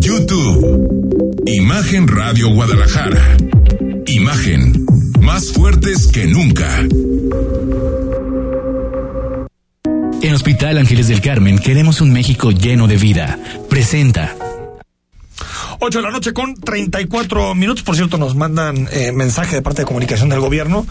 YouTube. 0.00 1.40
Imagen 1.46 2.08
Radio 2.08 2.48
Guadalajara. 2.52 3.36
Imagen. 4.06 4.84
Más 5.20 5.52
fuertes 5.52 6.08
que 6.08 6.26
nunca. 6.26 6.80
En 10.20 10.34
Hospital 10.34 10.78
Ángeles 10.78 11.06
del 11.06 11.20
Carmen 11.20 11.60
queremos 11.60 12.00
un 12.00 12.12
México 12.12 12.50
lleno 12.50 12.88
de 12.88 12.96
vida. 12.96 13.38
Presenta. 13.70 14.34
8 15.78 15.98
de 15.98 16.02
la 16.02 16.10
noche 16.10 16.32
con 16.32 16.56
34 16.56 17.54
minutos. 17.54 17.84
Por 17.84 17.94
cierto, 17.94 18.18
nos 18.18 18.34
mandan 18.34 18.88
eh, 18.90 19.12
mensaje 19.12 19.54
de 19.54 19.62
parte 19.62 19.82
de 19.82 19.86
comunicación 19.86 20.28
del 20.28 20.40
gobierno 20.40 20.86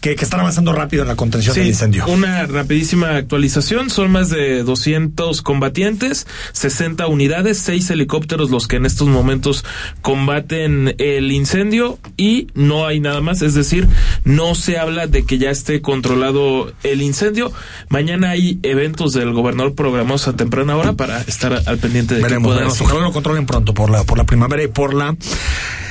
que, 0.00 0.16
que, 0.16 0.24
están 0.24 0.40
avanzando 0.40 0.72
rápido 0.72 1.02
en 1.02 1.08
la 1.08 1.16
contención 1.16 1.54
sí, 1.54 1.60
del 1.60 1.68
incendio. 1.70 2.06
Una 2.06 2.46
rapidísima 2.46 3.16
actualización, 3.16 3.90
son 3.90 4.10
más 4.10 4.30
de 4.30 4.62
200 4.62 5.42
combatientes, 5.42 6.26
60 6.52 7.06
unidades, 7.06 7.58
6 7.58 7.90
helicópteros 7.90 8.50
los 8.50 8.66
que 8.66 8.76
en 8.76 8.86
estos 8.86 9.08
momentos 9.08 9.64
combaten 10.02 10.94
el 10.98 11.32
incendio 11.32 11.98
y 12.16 12.48
no 12.54 12.86
hay 12.86 13.00
nada 13.00 13.20
más, 13.20 13.42
es 13.42 13.54
decir, 13.54 13.88
no 14.24 14.54
se 14.54 14.78
habla 14.78 15.06
de 15.06 15.24
que 15.24 15.38
ya 15.38 15.50
esté 15.50 15.80
controlado 15.80 16.72
el 16.82 17.02
incendio. 17.02 17.52
Mañana 17.88 18.30
hay 18.30 18.58
eventos 18.62 19.12
del 19.12 19.32
gobernador 19.32 19.74
programados 19.74 20.28
a 20.28 20.34
temprana 20.34 20.76
hora 20.76 20.94
para 20.94 21.20
estar 21.22 21.52
al 21.52 21.78
pendiente 21.78 22.14
de 22.14 22.22
veremos, 22.22 22.40
que 22.40 22.44
pueda 22.44 22.56
veremos, 22.56 22.80
ojalá 22.80 23.00
lo 23.00 23.12
controlen 23.12 23.46
pronto 23.46 23.74
por 23.74 23.90
la 23.90 24.04
por 24.04 24.18
la 24.18 24.24
primavera 24.24 24.62
y 24.62 24.68
por 24.68 24.94
la 24.94 25.16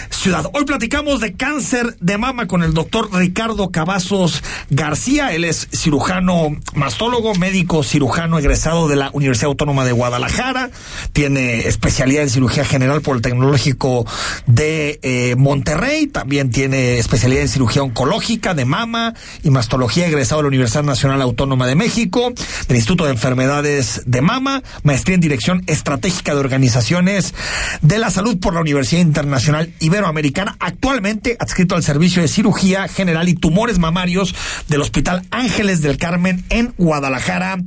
ciudad. 0.09 0.45
Hoy 0.53 0.65
platicamos 0.65 1.19
de 1.21 1.33
cáncer 1.33 1.95
de 1.99 2.17
mama 2.17 2.47
con 2.47 2.63
el 2.63 2.73
doctor 2.73 3.09
Ricardo 3.13 3.71
Cavazos 3.71 4.43
García. 4.69 5.33
Él 5.33 5.43
es 5.45 5.67
cirujano 5.71 6.55
mastólogo, 6.73 7.35
médico 7.35 7.83
cirujano 7.83 8.39
egresado 8.39 8.87
de 8.87 8.95
la 8.95 9.11
Universidad 9.13 9.47
Autónoma 9.47 9.85
de 9.85 9.91
Guadalajara. 9.91 10.71
Tiene 11.13 11.67
especialidad 11.67 12.23
en 12.23 12.29
cirugía 12.29 12.65
general 12.65 13.01
por 13.01 13.15
el 13.15 13.21
Tecnológico 13.21 14.05
de 14.45 14.99
eh, 15.03 15.35
Monterrey. 15.37 16.07
También 16.07 16.51
tiene 16.51 16.97
especialidad 16.97 17.43
en 17.43 17.49
cirugía 17.49 17.83
oncológica 17.83 18.53
de 18.53 18.65
mama 18.65 19.13
y 19.43 19.51
mastología 19.51 20.07
egresado 20.07 20.39
de 20.39 20.43
la 20.43 20.49
Universidad 20.49 20.83
Nacional 20.83 21.21
Autónoma 21.21 21.67
de 21.67 21.75
México, 21.75 22.33
del 22.67 22.77
Instituto 22.77 23.05
de 23.05 23.11
Enfermedades 23.11 24.03
de 24.05 24.21
Mama, 24.21 24.63
maestría 24.83 25.15
en 25.15 25.21
dirección 25.21 25.63
estratégica 25.67 26.33
de 26.33 26.39
organizaciones 26.39 27.33
de 27.81 27.99
la 27.99 28.09
salud 28.09 28.39
por 28.39 28.53
la 28.53 28.61
Universidad 28.61 29.01
Internacional 29.01 29.73
Ibero 29.79 29.98
Americana, 30.07 30.55
actualmente 30.59 31.35
adscrito 31.39 31.75
al 31.75 31.83
Servicio 31.83 32.21
de 32.21 32.27
Cirugía 32.27 32.87
General 32.87 33.27
y 33.27 33.35
Tumores 33.35 33.79
Mamarios 33.79 34.33
del 34.67 34.81
Hospital 34.81 35.23
Ángeles 35.31 35.81
del 35.81 35.97
Carmen 35.97 36.43
en 36.49 36.73
Guadalajara, 36.77 37.57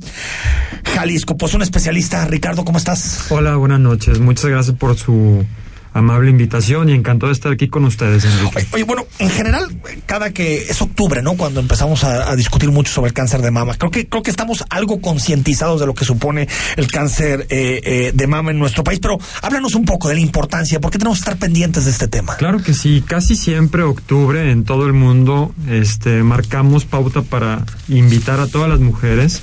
Jalisco. 0.93 1.37
Pues 1.37 1.53
un 1.53 1.61
especialista, 1.61 2.25
Ricardo, 2.25 2.65
¿cómo 2.65 2.77
estás? 2.77 3.27
Hola, 3.29 3.55
buenas 3.55 3.79
noches. 3.79 4.19
Muchas 4.19 4.45
gracias 4.49 4.75
por 4.77 4.97
su 4.97 5.45
amable 5.93 6.29
invitación 6.29 6.89
y 6.89 6.93
encantado 6.93 7.27
de 7.27 7.33
estar 7.33 7.51
aquí 7.51 7.67
con 7.67 7.85
ustedes, 7.85 8.25
Enrique. 8.25 8.57
Oye, 8.57 8.67
oye, 8.73 8.83
bueno, 8.83 9.05
en 9.19 9.29
general, 9.29 9.67
cada 10.05 10.31
que 10.31 10.57
es 10.57 10.81
octubre, 10.81 11.21
¿no? 11.21 11.35
Cuando 11.35 11.59
empezamos 11.59 12.03
a, 12.03 12.31
a, 12.31 12.35
discutir 12.35 12.71
mucho 12.71 12.91
sobre 12.91 13.09
el 13.09 13.13
cáncer 13.13 13.41
de 13.41 13.51
mama, 13.51 13.75
creo 13.75 13.91
que 13.91 14.07
creo 14.07 14.23
que 14.23 14.31
estamos 14.31 14.63
algo 14.69 15.01
concientizados 15.01 15.79
de 15.79 15.85
lo 15.85 15.93
que 15.93 16.05
supone 16.05 16.47
el 16.75 16.87
cáncer 16.87 17.47
eh, 17.49 17.81
eh, 17.83 18.11
de 18.13 18.27
mama 18.27 18.51
en 18.51 18.59
nuestro 18.59 18.83
país. 18.83 18.99
Pero 18.99 19.17
háblanos 19.41 19.75
un 19.75 19.85
poco 19.85 20.09
de 20.09 20.15
la 20.15 20.21
importancia, 20.21 20.79
¿por 20.79 20.91
qué 20.91 20.97
tenemos 20.97 21.19
que 21.19 21.21
estar 21.21 21.37
pendientes 21.37 21.85
de 21.85 21.91
este 21.91 22.07
tema? 22.07 22.35
Claro 22.37 22.61
que 22.61 22.73
sí, 22.73 23.03
casi 23.05 23.35
siempre 23.35 23.83
octubre 23.83 24.51
en 24.51 24.63
todo 24.63 24.85
el 24.85 24.93
mundo, 24.93 25.53
este, 25.69 26.23
marcamos 26.23 26.85
pauta 26.85 27.21
para 27.21 27.65
invitar 27.87 28.39
a 28.39 28.47
todas 28.47 28.69
las 28.69 28.79
mujeres 28.79 29.41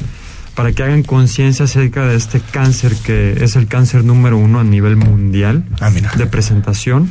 para 0.60 0.72
que 0.72 0.82
hagan 0.82 1.02
conciencia 1.04 1.64
acerca 1.64 2.06
de 2.06 2.16
este 2.16 2.38
cáncer 2.38 2.94
que 2.94 3.42
es 3.42 3.56
el 3.56 3.66
cáncer 3.66 4.04
número 4.04 4.36
uno 4.36 4.60
a 4.60 4.62
nivel 4.62 4.94
mundial 4.94 5.64
ah, 5.80 5.90
de 5.90 6.26
presentación. 6.26 7.08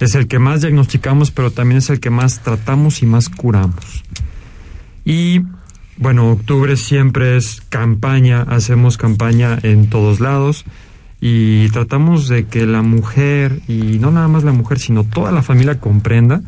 Es 0.00 0.16
el 0.16 0.26
que 0.26 0.40
más 0.40 0.62
diagnosticamos, 0.62 1.30
pero 1.30 1.52
también 1.52 1.78
es 1.78 1.88
el 1.90 2.00
que 2.00 2.10
más 2.10 2.40
tratamos 2.40 3.00
y 3.00 3.06
más 3.06 3.28
curamos. 3.28 4.02
Y 5.04 5.42
bueno, 5.98 6.32
octubre 6.32 6.76
siempre 6.76 7.36
es 7.36 7.62
campaña, 7.68 8.42
hacemos 8.42 8.96
campaña 8.96 9.56
en 9.62 9.88
todos 9.88 10.18
lados 10.18 10.64
y 11.20 11.68
tratamos 11.68 12.26
de 12.26 12.46
que 12.46 12.66
la 12.66 12.82
mujer, 12.82 13.60
y 13.68 14.00
no 14.00 14.10
nada 14.10 14.26
más 14.26 14.42
la 14.42 14.52
mujer, 14.52 14.80
sino 14.80 15.04
toda 15.04 15.30
la 15.30 15.42
familia 15.42 15.78
comprenda 15.78 16.42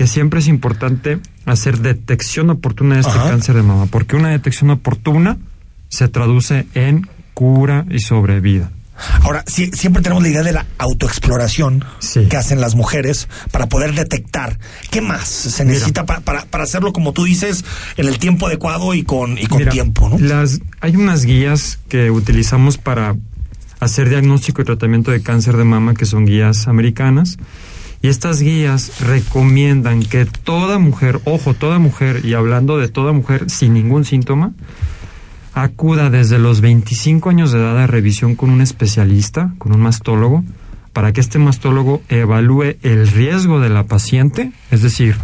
que 0.00 0.06
siempre 0.06 0.40
es 0.40 0.48
importante 0.48 1.20
hacer 1.44 1.80
detección 1.80 2.48
oportuna 2.48 2.94
de 2.94 3.02
este 3.02 3.12
Ajá. 3.12 3.28
cáncer 3.28 3.54
de 3.54 3.62
mama, 3.62 3.84
porque 3.84 4.16
una 4.16 4.30
detección 4.30 4.70
oportuna 4.70 5.36
se 5.90 6.08
traduce 6.08 6.66
en 6.72 7.06
cura 7.34 7.84
y 7.90 7.98
sobrevida. 7.98 8.70
Ahora, 9.20 9.44
si, 9.46 9.66
siempre 9.72 10.02
tenemos 10.02 10.22
la 10.22 10.30
idea 10.30 10.42
de 10.42 10.54
la 10.54 10.64
autoexploración 10.78 11.84
sí. 11.98 12.28
que 12.30 12.38
hacen 12.38 12.62
las 12.62 12.76
mujeres 12.76 13.28
para 13.50 13.68
poder 13.68 13.94
detectar. 13.94 14.58
¿Qué 14.90 15.02
más 15.02 15.28
se 15.28 15.66
necesita 15.66 16.06
para, 16.06 16.20
para, 16.20 16.46
para, 16.46 16.64
hacerlo, 16.64 16.94
como 16.94 17.12
tú 17.12 17.24
dices, 17.24 17.62
en 17.98 18.08
el 18.08 18.18
tiempo 18.18 18.46
adecuado 18.46 18.94
y 18.94 19.02
con, 19.02 19.36
y 19.36 19.48
con 19.48 19.58
Mira, 19.58 19.70
tiempo? 19.70 20.08
¿no? 20.08 20.18
Las, 20.18 20.60
hay 20.80 20.96
unas 20.96 21.26
guías 21.26 21.78
que 21.90 22.10
utilizamos 22.10 22.78
para 22.78 23.16
hacer 23.80 24.08
diagnóstico 24.08 24.62
y 24.62 24.64
tratamiento 24.64 25.10
de 25.10 25.22
cáncer 25.22 25.58
de 25.58 25.64
mama, 25.64 25.92
que 25.92 26.06
son 26.06 26.24
guías 26.24 26.68
americanas. 26.68 27.36
Y 28.02 28.08
estas 28.08 28.40
guías 28.40 29.00
recomiendan 29.00 30.02
que 30.02 30.24
toda 30.24 30.78
mujer, 30.78 31.20
ojo, 31.24 31.54
toda 31.54 31.78
mujer, 31.78 32.24
y 32.24 32.34
hablando 32.34 32.78
de 32.78 32.88
toda 32.88 33.12
mujer 33.12 33.50
sin 33.50 33.74
ningún 33.74 34.04
síntoma, 34.04 34.52
acuda 35.52 36.08
desde 36.08 36.38
los 36.38 36.60
25 36.60 37.28
años 37.28 37.52
de 37.52 37.58
edad 37.58 37.78
a 37.78 37.86
revisión 37.86 38.36
con 38.36 38.50
un 38.50 38.62
especialista, 38.62 39.52
con 39.58 39.72
un 39.72 39.80
mastólogo, 39.80 40.44
para 40.92 41.12
que 41.12 41.20
este 41.20 41.38
mastólogo 41.38 42.02
evalúe 42.08 42.76
el 42.82 43.06
riesgo 43.06 43.60
de 43.60 43.68
la 43.68 43.84
paciente, 43.84 44.52
es 44.70 44.82
decir, 44.82 45.16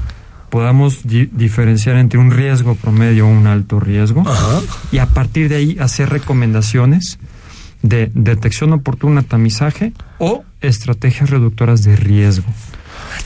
podamos 0.50 1.06
di 1.06 1.26
diferenciar 1.26 1.96
entre 1.96 2.18
un 2.18 2.30
riesgo 2.30 2.74
promedio 2.74 3.26
o 3.26 3.30
un 3.30 3.46
alto 3.46 3.80
riesgo, 3.80 4.22
Ajá. 4.26 4.60
y 4.92 4.98
a 4.98 5.06
partir 5.06 5.48
de 5.48 5.56
ahí 5.56 5.76
hacer 5.80 6.08
recomendaciones 6.10 7.18
de 7.88 8.10
detección 8.14 8.72
oportuna, 8.72 9.22
tamizaje 9.22 9.92
o 10.18 10.44
estrategias 10.60 11.30
reductoras 11.30 11.82
de 11.82 11.96
riesgo. 11.96 12.46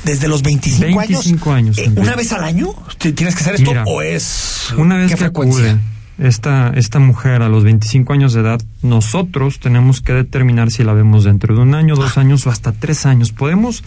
Desde 0.04 0.28
los 0.28 0.42
25, 0.42 0.98
25 0.98 1.52
años. 1.52 1.78
años 1.78 1.96
eh, 1.96 2.00
¿Una 2.00 2.14
vez 2.16 2.32
al 2.32 2.44
año 2.44 2.68
tienes 2.98 3.34
que 3.34 3.42
hacer 3.42 3.54
esto 3.56 3.70
Mira, 3.70 3.84
o 3.84 4.02
es 4.02 4.72
una 4.76 4.96
vez 4.96 5.08
qué 5.08 5.14
que 5.14 5.18
frecuencia? 5.18 5.72
acude 5.72 5.80
esta, 6.20 6.72
esta 6.74 6.98
mujer 6.98 7.42
a 7.42 7.48
los 7.48 7.64
25 7.64 8.12
años 8.12 8.34
de 8.34 8.40
edad, 8.40 8.61
nosotros 8.82 9.58
tenemos 9.58 10.00
que 10.02 10.12
determinar 10.12 10.70
si 10.70 10.84
la 10.84 10.92
vemos 10.92 11.24
dentro 11.24 11.54
de 11.54 11.62
un 11.62 11.74
año, 11.74 11.96
dos 11.96 12.18
años 12.18 12.46
o 12.46 12.50
hasta 12.50 12.72
tres 12.72 13.06
años. 13.06 13.32
Podemos 13.32 13.82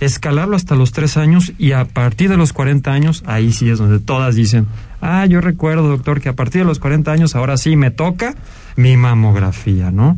escalarlo 0.00 0.56
hasta 0.56 0.76
los 0.76 0.92
tres 0.92 1.16
años 1.16 1.52
y 1.58 1.72
a 1.72 1.84
partir 1.84 2.30
de 2.30 2.36
los 2.36 2.52
40 2.52 2.92
años, 2.92 3.24
ahí 3.26 3.52
sí 3.52 3.68
es 3.68 3.78
donde 3.78 3.98
todas 3.98 4.34
dicen, 4.36 4.66
ah, 5.02 5.26
yo 5.26 5.40
recuerdo, 5.40 5.88
doctor, 5.88 6.20
que 6.20 6.30
a 6.30 6.34
partir 6.34 6.62
de 6.62 6.66
los 6.66 6.78
40 6.78 7.12
años 7.12 7.34
ahora 7.34 7.58
sí 7.58 7.76
me 7.76 7.90
toca 7.90 8.34
mi 8.76 8.96
mamografía, 8.96 9.90
¿no? 9.90 10.16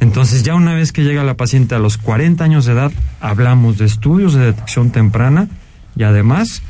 Entonces 0.00 0.44
ya 0.44 0.54
una 0.54 0.74
vez 0.74 0.92
que 0.92 1.02
llega 1.02 1.24
la 1.24 1.34
paciente 1.34 1.74
a 1.74 1.78
los 1.80 1.98
40 1.98 2.44
años 2.44 2.66
de 2.66 2.74
edad, 2.74 2.92
hablamos 3.20 3.78
de 3.78 3.86
estudios 3.86 4.34
de 4.34 4.46
detección 4.46 4.90
temprana 4.90 5.48
y 5.96 6.04
además 6.04 6.62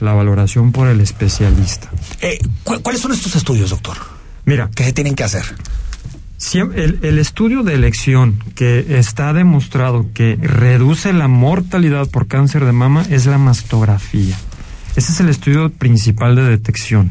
la 0.00 0.12
valoración 0.12 0.72
por 0.72 0.88
el 0.88 1.00
especialista. 1.00 1.88
Eh, 2.20 2.38
¿cu 2.62 2.80
¿Cuáles 2.82 3.00
son 3.00 3.12
estos 3.12 3.34
estudios, 3.36 3.70
doctor? 3.70 3.96
Mira. 4.44 4.68
¿Qué 4.74 4.84
se 4.84 4.92
tienen 4.92 5.14
que 5.14 5.24
hacer? 5.24 5.44
El, 6.52 6.98
el, 7.02 7.18
estudio 7.18 7.62
de 7.62 7.74
elección 7.74 8.38
que 8.54 8.98
está 8.98 9.32
demostrado 9.32 10.06
que 10.12 10.36
reduce 10.36 11.12
la 11.14 11.26
mortalidad 11.26 12.06
por 12.10 12.26
cáncer 12.26 12.66
de 12.66 12.72
mama 12.72 13.02
es 13.08 13.24
la 13.24 13.38
mastografía. 13.38 14.36
Ese 14.96 15.12
es 15.12 15.20
el 15.20 15.28
estudio 15.28 15.70
principal 15.70 16.36
de 16.36 16.44
detección. 16.44 17.10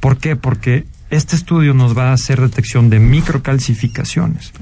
¿Por 0.00 0.18
qué? 0.18 0.34
Porque 0.34 0.86
este 1.10 1.36
estudio 1.36 1.74
nos 1.74 1.96
va 1.96 2.10
a 2.10 2.12
hacer 2.12 2.40
detección 2.40 2.90
de 2.90 2.98
microcalcificaciones. 2.98 4.52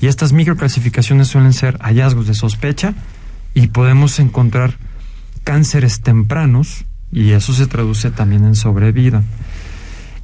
Y 0.00 0.06
estas 0.06 0.32
microcalcificaciones 0.32 1.28
suelen 1.28 1.52
ser 1.52 1.78
hallazgos 1.78 2.26
de 2.26 2.34
sospecha 2.34 2.94
y 3.54 3.68
podemos 3.68 4.18
encontrar 4.18 4.74
cánceres 5.44 6.00
tempranos 6.00 6.84
y 7.10 7.30
eso 7.30 7.52
se 7.52 7.66
traduce 7.66 8.10
también 8.10 8.44
en 8.44 8.54
sobrevida. 8.54 9.22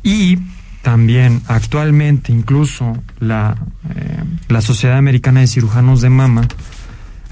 Y 0.02 0.38
también 0.82 1.42
actualmente 1.46 2.32
incluso 2.32 2.96
la, 3.18 3.56
eh, 3.94 4.24
la 4.48 4.60
Sociedad 4.60 4.96
Americana 4.96 5.40
de 5.40 5.46
Cirujanos 5.46 6.00
de 6.00 6.10
Mama 6.10 6.48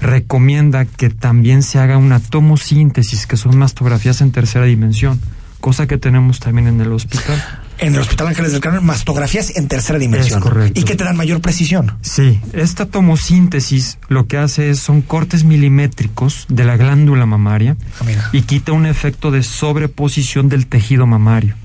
recomienda 0.01 0.85
que 0.85 1.09
también 1.09 1.63
se 1.63 1.79
haga 1.79 1.97
una 1.97 2.19
tomosíntesis, 2.19 3.27
que 3.27 3.37
son 3.37 3.57
mastografías 3.57 4.21
en 4.21 4.31
tercera 4.31 4.65
dimensión, 4.65 5.19
cosa 5.59 5.87
que 5.87 5.97
tenemos 5.97 6.39
también 6.39 6.67
en 6.67 6.81
el 6.81 6.91
hospital. 6.91 7.43
En 7.81 7.93
el 7.95 8.01
Hospital 8.01 8.27
Ángeles 8.27 8.51
del 8.51 8.59
Carmen, 8.59 8.85
mastografías 8.85 9.55
en 9.55 9.69
tercera 9.69 9.97
dimensión. 9.97 10.39
Es 10.39 10.43
correcto. 10.43 10.77
Y 10.79 10.83
que 10.83 10.95
te 10.97 11.05
dan 11.05 11.15
mayor 11.15 11.39
precisión. 11.39 11.93
Sí, 12.01 12.37
esta 12.51 12.85
tomosíntesis 12.85 13.99
lo 14.09 14.27
que 14.27 14.37
hace 14.37 14.69
es 14.69 14.79
son 14.79 15.01
cortes 15.01 15.45
milimétricos 15.45 16.45
de 16.49 16.65
la 16.65 16.75
glándula 16.75 17.25
mamaria 17.25 17.77
Ah, 18.01 18.03
mira. 18.05 18.29
y 18.33 18.41
quita 18.41 18.73
un 18.73 18.85
efecto 18.85 19.31
de 19.31 19.43
sobreposición 19.43 20.49
del 20.49 20.67
tejido 20.67 21.07
mamario. 21.07 21.55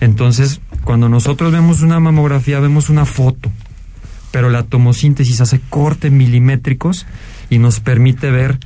Entonces, 0.00 0.60
cuando 0.84 1.08
nosotros 1.08 1.50
vemos 1.52 1.80
una 1.82 1.98
mamografía, 1.98 2.60
vemos 2.60 2.88
una 2.88 3.04
foto, 3.04 3.50
pero 4.30 4.50
la 4.50 4.62
tomosíntesis 4.62 5.40
hace 5.40 5.58
cortes 5.68 6.12
milimétricos 6.12 7.06
y 7.50 7.58
nos 7.58 7.80
permite 7.80 8.30
ver 8.30 8.58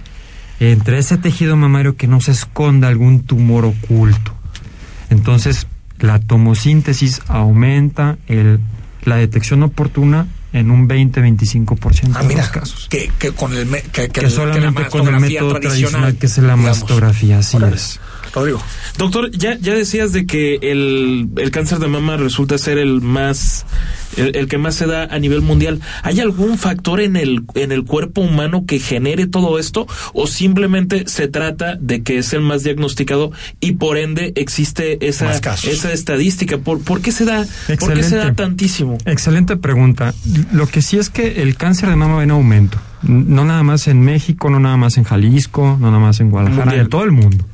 entre 0.61 0.99
ese 0.99 1.17
tejido 1.17 1.57
mamario 1.57 1.97
que 1.97 2.07
no 2.07 2.21
se 2.21 2.33
esconda 2.33 2.89
algún 2.89 3.23
tumor 3.23 3.65
oculto. 3.65 4.35
Entonces, 5.09 5.67
la 5.99 6.19
tomosíntesis 6.21 7.21
aumenta 7.29 8.19
el, 8.27 8.61
la 9.05 9.17
detección 9.17 9.63
oportuna 9.63 10.27
en 10.53 10.71
un 10.71 10.89
20-25% 10.89 12.13
Ah, 12.15 12.23
de 12.23 12.29
mira, 12.29 12.41
los 12.43 12.51
casos. 12.51 12.87
que, 12.91 13.11
que 13.19 13.31
con 13.33 13.55
el, 13.55 13.69
que, 13.93 14.09
que 14.09 14.31
solamente 14.31 14.83
la 14.83 14.89
con 14.89 15.07
el 15.09 15.21
método 15.21 15.59
tradicional, 15.61 16.17
que 16.17 16.27
es 16.27 16.37
la 16.39 16.43
digamos. 16.55 16.67
mastografía, 16.67 17.39
así 17.39 17.57
Órale. 17.57 17.77
es. 17.77 18.01
Rodrigo. 18.35 18.63
Doctor, 18.99 19.31
ya, 19.33 19.57
ya 19.59 19.75
decías 19.75 20.13
de 20.13 20.27
que 20.27 20.59
el, 20.63 21.29
el 21.37 21.51
cáncer 21.51 21.79
de 21.79 21.89
mama 21.89 22.17
resulta 22.17 22.59
ser 22.59 22.79
el 22.79 23.01
más, 23.01 23.67
el, 24.17 24.37
el 24.37 24.47
que 24.47 24.59
más 24.59 24.75
se 24.75 24.87
da 24.87 25.05
a 25.05 25.19
nivel 25.19 25.41
mundial. 25.41 25.81
¿Hay 26.03 26.21
algún 26.21 26.59
factor 26.59 27.01
en 27.01 27.17
el, 27.17 27.43
en 27.55 27.73
el 27.73 27.85
cuerpo 27.85 28.21
humano 28.21 28.65
que 28.67 28.79
genere 28.79 29.27
todo 29.27 29.59
esto? 29.59 29.87
¿O 30.13 30.27
simplemente 30.27 31.09
se 31.09 31.29
trata 31.29 31.77
de 31.81 32.03
que 32.03 32.19
es 32.19 32.33
el 32.33 32.43
más 32.43 32.63
diagnosticado 32.63 33.33
y 33.61 33.73
por 33.73 33.99
ende 33.99 34.33
existe 34.37 35.07
esa, 35.07 35.33
esa 35.33 35.93
estadística? 35.93 36.59
¿Por, 36.59 36.81
por 36.83 37.01
qué 37.01 37.13
se 37.13 37.25
da, 37.25 37.45
por 37.79 37.95
qué 37.95 38.03
se 38.03 38.17
da 38.17 38.23
Excelente. 38.29 38.33
tantísimo? 38.35 38.99
Excelente 39.07 39.57
pregunta. 39.57 40.15
Lo 40.53 40.67
que 40.67 40.83
sí 40.83 40.99
es 40.99 41.11
que 41.11 41.43
el 41.43 41.57
cáncer 41.57 41.89
de 41.89 41.97
mama 41.97 42.17
va 42.17 42.23
en 42.25 42.31
aumento. 42.31 42.79
No 43.03 43.45
nada 43.45 43.63
más 43.63 43.89
en 43.89 44.01
México, 44.03 44.51
no 44.51 44.61
nada 44.61 44.77
más 44.77 44.99
en 44.99 45.05
Jalisco, 45.05 45.79
no 45.81 45.87
nada 45.87 45.99
más 46.01 46.21
en 46.21 46.31
Guadalajara, 46.31 46.65
Mundial. 46.67 46.85
en 46.85 46.91
todo 46.91 47.05
el 47.05 47.13
mundo. 47.13 47.45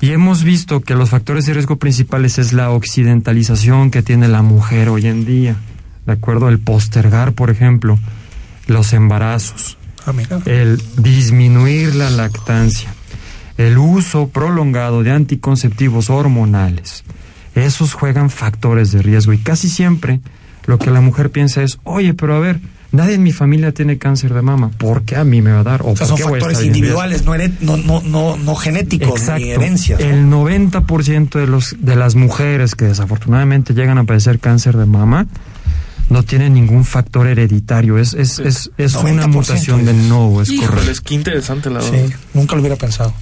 Y 0.00 0.12
hemos 0.12 0.44
visto 0.44 0.80
que 0.80 0.94
los 0.94 1.10
factores 1.10 1.44
de 1.46 1.52
riesgo 1.52 1.76
principales 1.76 2.38
es 2.38 2.52
la 2.52 2.70
occidentalización 2.70 3.90
que 3.90 4.02
tiene 4.02 4.28
la 4.28 4.42
mujer 4.42 4.88
hoy 4.88 5.06
en 5.06 5.26
día. 5.26 5.56
¿De 6.06 6.12
acuerdo? 6.12 6.48
El 6.48 6.58
postergar, 6.58 7.34
por 7.34 7.50
ejemplo, 7.50 7.98
los 8.66 8.92
embarazos. 8.94 9.76
Ah, 10.06 10.12
mira. 10.14 10.40
el 10.46 10.82
disminuir 10.96 11.94
la 11.94 12.08
lactancia, 12.08 12.94
el 13.58 13.76
uso 13.76 14.28
prolongado 14.28 15.02
de 15.02 15.10
anticonceptivos 15.10 16.08
hormonales. 16.08 17.04
Esos 17.54 17.92
juegan 17.92 18.30
factores 18.30 18.92
de 18.92 19.02
riesgo 19.02 19.34
y 19.34 19.38
casi 19.38 19.68
siempre 19.68 20.20
lo 20.66 20.78
que 20.78 20.90
la 20.90 21.02
mujer 21.02 21.30
piensa 21.30 21.62
es, 21.62 21.78
oye, 21.84 22.14
pero 22.14 22.34
a 22.34 22.38
ver, 22.38 22.60
nadie 22.92 23.14
en 23.14 23.22
mi 23.22 23.32
familia 23.32 23.72
tiene 23.72 23.98
cáncer 23.98 24.34
de 24.34 24.42
mama, 24.42 24.70
¿por 24.76 25.02
qué 25.02 25.16
a 25.16 25.24
mí 25.24 25.42
me 25.42 25.52
va 25.52 25.60
a 25.60 25.64
dar? 25.64 25.82
¿O 25.82 25.90
O 25.92 25.96
sea, 25.96 26.06
por 26.06 26.18
son 26.18 26.30
factores 26.30 26.58
estar 26.58 26.66
en 26.68 26.74
riesgo?" 26.74 27.02
individuales, 27.04 27.24
no, 27.60 27.76
no, 27.76 28.02
no, 28.02 28.36
no, 28.36 28.54
genéticos 28.54 29.20
Exacto. 29.20 29.44
ni 29.44 29.50
herencias. 29.50 30.00
¿no? 30.00 30.06
El 30.06 30.26
90% 30.72 31.30
de, 31.38 31.46
los, 31.46 31.76
de 31.78 31.96
las 31.96 32.14
mujeres 32.14 32.74
que 32.74 32.86
desafortunadamente 32.86 33.74
llegan 33.74 33.98
a 33.98 34.04
padecer 34.04 34.38
cáncer 34.38 34.76
de 34.76 34.86
mama 34.86 35.26
no 36.08 36.24
tienen 36.24 36.54
ningún 36.54 36.84
factor 36.84 37.28
hereditario. 37.28 37.96
Es, 37.96 38.14
es, 38.14 38.40
es, 38.40 38.70
es 38.76 38.94
una 38.96 39.26
90% 39.26 39.28
mutación 39.28 39.84
de 39.84 39.94
no, 39.94 40.42
es 40.42 40.48
Híjoles, 40.50 40.70
correcto. 40.70 41.02
qué 41.04 41.14
interesante 41.14 41.70
la 41.70 41.80
Sí, 41.82 41.92
verdad. 41.92 42.16
nunca 42.34 42.54
lo 42.56 42.60
hubiera 42.62 42.76
pensado. 42.76 43.14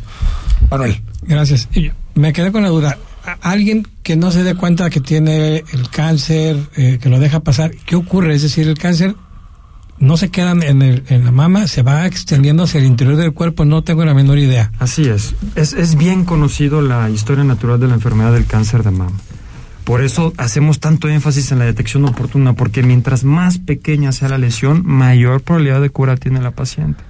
Manuel. 0.70 1.00
Gracias. 1.22 1.68
Y 1.74 1.90
me 2.14 2.32
quedé 2.32 2.50
con 2.50 2.62
la 2.62 2.70
duda. 2.70 2.96
Alguien 3.42 3.86
que 4.02 4.16
no 4.16 4.30
se 4.30 4.42
dé 4.42 4.54
cuenta 4.54 4.88
que 4.88 5.00
tiene 5.00 5.62
el 5.70 5.90
cáncer, 5.90 6.56
eh, 6.76 6.98
que 6.98 7.10
lo 7.10 7.20
deja 7.20 7.40
pasar, 7.40 7.72
¿qué 7.84 7.94
ocurre? 7.94 8.34
Es 8.34 8.40
decir, 8.40 8.66
el 8.66 8.78
cáncer 8.78 9.14
no 10.00 10.16
se 10.16 10.30
queda 10.30 10.52
en, 10.52 10.82
el, 10.82 11.02
en 11.08 11.24
la 11.24 11.32
mama, 11.32 11.66
se 11.66 11.82
va 11.82 12.06
extendiendo 12.06 12.64
hacia 12.64 12.80
el 12.80 12.86
interior 12.86 13.16
del 13.16 13.32
cuerpo, 13.32 13.64
no 13.64 13.82
tengo 13.82 14.04
la 14.04 14.14
menor 14.14 14.38
idea. 14.38 14.70
Así 14.78 15.08
es. 15.08 15.34
es. 15.54 15.72
Es 15.72 15.96
bien 15.96 16.24
conocido 16.24 16.80
la 16.82 17.10
historia 17.10 17.44
natural 17.44 17.80
de 17.80 17.88
la 17.88 17.94
enfermedad 17.94 18.32
del 18.32 18.46
cáncer 18.46 18.82
de 18.82 18.90
mama. 18.90 19.18
Por 19.84 20.02
eso 20.02 20.34
hacemos 20.36 20.80
tanto 20.80 21.08
énfasis 21.08 21.50
en 21.50 21.60
la 21.60 21.64
detección 21.64 22.04
oportuna, 22.04 22.52
porque 22.52 22.82
mientras 22.82 23.24
más 23.24 23.58
pequeña 23.58 24.12
sea 24.12 24.28
la 24.28 24.38
lesión, 24.38 24.82
mayor 24.84 25.40
probabilidad 25.40 25.80
de 25.80 25.90
cura 25.90 26.16
tiene 26.16 26.42
la 26.42 26.50
paciente. 26.50 27.02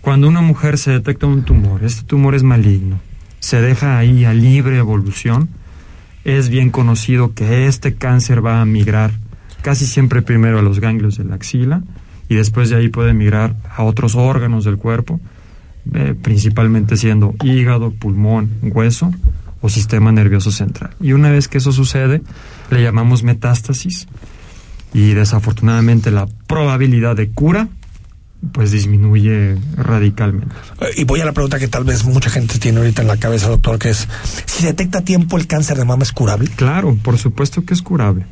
Cuando 0.00 0.28
una 0.28 0.40
mujer 0.40 0.78
se 0.78 0.90
detecta 0.90 1.26
un 1.26 1.44
tumor, 1.44 1.84
este 1.84 2.02
tumor 2.02 2.34
es 2.34 2.42
maligno, 2.42 2.98
se 3.38 3.60
deja 3.60 3.98
ahí 3.98 4.24
a 4.24 4.34
libre 4.34 4.78
evolución, 4.78 5.48
es 6.24 6.48
bien 6.48 6.70
conocido 6.70 7.34
que 7.34 7.68
este 7.68 7.94
cáncer 7.94 8.44
va 8.44 8.60
a 8.60 8.66
migrar 8.66 9.12
casi 9.66 9.84
siempre 9.84 10.22
primero 10.22 10.60
a 10.60 10.62
los 10.62 10.78
ganglios 10.78 11.18
de 11.18 11.24
la 11.24 11.34
axila 11.34 11.82
y 12.28 12.36
después 12.36 12.70
de 12.70 12.76
ahí 12.76 12.88
puede 12.88 13.14
migrar 13.14 13.56
a 13.68 13.82
otros 13.82 14.14
órganos 14.14 14.64
del 14.64 14.76
cuerpo, 14.76 15.18
eh, 15.92 16.14
principalmente 16.22 16.96
siendo 16.96 17.34
hígado, 17.42 17.90
pulmón, 17.90 18.48
hueso 18.62 19.10
o 19.60 19.68
sistema 19.68 20.12
nervioso 20.12 20.52
central. 20.52 20.90
Y 21.00 21.14
una 21.14 21.32
vez 21.32 21.48
que 21.48 21.58
eso 21.58 21.72
sucede, 21.72 22.22
le 22.70 22.80
llamamos 22.80 23.24
metástasis 23.24 24.06
y 24.94 25.14
desafortunadamente 25.14 26.12
la 26.12 26.28
probabilidad 26.46 27.16
de 27.16 27.30
cura 27.30 27.66
pues 28.52 28.70
disminuye 28.70 29.56
radicalmente. 29.76 30.54
Eh, 30.80 30.90
Y 30.98 31.04
voy 31.04 31.22
a 31.22 31.24
la 31.24 31.32
pregunta 31.32 31.58
que 31.58 31.66
tal 31.66 31.82
vez 31.82 32.04
mucha 32.04 32.30
gente 32.30 32.60
tiene 32.60 32.78
ahorita 32.78 33.02
en 33.02 33.08
la 33.08 33.16
cabeza, 33.16 33.48
doctor, 33.48 33.80
que 33.80 33.90
es, 33.90 34.06
si 34.44 34.64
detecta 34.64 34.98
a 34.98 35.04
tiempo 35.04 35.36
el 35.36 35.48
cáncer 35.48 35.76
de 35.76 35.84
mama 35.84 36.04
es 36.04 36.12
curable. 36.12 36.48
Claro, 36.54 36.96
por 37.02 37.18
supuesto 37.18 37.64
que 37.64 37.74
es 37.74 37.82
curable. 37.82 38.26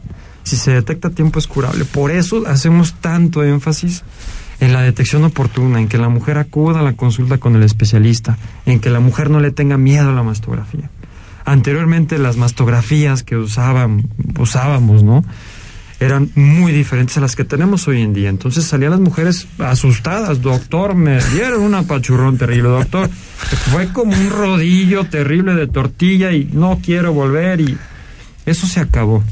Si 0.44 0.56
se 0.56 0.72
detecta 0.72 1.08
a 1.08 1.10
tiempo 1.10 1.38
es 1.38 1.46
curable. 1.46 1.84
Por 1.84 2.10
eso 2.10 2.46
hacemos 2.46 2.94
tanto 3.00 3.42
énfasis 3.42 4.04
en 4.60 4.72
la 4.72 4.82
detección 4.82 5.24
oportuna, 5.24 5.80
en 5.80 5.88
que 5.88 5.98
la 5.98 6.08
mujer 6.08 6.38
acuda 6.38 6.80
a 6.80 6.82
la 6.82 6.92
consulta 6.94 7.38
con 7.38 7.56
el 7.56 7.62
especialista, 7.62 8.38
en 8.66 8.80
que 8.80 8.90
la 8.90 9.00
mujer 9.00 9.30
no 9.30 9.40
le 9.40 9.50
tenga 9.50 9.78
miedo 9.78 10.10
a 10.10 10.14
la 10.14 10.22
mastografía. 10.22 10.90
Anteriormente 11.44 12.18
las 12.18 12.36
mastografías 12.36 13.22
que 13.22 13.36
usaban, 13.36 14.08
usábamos, 14.38 15.02
¿no? 15.02 15.24
Eran 16.00 16.30
muy 16.34 16.72
diferentes 16.72 17.16
a 17.16 17.20
las 17.20 17.36
que 17.36 17.44
tenemos 17.44 17.86
hoy 17.88 18.02
en 18.02 18.12
día. 18.12 18.28
Entonces 18.28 18.64
salían 18.64 18.92
las 18.92 19.00
mujeres 19.00 19.46
asustadas, 19.58 20.42
doctor, 20.42 20.94
me 20.94 21.22
dieron 21.32 21.62
un 21.62 21.74
apachurrón 21.74 22.36
terrible, 22.36 22.68
doctor. 22.68 23.08
Fue 23.70 23.88
como 23.88 24.12
un 24.12 24.30
rodillo 24.30 25.04
terrible 25.04 25.54
de 25.54 25.66
tortilla 25.66 26.32
y 26.32 26.48
no 26.52 26.80
quiero 26.82 27.12
volver 27.12 27.60
y 27.60 27.78
eso 28.44 28.66
se 28.66 28.80
acabó. 28.80 29.22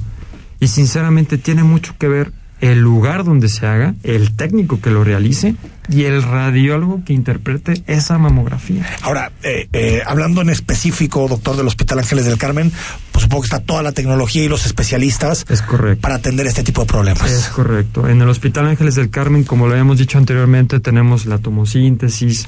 Y 0.62 0.68
sinceramente 0.68 1.38
tiene 1.38 1.64
mucho 1.64 1.96
que 1.98 2.06
ver 2.06 2.30
el 2.60 2.78
lugar 2.78 3.24
donde 3.24 3.48
se 3.48 3.66
haga, 3.66 3.96
el 4.04 4.36
técnico 4.36 4.80
que 4.80 4.90
lo 4.90 5.02
realice 5.02 5.56
y 5.88 6.04
el 6.04 6.22
radiólogo 6.22 7.02
que 7.04 7.12
interprete 7.12 7.82
esa 7.88 8.16
mamografía. 8.18 8.86
Ahora, 9.02 9.32
eh, 9.42 9.66
eh, 9.72 10.02
hablando 10.06 10.40
en 10.40 10.50
específico, 10.50 11.26
doctor 11.26 11.56
del 11.56 11.66
Hospital 11.66 11.98
Ángeles 11.98 12.26
del 12.26 12.38
Carmen, 12.38 12.70
pues 13.10 13.24
supongo 13.24 13.42
que 13.42 13.46
está 13.46 13.58
toda 13.58 13.82
la 13.82 13.90
tecnología 13.90 14.44
y 14.44 14.48
los 14.48 14.64
especialistas 14.64 15.44
Es 15.48 15.62
correcto. 15.62 16.00
para 16.00 16.14
atender 16.14 16.46
este 16.46 16.62
tipo 16.62 16.82
de 16.82 16.86
problemas. 16.86 17.28
Es 17.28 17.48
correcto. 17.48 18.06
En 18.06 18.22
el 18.22 18.28
Hospital 18.28 18.68
Ángeles 18.68 18.94
del 18.94 19.10
Carmen, 19.10 19.42
como 19.42 19.66
lo 19.66 19.72
habíamos 19.72 19.98
dicho 19.98 20.18
anteriormente, 20.18 20.78
tenemos 20.78 21.26
la 21.26 21.38
tomosíntesis, 21.38 22.46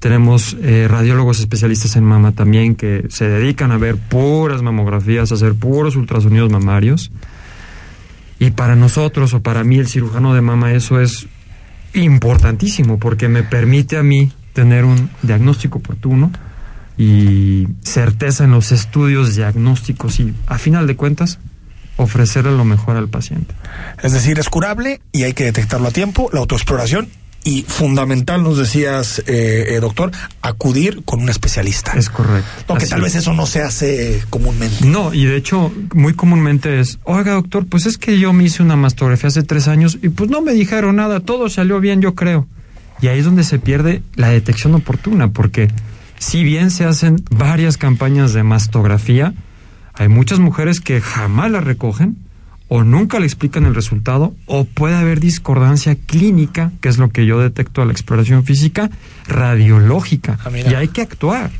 tenemos 0.00 0.54
eh, 0.60 0.86
radiólogos 0.90 1.40
especialistas 1.40 1.96
en 1.96 2.04
mama 2.04 2.32
también 2.32 2.74
que 2.74 3.06
se 3.08 3.26
dedican 3.26 3.72
a 3.72 3.78
ver 3.78 3.96
puras 3.96 4.60
mamografías, 4.60 5.32
a 5.32 5.36
hacer 5.36 5.54
puros 5.54 5.96
ultrasonidos 5.96 6.52
mamarios. 6.52 7.10
Y 8.44 8.50
para 8.50 8.76
nosotros 8.76 9.32
o 9.32 9.40
para 9.40 9.64
mí 9.64 9.78
el 9.78 9.88
cirujano 9.88 10.34
de 10.34 10.42
mama 10.42 10.72
eso 10.72 11.00
es 11.00 11.28
importantísimo 11.94 12.98
porque 12.98 13.26
me 13.26 13.42
permite 13.42 13.96
a 13.96 14.02
mí 14.02 14.32
tener 14.52 14.84
un 14.84 15.08
diagnóstico 15.22 15.78
oportuno 15.78 16.30
y 16.98 17.66
certeza 17.80 18.44
en 18.44 18.50
los 18.50 18.70
estudios 18.70 19.34
diagnósticos 19.34 20.20
y 20.20 20.34
a 20.46 20.58
final 20.58 20.86
de 20.86 20.94
cuentas 20.94 21.38
ofrecerle 21.96 22.54
lo 22.54 22.66
mejor 22.66 22.98
al 22.98 23.08
paciente. 23.08 23.54
Es 24.02 24.12
decir, 24.12 24.38
es 24.38 24.50
curable 24.50 25.00
y 25.10 25.22
hay 25.22 25.32
que 25.32 25.44
detectarlo 25.44 25.88
a 25.88 25.92
tiempo, 25.92 26.28
la 26.30 26.40
autoexploración 26.40 27.08
y 27.44 27.62
fundamental, 27.62 28.42
nos 28.42 28.56
decías, 28.56 29.20
eh, 29.26 29.66
eh, 29.68 29.80
doctor, 29.80 30.10
acudir 30.40 31.02
con 31.04 31.20
un 31.20 31.28
especialista. 31.28 31.92
Es 31.92 32.08
correcto. 32.08 32.48
No, 32.68 32.76
que 32.76 32.84
Así 32.84 32.90
tal 32.90 33.00
es. 33.00 33.04
vez 33.04 33.14
eso 33.16 33.34
no 33.34 33.44
se 33.46 33.62
hace 33.62 34.22
comúnmente. 34.30 34.86
No, 34.86 35.12
y 35.12 35.26
de 35.26 35.36
hecho, 35.36 35.70
muy 35.94 36.14
comúnmente 36.14 36.80
es, 36.80 36.98
oiga 37.04 37.32
doctor, 37.34 37.66
pues 37.66 37.84
es 37.84 37.98
que 37.98 38.18
yo 38.18 38.32
me 38.32 38.44
hice 38.44 38.62
una 38.62 38.76
mastografía 38.76 39.28
hace 39.28 39.42
tres 39.42 39.68
años 39.68 39.98
y 40.02 40.08
pues 40.08 40.30
no 40.30 40.40
me 40.40 40.54
dijeron 40.54 40.96
nada, 40.96 41.20
todo 41.20 41.50
salió 41.50 41.80
bien, 41.80 42.00
yo 42.00 42.14
creo. 42.14 42.48
Y 43.02 43.08
ahí 43.08 43.18
es 43.18 43.26
donde 43.26 43.44
se 43.44 43.58
pierde 43.58 44.02
la 44.14 44.28
detección 44.28 44.74
oportuna, 44.74 45.28
porque 45.28 45.68
si 46.18 46.44
bien 46.44 46.70
se 46.70 46.84
hacen 46.86 47.22
varias 47.30 47.76
campañas 47.76 48.32
de 48.32 48.42
mastografía, 48.42 49.34
hay 49.92 50.08
muchas 50.08 50.38
mujeres 50.38 50.80
que 50.80 51.02
jamás 51.02 51.50
la 51.50 51.60
recogen 51.60 52.16
o 52.68 52.82
nunca 52.82 53.18
le 53.20 53.26
explican 53.26 53.66
el 53.66 53.74
resultado 53.74 54.34
o 54.46 54.64
puede 54.64 54.96
haber 54.96 55.20
discordancia 55.20 55.94
clínica, 55.94 56.72
que 56.80 56.88
es 56.88 56.98
lo 56.98 57.10
que 57.10 57.26
yo 57.26 57.38
detecto 57.38 57.82
a 57.82 57.84
la 57.84 57.92
exploración 57.92 58.44
física, 58.44 58.90
radiológica. 59.26 60.38
Ah, 60.44 60.50
y 60.50 60.74
hay 60.74 60.88
que 60.88 61.02
actuar. 61.02 61.50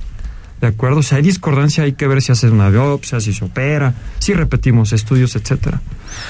¿De 0.61 0.69
acuerdo? 0.69 1.03
Si 1.03 1.15
hay 1.15 1.23
discordancia 1.23 1.85
hay 1.85 1.93
que 1.93 2.07
ver 2.07 2.23
si 2.23 2.33
hace 2.33 2.49
una 2.49 2.71
biopsia, 2.71 3.21
si 3.21 3.35
se 3.35 3.45
opera, 3.45 3.95
si 4.19 4.33
repetimos 4.33 4.93
estudios, 4.93 5.37
etcétera. 5.37 5.83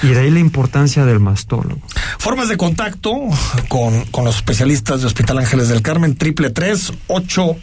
Y 0.03 0.07
de 0.07 0.19
ahí 0.19 0.31
la 0.31 0.39
importancia 0.39 1.05
del 1.05 1.19
mastólogo. 1.19 1.79
Formas 2.17 2.49
de 2.49 2.57
contacto 2.57 3.11
con, 3.69 4.03
con 4.05 4.25
los 4.25 4.35
especialistas 4.37 5.01
de 5.01 5.07
Hospital 5.07 5.37
Ángeles 5.37 5.69
del 5.69 5.81
Carmen, 5.81 6.15
triple 6.15 6.49
tres 6.49 6.91
ocho 7.07 7.55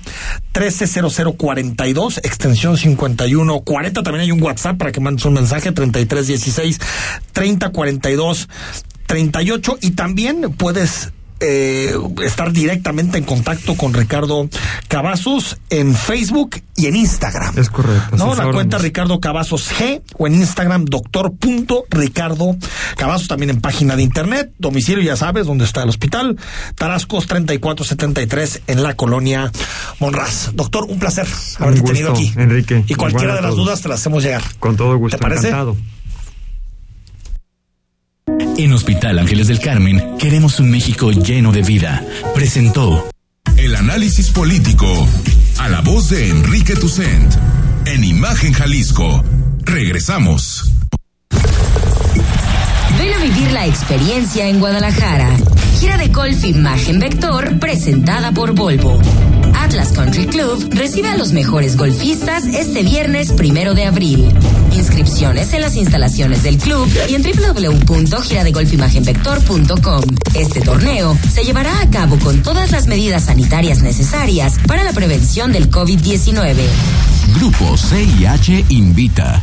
trece 0.53 0.87
cero 0.87 1.09
cero 1.11 1.35
cuarenta 1.37 1.87
y 1.89 1.93
dos, 1.93 2.19
extensión 2.19 2.79
cincuenta 2.79 3.27
y 3.27 3.35
uno 3.35 3.61
cuarenta. 3.61 4.03
También 4.03 4.23
hay 4.23 4.33
un 4.33 4.43
WhatsApp 4.43 4.79
para 4.79 4.93
que 4.93 5.01
mandes 5.01 5.25
un 5.27 5.35
mensaje, 5.35 5.73
treinta 5.73 6.01
y 6.01 6.07
tres 6.07 6.27
dieciséis 6.29 6.79
treinta 7.33 7.71
cuarenta 7.71 8.11
y 8.11 8.15
dos 8.15 8.49
treinta 9.07 9.43
y 9.43 9.51
ocho. 9.51 9.79
Y 9.83 9.91
también 9.91 10.55
puedes 10.57 11.13
eh, 11.45 11.93
estar 12.23 12.53
directamente 12.53 13.19
en 13.19 13.25
contacto 13.25 13.77
con 13.77 13.93
Ricardo 13.93 14.49
Cavazos 14.87 15.59
en 15.71 15.95
Facebook 15.95 16.63
y 16.77 16.87
en 16.87 16.95
Instagram. 16.95 17.59
Es 17.59 17.69
correcto. 17.69 18.17
No, 18.17 18.37
la 18.37 18.51
cuenta 18.53 18.79
Ricardo 18.79 19.21
Cavazos 19.21 19.73
G 19.73 20.03
o 20.17 20.29
en 20.29 20.35
Instagram 20.35 20.85
doctor.ricardo 20.85 22.57
Cavazos 22.97 23.27
también 23.27 23.51
en 23.51 23.61
página 23.61 23.97
de 23.97 24.05
internet, 24.05 24.53
domicilio 24.59 25.03
ya 25.03 25.17
sabes 25.17 25.47
dónde 25.47 25.65
está 25.65 25.83
el 25.83 25.89
hospital, 25.89 26.39
Tarascos 26.77 27.27
3473 27.27 28.63
en 28.69 28.83
la 28.85 28.95
colonia 28.95 29.51
Monraz. 29.99 30.51
Doctor, 30.55 30.85
un 30.89 31.01
placer 31.01 31.27
Un 31.59 31.65
haberte 31.65 31.83
tenido 31.83 32.13
aquí. 32.13 32.33
Enrique. 32.37 32.85
Y 32.87 32.95
cualquiera 32.95 33.35
de 33.35 33.43
las 33.43 33.57
dudas 33.57 33.83
te 33.83 33.89
las 33.89 34.01
hacemos 34.01 34.23
llegar. 34.23 34.43
Con 34.61 34.77
todo 34.77 34.97
gusto, 34.97 35.17
¿Te 35.17 35.23
parece? 35.23 35.49
encantado. 35.49 35.77
En 38.57 38.73
Hospital 38.73 39.19
Ángeles 39.19 39.49
del 39.49 39.59
Carmen 39.59 40.12
queremos 40.23 40.61
un 40.61 40.71
México 40.71 41.11
lleno 41.11 41.51
de 41.51 41.63
vida. 41.63 42.07
Presentó 42.33 43.09
El 43.57 43.75
análisis 43.75 44.31
político 44.31 44.87
a 45.59 45.69
la 45.69 45.81
voz 45.81 46.11
de 46.11 46.29
Enrique 46.29 46.77
Tucent 46.77 47.35
en 47.87 48.05
Imagen 48.05 48.53
Jalisco. 48.53 49.25
Regresamos. 49.65 50.72
Ven 53.03 53.15
a 53.15 53.19
vivir 53.19 53.51
la 53.51 53.67
experiencia 53.67 54.47
en 54.47 54.61
Guadalajara. 54.61 55.37
Gira 55.81 55.97
de 55.97 56.07
golf 56.07 56.45
Imagen 56.45 57.01
Vector 57.01 57.59
presentada 57.59 58.31
por 58.31 58.55
Volvo. 58.55 59.01
Atlas 59.57 59.91
Country 59.91 60.27
Club 60.27 60.73
recibe 60.73 61.09
a 61.09 61.17
los 61.17 61.33
mejores 61.33 61.77
golfistas 61.77 62.47
este 62.47 62.85
viernes 62.85 63.33
primero 63.33 63.75
de 63.75 63.87
abril. 63.87 64.33
Inscripciones 64.71 65.53
en 65.53 65.63
las 65.63 65.75
instalaciones 65.75 66.45
del 66.45 66.59
club 66.59 66.89
y 67.09 67.17
en 67.17 67.25
www.giradegolfimagenvector.com. 67.25 70.03
Este 70.35 70.61
torneo 70.61 71.19
se 71.29 71.43
llevará 71.43 71.81
a 71.81 71.91
cabo 71.91 72.21
con 72.21 72.41
todas 72.45 72.71
las 72.71 72.87
medidas 72.87 73.25
sanitarias 73.25 73.83
necesarias 73.83 74.61
para 74.69 74.85
la 74.85 74.93
prevención 74.93 75.53
del 75.53 75.73
COVID-19. 75.73 76.55
Grupo 77.35 77.77
CIH 77.77 78.67
invita. 78.69 79.43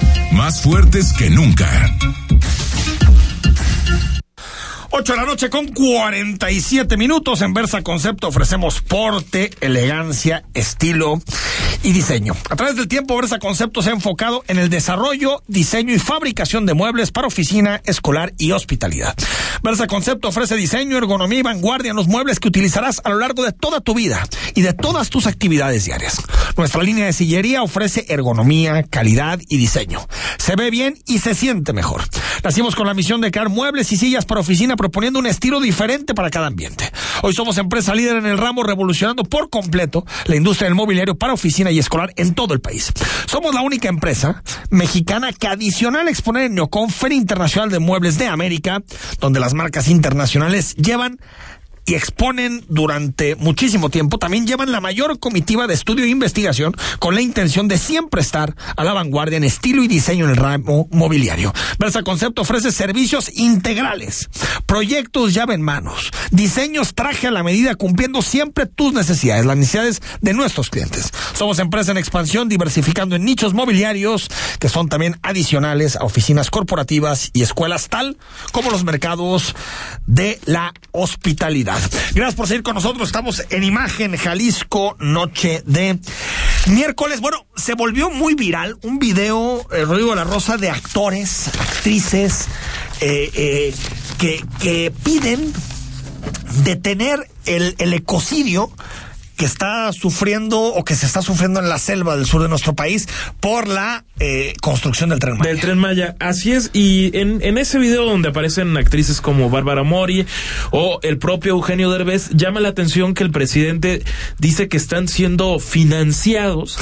más 0.31 0.61
fuertes 0.61 1.13
que 1.13 1.29
nunca. 1.29 1.69
8 4.91 5.13
de 5.13 5.17
la 5.19 5.25
noche 5.25 5.49
con 5.49 5.67
47 5.67 6.97
minutos. 6.97 7.41
En 7.41 7.53
Versa 7.53 7.81
Concepto 7.81 8.27
ofrecemos 8.27 8.81
porte, 8.81 9.51
elegancia, 9.61 10.43
estilo 10.53 11.21
y 11.83 11.91
diseño. 11.91 12.35
A 12.49 12.55
través 12.55 12.75
del 12.75 12.87
tiempo, 12.87 13.15
Versa 13.15 13.39
Concepto 13.39 13.81
se 13.81 13.89
ha 13.89 13.93
enfocado 13.93 14.43
en 14.47 14.59
el 14.59 14.69
desarrollo, 14.69 15.43
diseño 15.47 15.93
y 15.93 15.99
fabricación 15.99 16.65
de 16.65 16.73
muebles 16.73 17.11
para 17.11 17.27
oficina, 17.27 17.81
escolar 17.85 18.33
y 18.37 18.51
hospitalidad. 18.51 19.15
Versa 19.63 19.87
Concepto 19.87 20.27
ofrece 20.27 20.55
diseño, 20.55 20.97
ergonomía 20.97 21.39
y 21.39 21.43
vanguardia 21.43 21.91
en 21.91 21.95
los 21.95 22.07
muebles 22.07 22.39
que 22.39 22.47
utilizarás 22.47 23.01
a 23.03 23.09
lo 23.09 23.19
largo 23.19 23.43
de 23.43 23.51
toda 23.51 23.81
tu 23.81 23.93
vida 23.93 24.27
y 24.55 24.61
de 24.61 24.73
todas 24.73 25.09
tus 25.09 25.27
actividades 25.27 25.85
diarias. 25.85 26.21
Nuestra 26.57 26.83
línea 26.83 27.05
de 27.05 27.13
sillería 27.13 27.63
ofrece 27.63 28.05
ergonomía, 28.09 28.83
calidad 28.83 29.39
y 29.47 29.57
diseño. 29.57 30.05
Se 30.37 30.55
ve 30.55 30.69
bien 30.69 30.97
y 31.07 31.19
se 31.19 31.33
siente 31.33 31.73
mejor. 31.73 32.03
Nacimos 32.43 32.75
con 32.75 32.87
la 32.87 32.93
misión 32.93 33.21
de 33.21 33.31
crear 33.31 33.49
muebles 33.49 33.91
y 33.91 33.97
sillas 33.97 34.25
para 34.25 34.41
oficina 34.41 34.75
proponiendo 34.75 35.19
un 35.19 35.27
estilo 35.27 35.59
diferente 35.59 36.13
para 36.13 36.29
cada 36.29 36.47
ambiente. 36.47 36.91
Hoy 37.23 37.33
somos 37.33 37.57
empresa 37.57 37.93
líder 37.93 38.17
en 38.17 38.25
el 38.25 38.37
ramo 38.37 38.63
revolucionando 38.63 39.23
por 39.23 39.49
completo 39.49 40.05
la 40.25 40.35
industria 40.35 40.67
del 40.67 40.75
mobiliario 40.75 41.15
para 41.15 41.33
oficina 41.33 41.70
y 41.71 41.79
escolar 41.79 42.13
en 42.15 42.33
todo 42.33 42.53
el 42.53 42.61
país. 42.61 42.91
Somos 43.25 43.53
la 43.53 43.61
única 43.61 43.89
empresa 43.89 44.43
mexicana 44.69 45.33
que 45.33 45.47
adicional 45.47 46.07
a 46.07 46.09
exponer 46.09 46.43
en 46.43 46.55
Neocon 46.55 46.89
Feria 46.89 47.17
Internacional 47.17 47.69
de 47.69 47.79
Muebles 47.79 48.17
de 48.17 48.27
América, 48.27 48.81
donde 49.19 49.39
las 49.39 49.53
marcas 49.53 49.87
internacionales 49.87 50.75
llevan 50.75 51.19
y 51.91 51.95
exponen 51.95 52.63
durante 52.69 53.35
muchísimo 53.35 53.89
tiempo, 53.89 54.17
también 54.17 54.47
llevan 54.47 54.71
la 54.71 54.79
mayor 54.79 55.19
comitiva 55.19 55.67
de 55.67 55.73
estudio 55.73 56.05
e 56.05 56.07
investigación 56.07 56.73
con 56.99 57.15
la 57.15 57.21
intención 57.21 57.67
de 57.67 57.77
siempre 57.77 58.21
estar 58.21 58.55
a 58.77 58.83
la 58.85 58.93
vanguardia 58.93 59.35
en 59.35 59.43
estilo 59.43 59.83
y 59.83 59.89
diseño 59.89 60.23
en 60.23 60.31
el 60.31 60.37
ramo 60.37 60.87
mobiliario. 60.89 61.53
Versa 61.79 62.01
Concepto 62.03 62.43
ofrece 62.43 62.71
servicios 62.71 63.29
integrales, 63.35 64.29
proyectos 64.65 65.33
llave 65.33 65.53
en 65.53 65.63
manos, 65.63 66.11
diseños 66.31 66.93
traje 66.95 67.27
a 67.27 67.31
la 67.31 67.43
medida 67.43 67.75
cumpliendo 67.75 68.21
siempre 68.21 68.67
tus 68.67 68.93
necesidades, 68.93 69.45
las 69.45 69.57
necesidades 69.57 70.01
de 70.21 70.33
nuestros 70.33 70.69
clientes. 70.69 71.11
Somos 71.33 71.59
empresa 71.59 71.91
en 71.91 71.97
expansión 71.97 72.47
diversificando 72.47 73.17
en 73.17 73.25
nichos 73.25 73.53
mobiliarios 73.53 74.29
que 74.59 74.69
son 74.69 74.87
también 74.87 75.19
adicionales 75.23 75.97
a 75.97 76.05
oficinas 76.05 76.51
corporativas 76.51 77.31
y 77.33 77.41
escuelas 77.41 77.89
tal 77.89 78.17
como 78.53 78.71
los 78.71 78.85
mercados 78.85 79.55
de 80.07 80.39
la 80.45 80.73
hospitalidad. 80.93 81.80
Gracias 82.13 82.35
por 82.35 82.47
seguir 82.47 82.63
con 82.63 82.75
nosotros. 82.75 83.07
Estamos 83.07 83.43
en 83.49 83.63
Imagen 83.63 84.17
Jalisco, 84.17 84.95
noche 84.99 85.63
de 85.65 85.97
miércoles. 86.67 87.21
Bueno, 87.21 87.45
se 87.55 87.73
volvió 87.73 88.09
muy 88.09 88.35
viral 88.35 88.77
un 88.83 88.99
video, 88.99 89.65
eh, 89.71 89.85
Rodrigo 89.85 90.11
de 90.11 90.17
la 90.17 90.23
Rosa, 90.23 90.57
de 90.57 90.69
actores, 90.69 91.47
actrices, 91.47 92.47
eh, 92.99 93.31
eh, 93.33 93.73
que, 94.17 94.43
que 94.59 94.93
piden 95.03 95.53
detener 96.63 97.29
el, 97.45 97.75
el 97.77 97.93
ecocidio 97.93 98.71
que 99.41 99.45
está 99.45 99.91
sufriendo 99.91 100.59
o 100.61 100.85
que 100.85 100.93
se 100.93 101.07
está 101.07 101.23
sufriendo 101.23 101.59
en 101.59 101.67
la 101.67 101.79
selva 101.79 102.15
del 102.15 102.27
sur 102.27 102.43
de 102.43 102.47
nuestro 102.47 102.75
país 102.75 103.07
por 103.39 103.67
la 103.67 104.05
eh, 104.19 104.53
construcción 104.61 105.09
del 105.09 105.17
tren 105.17 105.35
Maya. 105.35 105.49
Del 105.49 105.59
tren 105.59 105.79
Maya, 105.79 106.15
así 106.19 106.51
es. 106.51 106.69
Y 106.73 107.17
en, 107.17 107.57
ese 107.57 107.79
video 107.79 108.05
donde 108.05 108.29
aparecen 108.29 108.77
actrices 108.77 109.19
como 109.19 109.49
Bárbara 109.49 109.81
Mori 109.81 110.27
o 110.69 110.99
el 111.01 111.17
propio 111.17 111.53
Eugenio 111.53 111.89
Derbez, 111.89 112.29
llama 112.35 112.59
la 112.59 112.69
atención 112.69 113.15
que 113.15 113.23
el 113.23 113.31
presidente 113.31 114.03
dice 114.37 114.69
que 114.69 114.77
están 114.77 115.07
siendo 115.07 115.57
financiados. 115.57 116.77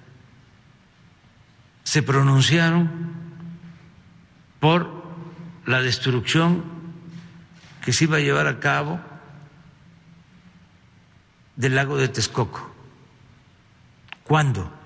se 1.83 2.01
pronunciaron 2.01 2.89
por 4.59 5.03
la 5.67 5.83
destrucción 5.83 6.63
que 7.85 7.93
se 7.93 8.05
iba 8.05 8.17
a 8.17 8.21
llevar 8.21 8.47
a 8.47 8.59
cabo 8.59 8.99
del 11.55 11.75
lago 11.75 11.97
de 11.97 12.07
Texcoco? 12.07 12.67
¿Cuándo? 14.23 14.80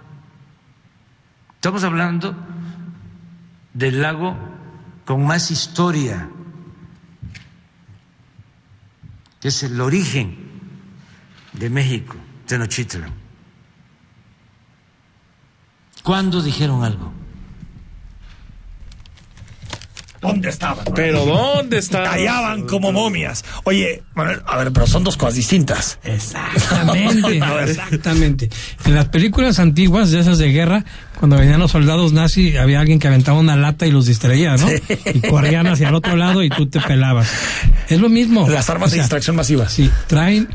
Estamos 1.65 1.83
hablando 1.83 2.35
del 3.73 3.99
lago 3.99 4.37
con 5.03 5.25
más 5.25 5.49
historia, 5.49 6.29
que 9.39 9.47
es 9.47 9.63
el 9.63 9.81
origen 9.81 10.37
de 11.53 11.71
México, 11.71 12.17
Tenochtitlan. 12.45 13.11
¿Cuándo 16.03 16.39
dijeron 16.43 16.83
algo? 16.83 17.11
¿Dónde 20.27 20.49
estaban? 20.49 20.85
Pero 20.95 21.25
¿dónde 21.25 21.77
estaban? 21.77 22.11
Callaban 22.11 22.63
como 22.63 22.91
momias. 22.91 23.45
Oye, 23.63 24.03
Manuel, 24.13 24.41
a 24.45 24.57
ver, 24.57 24.71
pero 24.71 24.87
son 24.87 25.03
dos 25.03 25.17
cosas 25.17 25.35
distintas. 25.35 25.99
Exactamente, 26.03 27.37
exactamente. 27.63 28.49
En 28.85 28.95
las 28.95 29.05
películas 29.05 29.59
antiguas 29.59 30.11
de 30.11 30.19
esas 30.19 30.37
de 30.37 30.51
guerra, 30.51 30.85
cuando 31.19 31.37
venían 31.37 31.59
los 31.59 31.71
soldados 31.71 32.13
nazis, 32.13 32.57
había 32.57 32.79
alguien 32.79 32.99
que 32.99 33.07
aventaba 33.07 33.39
una 33.39 33.55
lata 33.55 33.85
y 33.85 33.91
los 33.91 34.05
distraía, 34.05 34.55
¿no? 34.57 34.67
Y 35.13 35.21
corrían 35.21 35.67
hacia 35.67 35.89
el 35.89 35.95
otro 35.95 36.15
lado 36.15 36.43
y 36.43 36.49
tú 36.49 36.67
te 36.67 36.79
pelabas. 36.81 37.31
Es 37.89 37.99
lo 37.99 38.09
mismo. 38.09 38.49
Las 38.49 38.69
armas 38.69 38.91
de 38.91 38.99
distracción 38.99 39.35
masiva. 39.35 39.69
Sí, 39.69 39.89
traen 40.07 40.49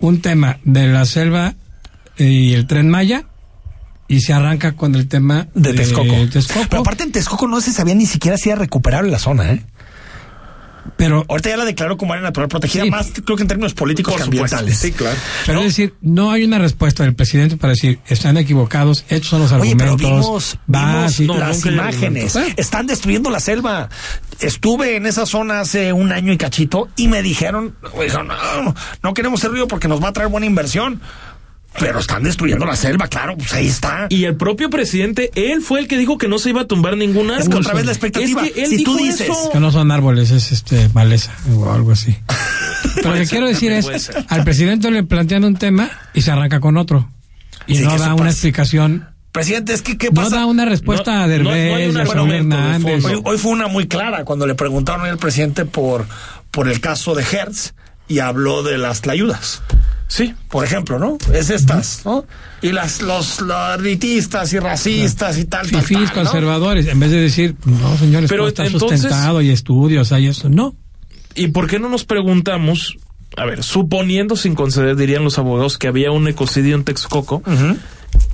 un 0.00 0.20
tema 0.20 0.58
de 0.64 0.88
la 0.88 1.04
selva 1.04 1.54
y 2.18 2.54
el 2.54 2.66
tren 2.66 2.88
Maya 2.88 3.24
y 4.08 4.20
se 4.20 4.32
arranca 4.32 4.72
con 4.72 4.94
el 4.94 5.08
tema 5.08 5.48
De 5.54 5.72
Texcoco. 5.74 6.14
Texcoco. 6.32 6.66
Pero 6.68 6.80
aparte 6.82 7.02
en 7.04 7.12
Texcoco 7.12 7.46
no 7.48 7.60
se 7.60 7.72
sabía 7.72 7.94
ni 7.94 8.06
siquiera 8.06 8.36
si 8.38 8.50
era 8.50 8.58
recuperable 8.60 9.10
la 9.10 9.18
zona, 9.18 9.52
¿eh? 9.52 9.64
Pero 10.96 11.24
ahorita 11.28 11.50
ya 11.50 11.56
la 11.56 11.64
declaró 11.64 11.96
como 11.96 12.12
área 12.12 12.22
natural 12.22 12.48
protegida, 12.48 12.84
Sí. 12.84 12.90
más 12.90 13.10
creo 13.24 13.36
que 13.36 13.42
en 13.42 13.48
términos 13.48 13.74
políticos 13.74 14.14
supuesto. 14.14 14.40
ambientales. 14.56 14.78
Sí, 14.78 14.92
claro. 14.92 15.16
Pero 15.44 15.58
es 15.58 15.66
decir, 15.66 15.94
no 16.00 16.30
hay 16.30 16.44
una 16.44 16.58
respuesta 16.58 17.02
del 17.02 17.14
presidente 17.14 17.56
para 17.56 17.72
decir, 17.72 17.98
están 18.06 18.36
equivocados, 18.36 19.04
estos 19.08 19.28
son 19.30 19.40
los 19.42 19.52
Oye, 19.52 19.74
pero 19.76 19.92
argumentos. 19.92 20.20
vimos, 20.20 20.58
va, 20.72 20.92
vimos 21.08 21.12
sí. 21.14 21.26
las 21.26 21.66
imágenes. 21.66 22.36
Están 22.56 22.86
destruyendo 22.86 23.30
la 23.30 23.40
selva. 23.40 23.88
Estuve 24.40 24.94
en 24.96 25.06
esa 25.06 25.26
zona 25.26 25.60
hace 25.60 25.92
un 25.92 26.12
año 26.12 26.32
y 26.32 26.36
cachito 26.38 26.88
y 26.96 27.08
me 27.08 27.20
dijeron, 27.20 27.74
dijeron, 28.00 28.28
no, 28.28 28.74
no 29.02 29.12
queremos 29.14 29.40
ser 29.40 29.50
río 29.50 29.66
porque 29.66 29.88
nos 29.88 30.00
va 30.02 30.08
a 30.08 30.12
traer 30.12 30.30
buena 30.30 30.46
inversión. 30.46 31.00
Pero 31.78 31.98
están 32.00 32.22
destruyendo 32.22 32.64
la 32.64 32.74
selva, 32.76 33.06
claro, 33.08 33.36
pues 33.36 33.52
ahí 33.52 33.66
está. 33.68 34.06
Y 34.08 34.24
el 34.24 34.36
propio 34.36 34.70
presidente, 34.70 35.30
él 35.34 35.60
fue 35.60 35.80
el 35.80 35.88
que 35.88 35.98
dijo 35.98 36.16
que 36.18 36.26
no 36.28 36.38
se 36.38 36.50
iba 36.50 36.62
a 36.62 36.66
tumbar 36.66 36.96
ningún 36.96 37.30
árbol. 37.30 37.42
Es 37.42 37.48
que 37.48 37.56
otra 37.56 37.74
vez 37.74 37.84
la 37.84 37.92
expectativa. 37.92 38.44
Es 38.46 38.52
que 38.52 38.62
él 38.64 38.68
Si 38.70 38.84
tú 38.84 38.94
dijo 38.96 39.04
dices 39.12 39.20
eso. 39.28 39.50
Que 39.52 39.60
no 39.60 39.70
son 39.70 39.90
árboles, 39.90 40.30
es 40.30 40.52
este 40.52 40.88
maleza 40.94 41.32
o 41.54 41.70
algo 41.72 41.92
así. 41.92 42.16
Pero 42.96 43.10
lo 43.10 43.16
que 43.16 43.26
quiero 43.26 43.46
decir 43.46 43.72
es, 43.72 44.10
al 44.28 44.44
presidente 44.44 44.90
le 44.90 45.02
plantean 45.02 45.44
un 45.44 45.56
tema 45.56 45.90
y 46.14 46.22
se 46.22 46.30
arranca 46.30 46.60
con 46.60 46.76
otro. 46.76 47.10
Y 47.66 47.76
Sí, 47.76 47.82
no 47.84 47.98
da 47.98 48.14
una 48.14 48.30
explicación, 48.30 49.08
Presidente, 49.32 49.74
es 49.74 49.82
que 49.82 49.98
¿qué 49.98 50.06
no 50.08 50.14
pasa? 50.22 50.36
da 50.36 50.46
una 50.46 50.64
respuesta 50.64 51.12
No- 51.12 51.18
a 51.24 51.26
no- 51.26 51.42
no 51.42 51.50
Derbez, 51.50 51.74
hay 51.76 51.86
un 51.90 51.96
a 51.98 52.06
Saúl 52.06 52.18
argumento 52.18 52.56
de 52.56 52.62
Hernández. 52.62 53.02
fondo. 53.02 53.18
Hoy, 53.18 53.22
hoy 53.34 53.38
fue 53.38 53.50
una 53.52 53.66
muy 53.68 53.86
clara 53.86 54.24
cuando 54.24 54.46
le 54.46 54.54
preguntaron 54.54 55.04
al 55.04 55.18
presidente 55.18 55.66
por, 55.66 56.06
por 56.50 56.68
el 56.68 56.80
caso 56.80 57.14
de 57.14 57.22
Hertz 57.22 57.74
y 58.08 58.20
habló 58.20 58.62
de 58.62 58.78
las 58.78 59.02
tlayudas. 59.02 59.62
Sí. 60.08 60.34
Por 60.48 60.64
ejemplo, 60.64 60.98
¿no? 60.98 61.18
Es 61.32 61.50
estas, 61.50 62.02
¿no? 62.04 62.24
Y 62.62 62.72
las, 62.72 63.02
los, 63.02 63.40
elitistas 63.78 64.52
y 64.52 64.58
racistas 64.58 65.38
y 65.38 65.44
tal, 65.44 65.70
tal, 65.70 65.82
Fifís 65.82 66.08
tal, 66.12 66.24
¿no? 66.24 66.30
conservadores, 66.30 66.86
en 66.86 67.00
vez 67.00 67.10
de 67.10 67.20
decir, 67.20 67.56
no 67.64 67.96
señores, 67.98 68.30
Pero 68.30 68.46
está 68.48 68.64
entonces- 68.66 69.00
sustentado 69.02 69.42
y 69.42 69.50
estudios, 69.50 70.12
hay 70.12 70.28
eso. 70.28 70.48
No, 70.48 70.74
¿Y 71.34 71.48
por 71.48 71.68
qué 71.68 71.78
no 71.78 71.88
nos 71.90 72.04
preguntamos, 72.04 72.96
a 73.36 73.44
ver, 73.44 73.62
suponiendo 73.62 74.36
sin 74.36 74.54
conceder, 74.54 74.96
dirían 74.96 75.22
los 75.22 75.38
abogados, 75.38 75.76
que 75.76 75.86
había 75.86 76.10
un 76.10 76.26
ecocidio 76.28 76.74
en 76.74 76.84
Texcoco, 76.84 77.42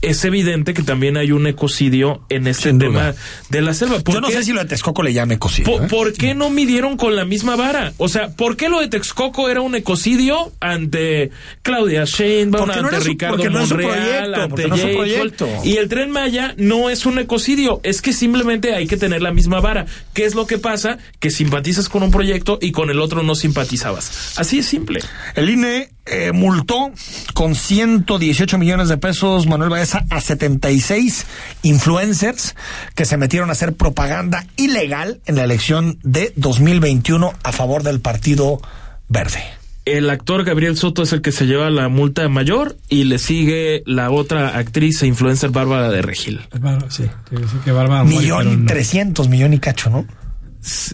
es 0.02 0.24
evidente 0.24 0.74
que 0.74 0.82
también 0.82 1.16
hay 1.16 1.32
un 1.32 1.46
ecocidio 1.46 2.22
en 2.28 2.46
este 2.46 2.70
Sin 2.70 2.78
tema 2.78 3.12
duda. 3.12 3.14
de 3.48 3.62
la 3.62 3.72
selva. 3.74 4.00
¿Por 4.00 4.14
Yo 4.14 4.20
no 4.20 4.28
qué- 4.28 4.34
sé 4.34 4.42
si 4.44 4.52
lo 4.52 4.60
de 4.60 4.66
Texcoco 4.66 5.02
le 5.02 5.12
llame 5.12 5.34
ecocidio. 5.34 5.72
¿Por, 5.72 5.84
¿eh? 5.84 5.88
por 5.88 6.12
qué 6.12 6.34
no 6.34 6.50
midieron 6.50 6.96
con 6.96 7.16
la 7.16 7.24
misma 7.24 7.56
vara? 7.56 7.92
O 7.98 8.08
sea, 8.08 8.30
¿por 8.30 8.56
qué 8.56 8.68
lo 8.68 8.80
de 8.80 8.88
Texcoco 8.88 9.48
era 9.48 9.60
un 9.60 9.74
ecocidio 9.74 10.52
ante 10.60 11.30
Claudia 11.62 12.04
Sheinbaum, 12.04 12.66
no 12.66 12.72
ante 12.72 13.00
su- 13.00 13.08
Ricardo 13.08 13.36
no 13.50 13.60
Monreal, 13.60 14.32
proyecto, 14.32 14.42
ante 14.42 14.68
no 14.68 14.76
proyecto. 14.96 15.48
Y 15.64 15.76
el 15.76 15.88
Tren 15.88 16.10
Maya 16.10 16.54
no 16.56 16.90
es 16.90 17.06
un 17.06 17.18
ecocidio, 17.18 17.80
es 17.84 18.02
que 18.02 18.12
simplemente 18.12 18.74
hay 18.74 18.86
que 18.86 18.96
tener 18.96 19.22
la 19.22 19.32
misma 19.32 19.60
vara. 19.60 19.86
¿Qué 20.14 20.24
es 20.24 20.34
lo 20.34 20.46
que 20.46 20.58
pasa? 20.58 20.98
Que 21.20 21.30
simpatizas 21.30 21.88
con 21.88 22.02
un 22.02 22.10
proyecto 22.10 22.58
y 22.60 22.72
con 22.72 22.90
el 22.90 22.98
otro 22.98 23.22
no 23.22 23.34
simpatizabas. 23.34 24.34
Así 24.38 24.58
es 24.58 24.66
simple. 24.66 25.00
El 25.36 25.48
INE 25.50 25.90
eh, 26.06 26.32
multó 26.32 26.90
con 27.34 27.54
118 27.54 28.58
millones 28.58 28.88
de 28.88 28.96
pesos, 28.96 29.46
Manuel 29.46 29.70
Baeza, 29.70 30.04
a 30.10 30.20
76 30.20 31.26
influencers 31.62 32.56
que 32.94 33.04
se 33.04 33.16
metieron 33.16 33.48
a 33.50 33.52
hacer 33.52 33.74
propaganda 33.74 34.46
ilegal 34.56 35.20
en 35.26 35.36
la 35.36 35.44
elección 35.44 35.98
de 36.02 36.32
2021 36.36 37.32
a 37.42 37.52
favor 37.52 37.82
del 37.82 38.00
Partido 38.00 38.60
Verde. 39.08 39.42
El 39.84 40.10
actor 40.10 40.44
Gabriel 40.44 40.76
Soto 40.76 41.02
es 41.02 41.12
el 41.12 41.22
que 41.22 41.32
se 41.32 41.46
lleva 41.46 41.68
la 41.68 41.88
multa 41.88 42.28
mayor 42.28 42.76
y 42.88 43.04
le 43.04 43.18
sigue 43.18 43.82
la 43.84 44.10
otra 44.10 44.56
actriz 44.56 45.02
e 45.02 45.08
influencer 45.08 45.50
Bárbara 45.50 45.90
de 45.90 46.02
Regil. 46.02 46.40
sí, 46.88 47.04
quiero 47.28 47.44
decir 47.44 47.60
que 47.64 47.72
Bárbara 47.72 48.04
Millón 48.04 48.52
y 48.52 48.56
no. 48.58 48.66
trescientos, 48.66 49.28
millón 49.28 49.54
y 49.54 49.58
cacho, 49.58 49.90
¿no? 49.90 50.06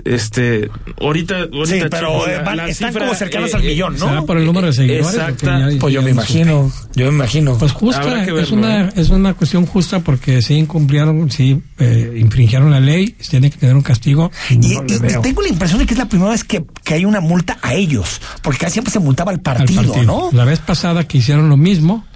Este, 0.05 0.71
ahorita, 1.01 1.41
ahorita 1.53 1.67
Sí, 1.67 1.83
pero 1.91 2.27
eh, 2.27 2.37
la- 2.37 2.43
van- 2.43 2.57
la 2.57 2.69
están 2.69 2.89
cifra, 2.89 3.05
como 3.07 3.19
cercanos 3.19 3.53
eh, 3.53 3.57
al 3.57 3.63
eh, 3.65 3.69
millón, 3.69 3.99
¿Será 3.99 4.13
¿no? 4.15 4.27
por 4.27 4.39
el 4.39 4.47
número 4.47 4.67
de 4.69 4.73
seguidores? 4.73 5.07
Exacta. 5.15 5.69
Pues 5.79 5.93
yo 5.93 6.01
me 6.03 6.11
imagino, 6.11 6.73
yo 6.95 7.07
me 7.07 7.13
imagino. 7.13 7.59
Pues 7.59 7.73
justa, 7.73 8.23
es, 8.25 8.33
verlo, 8.33 8.57
una, 8.57 8.81
¿eh? 8.87 8.93
es 8.97 9.11
una 9.11 9.35
cuestión 9.35 9.67
justa 9.67 10.01
porque 10.01 10.41
sí 10.41 10.55
incumplieron, 10.55 11.31
sí 11.31 11.61
eh, 11.79 12.17
infringieron 12.19 12.71
la 12.71 12.81
ley, 12.81 13.15
tienen 13.29 13.51
que 13.51 13.59
tener 13.59 13.77
un 13.77 13.83
castigo. 13.83 14.31
Y, 14.51 14.57
no 14.57 15.21
tengo 15.21 15.43
la 15.43 15.49
impresión 15.49 15.79
de 15.81 15.87
que 15.87 15.95
es 15.95 15.99
la 15.99 16.09
primera 16.09 16.31
vez 16.31 16.45
que, 16.45 16.65
que 16.83 16.95
hay 16.95 17.05
una 17.05 17.21
multa 17.21 17.59
a 17.61 17.75
ellos, 17.75 18.21
porque 18.43 18.59
casi 18.61 18.75
siempre 18.75 18.93
se 18.93 19.01
multaba 19.01 19.31
al 19.33 19.37
al 19.39 19.43
partido, 19.43 19.83
partido. 19.83 20.05
¿no? 20.05 20.31
La 20.33 20.45
vez 20.45 20.61
pasada 20.61 21.07
que 21.07 21.19
hicieron 21.19 21.49
lo 21.49 21.57
mismo, 21.57 22.07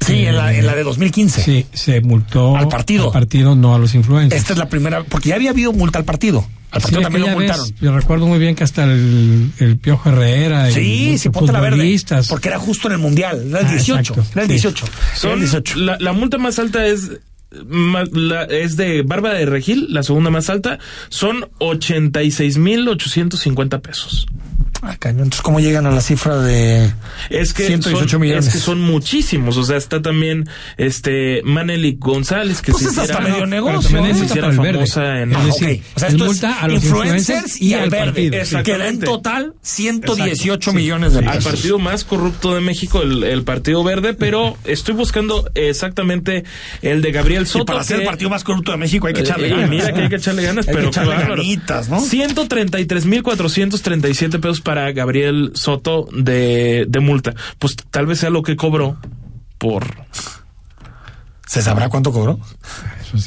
Sí, 0.00 0.26
en 0.26 0.36
la, 0.36 0.54
en 0.54 0.66
la 0.66 0.74
de 0.74 0.82
2015. 0.84 1.42
sí, 1.42 1.66
se 1.72 2.00
multó 2.02 2.54
Al 2.56 2.68
partido. 2.68 3.06
al 3.06 3.12
partido, 3.12 3.56
no 3.56 3.74
a 3.74 3.78
los 3.78 3.94
influencers. 3.94 4.40
Esta 4.40 4.52
es 4.52 4.58
la 4.58 4.68
primera, 4.68 5.02
porque 5.04 5.30
ya 5.30 5.34
había 5.36 5.50
habido 5.50 5.72
multa 5.72 5.98
al 5.98 6.04
partido. 6.04 6.46
Al 6.70 6.82
Sí, 6.82 6.92
también 6.92 7.22
lo 7.22 7.28
aquella 7.28 7.38
vez, 7.38 7.56
multaron. 7.58 7.74
yo 7.80 7.96
recuerdo 7.96 8.26
muy 8.26 8.38
bien 8.38 8.54
que 8.54 8.64
hasta 8.64 8.84
el, 8.84 9.50
el 9.58 9.78
Piojo 9.78 10.08
Herrera 10.10 10.70
y 10.70 10.74
Sí, 10.74 11.16
sí, 11.18 11.30
ponte 11.30 11.52
la 11.52 11.60
verde. 11.60 11.96
Porque 12.28 12.48
era 12.48 12.58
justo 12.58 12.88
en 12.88 12.92
el 12.94 12.98
Mundial. 12.98 13.46
Era 13.48 13.60
el 13.60 13.66
Ah, 13.66 13.70
18. 13.70 14.12
exacto, 14.12 14.30
Era 14.32 14.42
el 14.42 14.48
sí. 14.48 14.52
18. 14.54 14.84
Era 14.86 15.16
Son- 15.16 15.32
el 15.32 15.38
18. 15.40 15.78
la, 15.78 15.96
la 16.00 16.12
multa 16.12 16.36
más 16.38 16.58
alta 16.58 16.84
es 16.86 17.10
la- 17.50 18.44
es 18.44 18.76
de 18.76 19.02
Bárbara 19.02 19.38
de 19.38 19.46
Regil, 19.46 19.86
la 19.90 20.02
segunda 20.02 20.30
más 20.30 20.50
alta, 20.50 20.78
son 21.08 21.48
86.850 21.60 23.80
pesos. 23.80 24.26
Ah, 24.88 24.96
cañón. 24.98 25.24
Entonces, 25.24 25.42
¿cómo 25.42 25.58
llegan 25.60 25.86
a 25.86 25.90
la 25.90 26.00
cifra 26.00 26.38
de 26.38 26.92
Es 27.30 27.52
que 27.52 27.66
118 27.66 28.08
son, 28.08 28.20
millones? 28.20 28.46
Es 28.46 28.52
que 28.52 28.58
son 28.60 28.80
muchísimos. 28.80 29.56
O 29.56 29.64
sea, 29.64 29.76
está 29.76 30.00
también 30.00 30.48
este 30.76 31.42
Maneli 31.44 31.96
González, 31.98 32.62
que 32.62 32.70
Pues 32.72 32.84
se 32.84 32.90
es 32.90 32.98
hasta 32.98 33.18
medio 33.20 33.34
pero 33.34 33.46
negocio, 33.46 33.90
también 33.90 34.04
¿no? 34.04 34.08
se 34.14 34.20
Multa 34.20 34.26
hiciera 34.26 34.52
famosa 34.52 35.20
en... 35.22 35.34
Ah, 35.34 35.44
decir, 35.44 35.68
ok. 35.68 35.72
O 35.96 35.98
sea, 35.98 36.08
es 36.08 36.14
esto 36.14 36.24
multa 36.26 36.50
es 36.50 36.56
a 36.62 36.68
los 36.68 36.84
influencers 36.84 37.60
y 37.60 37.74
al 37.74 37.82
al 37.84 37.90
verde. 37.90 38.30
Que 38.64 38.78
da 38.78 38.88
en 38.88 39.00
total 39.00 39.54
118 39.62 40.54
Exacto. 40.54 40.72
millones 40.72 41.12
de 41.14 41.18
Al 41.20 41.24
pesos. 41.38 41.44
partido 41.52 41.78
más 41.78 42.04
corrupto 42.04 42.54
de 42.54 42.60
México, 42.60 43.02
el, 43.02 43.24
el 43.24 43.42
Partido 43.42 43.82
Verde, 43.82 44.14
pero 44.14 44.56
estoy 44.64 44.94
buscando 44.94 45.50
exactamente 45.54 46.44
el 46.82 47.02
de 47.02 47.10
Gabriel 47.12 47.42
Y 47.42 47.46
Soto. 47.46 47.64
para 47.66 47.82
ser 47.82 47.96
que- 47.96 48.02
el 48.02 48.08
partido 48.08 48.30
más 48.30 48.44
corrupto 48.44 48.70
de 48.72 48.78
México 48.78 49.06
hay 49.08 49.14
que 49.14 49.20
echarle 49.22 49.48
Eh, 49.48 49.50
ganas. 49.50 49.70
Mira 49.70 49.92
que 49.92 50.02
hay 50.02 50.08
que 50.08 50.16
echarle 50.16 50.42
ganas, 50.42 50.66
Hay 50.68 50.72
que 50.72 50.76
pero 50.78 50.88
echarle 50.90 51.12
qué 51.12 51.16
bárbaro. 51.18 51.42
ganitas, 51.42 51.88
¿no? 51.88 52.00
133.437 52.00 54.38
pesos 54.40 54.60
para 54.60 54.75
Gabriel 54.92 55.52
Soto 55.54 56.06
de, 56.12 56.86
de 56.88 57.00
multa. 57.00 57.34
Pues 57.58 57.76
tal 57.90 58.06
vez 58.06 58.20
sea 58.20 58.30
lo 58.30 58.42
que 58.42 58.56
cobró 58.56 58.96
por... 59.58 59.86
¿Se 61.46 61.62
sabrá 61.62 61.88
cuánto 61.88 62.12
cobró? 62.12 62.40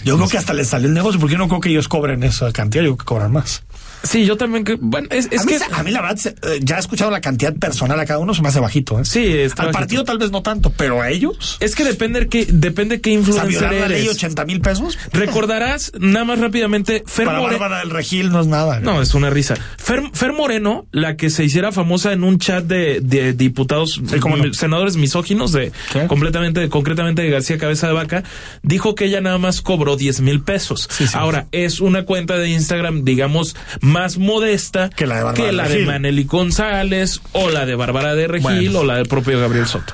yo 0.04 0.18
creo 0.18 0.28
que 0.28 0.38
hasta 0.38 0.54
les 0.54 0.68
salió 0.68 0.88
el 0.88 0.94
negocio, 0.94 1.20
porque 1.20 1.34
yo 1.34 1.40
no 1.40 1.48
creo 1.48 1.62
que 1.62 1.70
ellos 1.70 1.88
cobren 1.88 2.24
esa 2.24 2.52
cantidad, 2.52 2.84
yo 2.84 2.90
creo 2.90 2.98
que 2.98 3.06
cobran 3.06 3.32
más. 3.32 3.64
Sí, 4.04 4.26
yo 4.26 4.38
también 4.38 4.64
que... 4.64 4.76
Bueno, 4.80 5.08
es, 5.12 5.28
es 5.32 5.42
a, 5.42 5.44
mí, 5.46 5.52
que... 5.54 5.60
se- 5.60 5.66
a 5.74 5.84
mí 5.84 5.92
la 5.92 6.02
verdad, 6.02 6.20
eh, 6.44 6.60
ya 6.62 6.78
he 6.78 6.80
escuchado 6.80 7.12
la 7.12 7.22
cantidad 7.22 7.54
personal 7.56 8.00
a 8.00 8.06
cada 8.06 8.20
uno, 8.20 8.34
se 8.34 8.42
me 8.42 8.48
hace 8.50 8.60
bajito. 8.60 9.00
¿eh? 9.00 9.06
Sí, 9.06 9.26
está 9.28 9.64
Al 9.64 9.68
bajito. 9.68 9.80
partido 9.80 10.04
tal 10.06 10.18
vez 10.18 10.32
no 10.32 10.42
tanto, 10.42 10.72
pero 10.72 11.02
a 11.02 11.10
ellos... 11.10 11.58
Es 11.60 11.76
que 11.76 11.84
depende 11.84 12.28
que 12.28 12.46
depende 12.46 13.02
qué 13.02 13.12
influencer 13.12 13.62
la 13.74 13.88
ley 13.88 14.02
eres. 14.04 14.16
80 14.16 14.46
mil 14.46 14.62
pesos. 14.62 14.98
Recordarás 15.12 15.92
nada 16.00 16.26
más 16.26 16.40
rápidamente 16.40 17.04
Fer 17.06 17.26
Para 17.26 17.40
More- 17.40 17.58
Bárbara 17.58 17.80
del 17.80 17.90
Regil 17.90 18.32
no 18.32 18.40
es 18.42 18.48
nada. 18.48 18.80
No, 18.80 19.02
es 19.02 19.14
una 19.14 19.30
risa. 19.30 19.56
Fer, 19.78 20.02
Fer 20.14 20.34
Moreno, 20.34 20.88
la 20.92 21.16
que 21.18 21.30
se 21.30 21.44
hiciera 21.44 21.72
famosa 21.72 22.14
en 22.14 22.24
un 22.24 22.40
chat 22.40 22.64
de, 22.64 23.00
de 23.02 23.34
diputados, 23.34 24.02
cómo 24.22 24.38
no. 24.38 24.54
senadores 24.54 24.96
misóginos, 24.96 25.52
de 25.52 25.72
completamente, 26.08 26.68
concretamente 26.70 27.22
de 27.22 27.30
García 27.30 27.58
Cabeza 27.58 27.88
de 27.88 27.94
Vaca, 27.94 28.24
dijo 28.64 28.96
que 28.96 29.06
ella 29.06 29.22
nada 29.22 29.38
más 29.38 29.62
cobró 29.62 29.96
10 29.98 30.22
mil 30.22 30.42
pesos. 30.42 30.90
Ahora, 31.14 31.48
es 31.52 31.80
una 31.80 32.06
cuenta 32.06 32.38
de 32.38 32.50
Instagram, 32.50 33.04
digamos, 33.04 33.56
más 33.90 34.18
modesta 34.18 34.90
Que 34.90 35.06
la 35.08 35.18
de 35.18 35.24
Bárbara 35.24 35.46
que 35.46 35.52
la 35.52 35.68
de. 35.68 35.86
Maneli 35.86 36.24
González, 36.24 37.22
o 37.34 37.50
la 37.50 37.66
de 37.66 37.76
Bárbara 37.76 38.16
de 38.16 38.28
Regil, 38.28 38.44
Bueno. 38.72 38.80
o 38.80 38.84
la 38.86 38.96
del 38.96 39.08
propio 39.08 39.40
Gabriel 39.40 39.68
Soto. 39.68 39.94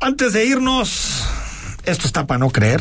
Antes 0.00 0.32
de 0.32 0.44
irnos, 0.44 1.24
esto 1.84 2.06
está 2.06 2.26
para 2.26 2.38
no 2.38 2.50
creer. 2.50 2.80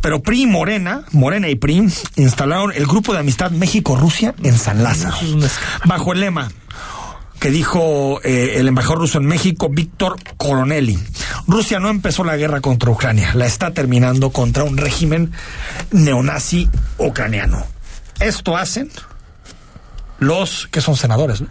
Pero 0.00 0.22
PRI 0.22 0.42
y 0.42 0.46
Morena, 0.46 1.02
Morena 1.12 1.48
y 1.48 1.56
PRI, 1.56 1.88
instalaron 2.16 2.72
el 2.74 2.86
grupo 2.86 3.12
de 3.12 3.18
amistad 3.20 3.50
México-Rusia 3.50 4.34
en 4.42 4.56
San 4.56 4.82
Lázaro. 4.82 5.16
Bajo 5.84 6.12
el 6.12 6.20
lema 6.20 6.50
que 7.40 7.50
dijo 7.50 8.20
eh, 8.24 8.54
el 8.56 8.68
embajador 8.68 8.98
ruso 9.00 9.18
en 9.18 9.26
México, 9.26 9.68
Víctor 9.68 10.16
Coronelli. 10.36 10.98
Rusia 11.46 11.80
no 11.80 11.90
empezó 11.90 12.24
la 12.24 12.36
guerra 12.36 12.60
contra 12.60 12.90
Ucrania, 12.90 13.32
la 13.34 13.46
está 13.46 13.72
terminando 13.72 14.30
contra 14.30 14.64
un 14.64 14.76
régimen 14.78 15.32
neonazi 15.90 16.68
ucraniano. 16.98 17.66
Esto 18.20 18.56
hacen 18.56 18.90
los 20.18 20.68
que 20.70 20.80
son 20.80 20.96
senadores, 20.96 21.40
¿no? 21.40 21.48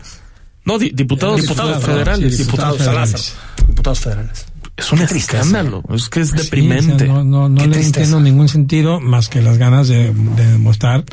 No, 0.66 0.80
di- 0.80 0.90
diputados, 0.94 1.42
Diputados 1.42 1.84
federales. 1.84 2.36
sí, 2.38 2.44
diputados 2.44 2.78
federales. 2.80 3.36
Diputados 3.68 4.00
federales. 4.00 4.46
Es 4.76 4.92
un 4.92 4.98
tristeza. 5.06 5.38
escándalo. 5.44 5.84
Es 5.94 6.10
que 6.10 6.22
es 6.22 6.30
Sí, 6.32 6.38
deprimente. 6.38 6.94
o 6.96 6.98
sea, 6.98 7.08
no 7.08 7.24
no, 7.24 7.50
no 7.50 7.62
le 7.66 7.72
tristeza. 7.74 7.88
entiendo 8.00 8.20
ningún 8.20 8.50
sentido 8.50 9.00
más 9.00 9.30
que 9.30 9.42
las 9.42 9.58
ganas 9.58 9.88
de, 9.88 10.12
de 10.14 10.46
demostrar 10.54 11.04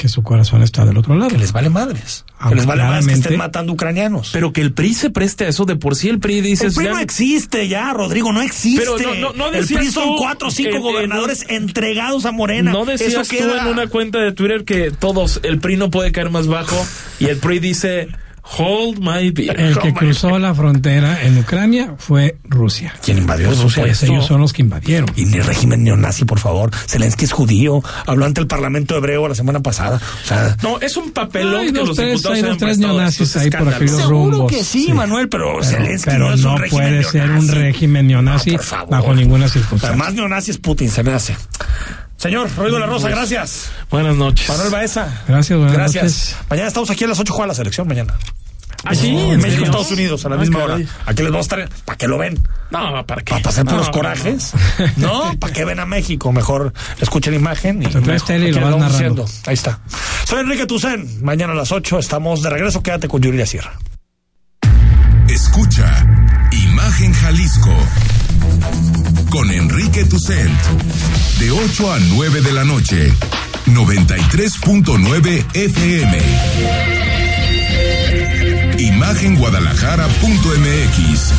que 0.00 0.08
su 0.08 0.22
corazón 0.22 0.62
está 0.62 0.86
del 0.86 0.96
otro 0.96 1.14
lado. 1.14 1.30
Que 1.30 1.36
les 1.36 1.52
vale 1.52 1.68
madres. 1.68 2.24
Que 2.48 2.54
les 2.54 2.64
vale 2.64 2.82
madres 2.84 3.06
que 3.06 3.12
estén 3.12 3.36
matando 3.36 3.74
ucranianos. 3.74 4.30
Pero 4.32 4.50
que 4.52 4.62
el 4.62 4.72
PRI 4.72 4.94
se 4.94 5.10
preste 5.10 5.44
a 5.44 5.48
eso, 5.48 5.66
de 5.66 5.76
por 5.76 5.94
sí 5.94 6.08
el 6.08 6.18
PRI 6.20 6.40
dice... 6.40 6.66
el 6.68 6.72
PRI 6.72 6.86
no 6.88 6.98
existe 6.98 7.68
ya, 7.68 7.92
Rodrigo, 7.92 8.32
no 8.32 8.40
existe. 8.40 8.80
Pero 8.82 8.96
no- 9.14 9.14
no- 9.14 9.32
no 9.34 9.46
el 9.48 9.60
decías 9.60 9.78
PRI 9.80 9.90
son 9.92 10.04
tú 10.04 10.16
cuatro 10.16 10.48
o 10.48 10.50
cinco 10.50 10.70
en- 10.70 10.76
en 10.76 10.82
gobernadores 10.82 11.44
entregados 11.50 12.24
a 12.24 12.32
Morena. 12.32 12.72
No 12.72 12.86
decías 12.86 13.12
Eso 13.12 13.22
tú 13.22 13.28
queda... 13.28 13.60
en 13.60 13.66
una 13.68 13.88
cuenta 13.88 14.18
de 14.20 14.32
Twitter 14.32 14.64
que 14.64 14.90
todos, 14.90 15.40
el 15.42 15.58
PRI 15.60 15.76
no 15.76 15.90
puede 15.90 16.12
caer 16.12 16.30
más 16.30 16.46
bajo 16.46 16.76
y 17.18 17.26
el 17.26 17.36
PRI 17.36 17.58
dice, 17.58 18.08
hold 18.58 18.98
my 19.00 19.30
beer. 19.30 19.58
El 19.60 19.78
que 19.78 19.92
cruzó 19.94 20.38
la 20.38 20.54
frontera 20.54 21.22
en 21.24 21.38
Ucrania 21.38 21.94
fue 21.98 22.36
Rusia. 22.44 22.94
¿Quién 23.04 23.18
invadió 23.18 23.48
Por 23.48 23.56
Rusia? 23.58 23.82
supuesto, 23.82 24.06
ellos 24.06 24.26
son 24.26 24.40
los 24.40 24.52
que 24.52 24.62
invadieron. 24.62 25.08
Y 25.16 25.24
ni 25.24 25.40
régimen 25.40 25.84
neonazi, 25.84 26.24
por 26.24 26.38
favor. 26.38 26.70
Zelensky 26.88 27.24
es 27.26 27.32
judío. 27.32 27.82
Habló 28.06 28.24
ante 28.26 28.40
el 28.40 28.46
Parlamento 28.46 28.96
hebreo 28.96 29.28
la 29.28 29.34
semana 29.34 29.60
pasada. 29.60 30.00
O 30.24 30.26
sea, 30.26 30.56
No, 30.62 30.80
es 30.80 30.96
un 30.96 31.10
papelón 31.12 31.60
Hay 31.60 31.66
que 31.72 31.78
dos, 31.78 31.88
los 31.88 31.96
tres, 31.96 32.08
diputados 32.12 32.36
hay 32.36 32.42
dos, 32.42 32.58
tres 32.58 32.78
neonazis 32.78 33.36
ahí 33.36 33.50
por 33.50 33.68
aquellos 33.74 33.96
seguro 33.96 34.30
rumbos. 34.30 34.52
que 34.52 34.64
sí, 34.64 34.92
Manuel, 34.92 35.28
pero, 35.28 35.52
Pero, 35.60 35.64
Zelensky 35.64 36.10
pero 36.10 36.28
no 36.28 36.34
es 36.34 36.44
un 36.44 36.54
no 36.54 36.60
puede 36.70 37.04
ser 37.04 37.22
un 37.24 37.28
neonazi. 37.46 37.54
régimen 37.58 38.06
neonazi 38.06 38.50
No, 38.52 38.58
favor. 38.58 38.90
bajo 38.90 39.14
ninguna 39.14 39.48
circunstancia. 39.48 39.88
Además, 39.90 40.14
neonazi 40.14 40.50
es 40.50 40.58
Putin, 40.58 40.90
se 40.90 41.02
me 41.02 41.12
hace. 41.12 41.36
Señor, 42.20 42.54
Rodrigo 42.54 42.78
La 42.78 42.84
Rosa, 42.84 43.08
gracias. 43.08 43.70
Buenas 43.90 44.14
noches. 44.14 44.46
Manuel 44.46 44.68
Baeza. 44.70 45.22
Gracias, 45.26 45.58
buenas 45.58 45.74
Gracias. 45.74 46.04
noches. 46.04 46.36
Mañana 46.50 46.68
estamos 46.68 46.90
aquí 46.90 47.04
a 47.04 47.08
las 47.08 47.18
8 47.18 47.32
juega 47.32 47.46
la 47.46 47.54
selección 47.54 47.88
mañana. 47.88 48.12
¿Ah, 48.84 48.94
sí? 48.94 49.08
En 49.08 49.32
¿En 49.32 49.40
México? 49.40 49.64
Estados 49.64 49.90
Unidos, 49.90 50.26
a 50.26 50.28
la 50.28 50.36
Ah, 50.36 50.38
misma 50.38 50.58
caray. 50.60 50.82
hora. 50.84 50.92
Aquí 51.06 51.22
les 51.22 51.30
vamos 51.32 51.50
a 51.50 51.56
estar 51.62 51.68
para 51.86 51.96
que 51.96 52.08
lo 52.08 52.18
ven. 52.18 52.38
No, 52.70 53.06
¿para 53.06 53.22
qué? 53.22 53.30
Para 53.30 53.42
pasar 53.42 53.64
por 53.64 53.72
No, 53.72 53.78
los 53.78 53.86
no, 53.86 53.92
corajes. 53.92 54.52
No, 54.96 55.32
para 55.40 55.52
que 55.54 55.64
ven 55.64 55.80
a 55.80 55.86
México. 55.86 56.30
Mejor 56.30 56.74
escuchen 57.00 57.32
imagen. 57.32 57.82
Y 57.82 57.86
y 57.86 58.52
lo 58.52 58.60
vamos 58.60 58.80
narrando. 58.80 59.24
Ahí 59.46 59.54
está. 59.54 59.80
Soy 60.26 60.40
Enrique 60.40 60.66
Tucen. 60.66 61.24
Mañana 61.24 61.54
a 61.54 61.56
las 61.56 61.72
8 61.72 61.98
estamos 61.98 62.42
de 62.42 62.50
regreso. 62.50 62.82
Quédate 62.82 63.08
con 63.08 63.22
Yuri 63.22 63.46
Sierra. 63.46 63.72
Escucha 65.26 66.06
Imagen 66.52 67.14
Jalisco 67.14 67.74
con 69.30 69.50
Enrique 69.50 70.04
Tucent. 70.04 70.52
De 71.38 71.50
8 71.50 71.92
a 71.92 71.98
9 71.98 72.42
de 72.42 72.52
la 72.52 72.64
noche 72.64 73.10
93.9 73.66 75.44
FM 75.54 76.18
Imagenguadalajara.mx 78.78 81.32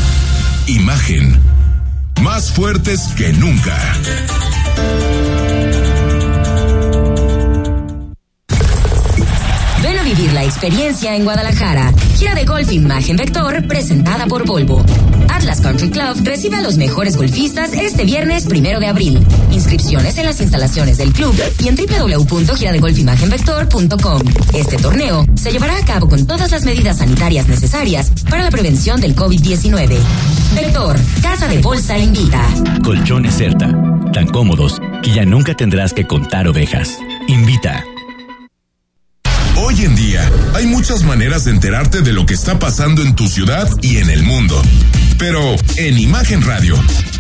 Imagen 0.68 1.40
más 2.22 2.52
fuertes 2.52 3.08
que 3.18 3.34
nunca 3.34 3.76
Ven 9.82 9.98
a 9.98 10.04
vivir 10.04 10.32
la 10.34 10.44
experiencia 10.44 11.16
en 11.16 11.24
Guadalajara. 11.24 11.92
Gira 12.18 12.36
de 12.36 12.44
golf 12.46 12.72
Imagen 12.72 13.18
Vector 13.18 13.66
presentada 13.68 14.28
por 14.28 14.46
Volvo. 14.46 14.86
Atlas 15.30 15.62
Country 15.62 15.90
Club 15.90 16.18
recibe 16.24 16.58
a 16.58 16.62
los 16.62 16.78
mejores 16.78 17.18
golfistas 17.18 17.74
este 17.74 18.06
viernes 18.06 18.46
primero 18.46 18.80
de 18.80 18.86
abril. 18.88 19.26
Inscripciones 19.52 20.20
en 20.20 20.26
las 20.26 20.40
instalaciones 20.40 20.98
del 20.98 21.12
club 21.14 21.36
y 21.60 21.68
en 21.68 21.76
www.giradegolfimagenvector.com. 21.76 24.22
Este 24.54 24.78
torneo 24.78 25.26
se 25.36 25.52
llevará 25.52 25.76
a 25.78 25.86
cabo 25.86 26.08
con 26.08 26.28
todas 26.28 26.52
las 26.52 26.64
medidas 26.64 27.00
sanitarias 27.00 27.48
necesarias 27.48 28.12
para 28.30 28.44
la 28.44 28.52
prevención 28.52 29.02
del 29.02 29.16
COVID-19. 29.16 29.98
Vector, 30.56 30.96
Casa 31.22 31.48
de 31.48 31.58
Bolsa 31.60 31.98
invita. 31.98 32.46
Colchones 32.84 33.34
Certa, 33.34 33.72
tan 34.14 34.28
cómodos 34.28 34.80
que 35.02 35.12
ya 35.12 35.26
nunca 35.26 35.56
tendrás 35.56 35.94
que 35.94 36.06
contar 36.06 36.48
ovejas. 36.48 37.00
Invita. 37.28 37.84
En 39.82 39.96
día 39.96 40.32
hay 40.54 40.68
muchas 40.68 41.02
maneras 41.02 41.46
de 41.46 41.52
enterarte 41.52 42.02
de 42.02 42.14
lo 42.14 42.28
que 42.28 42.36
está 42.36 42.60
pasando 42.60 43.02
en 43.02 43.16
tu 43.16 43.28
ciudad 43.28 43.68
y 43.82 43.98
en 43.98 44.12
el 44.12 44.22
mundo. 44.22 44.62
Pero 45.18 45.56
en 45.76 45.98
Imagen 45.98 46.44
Radio 46.44 46.76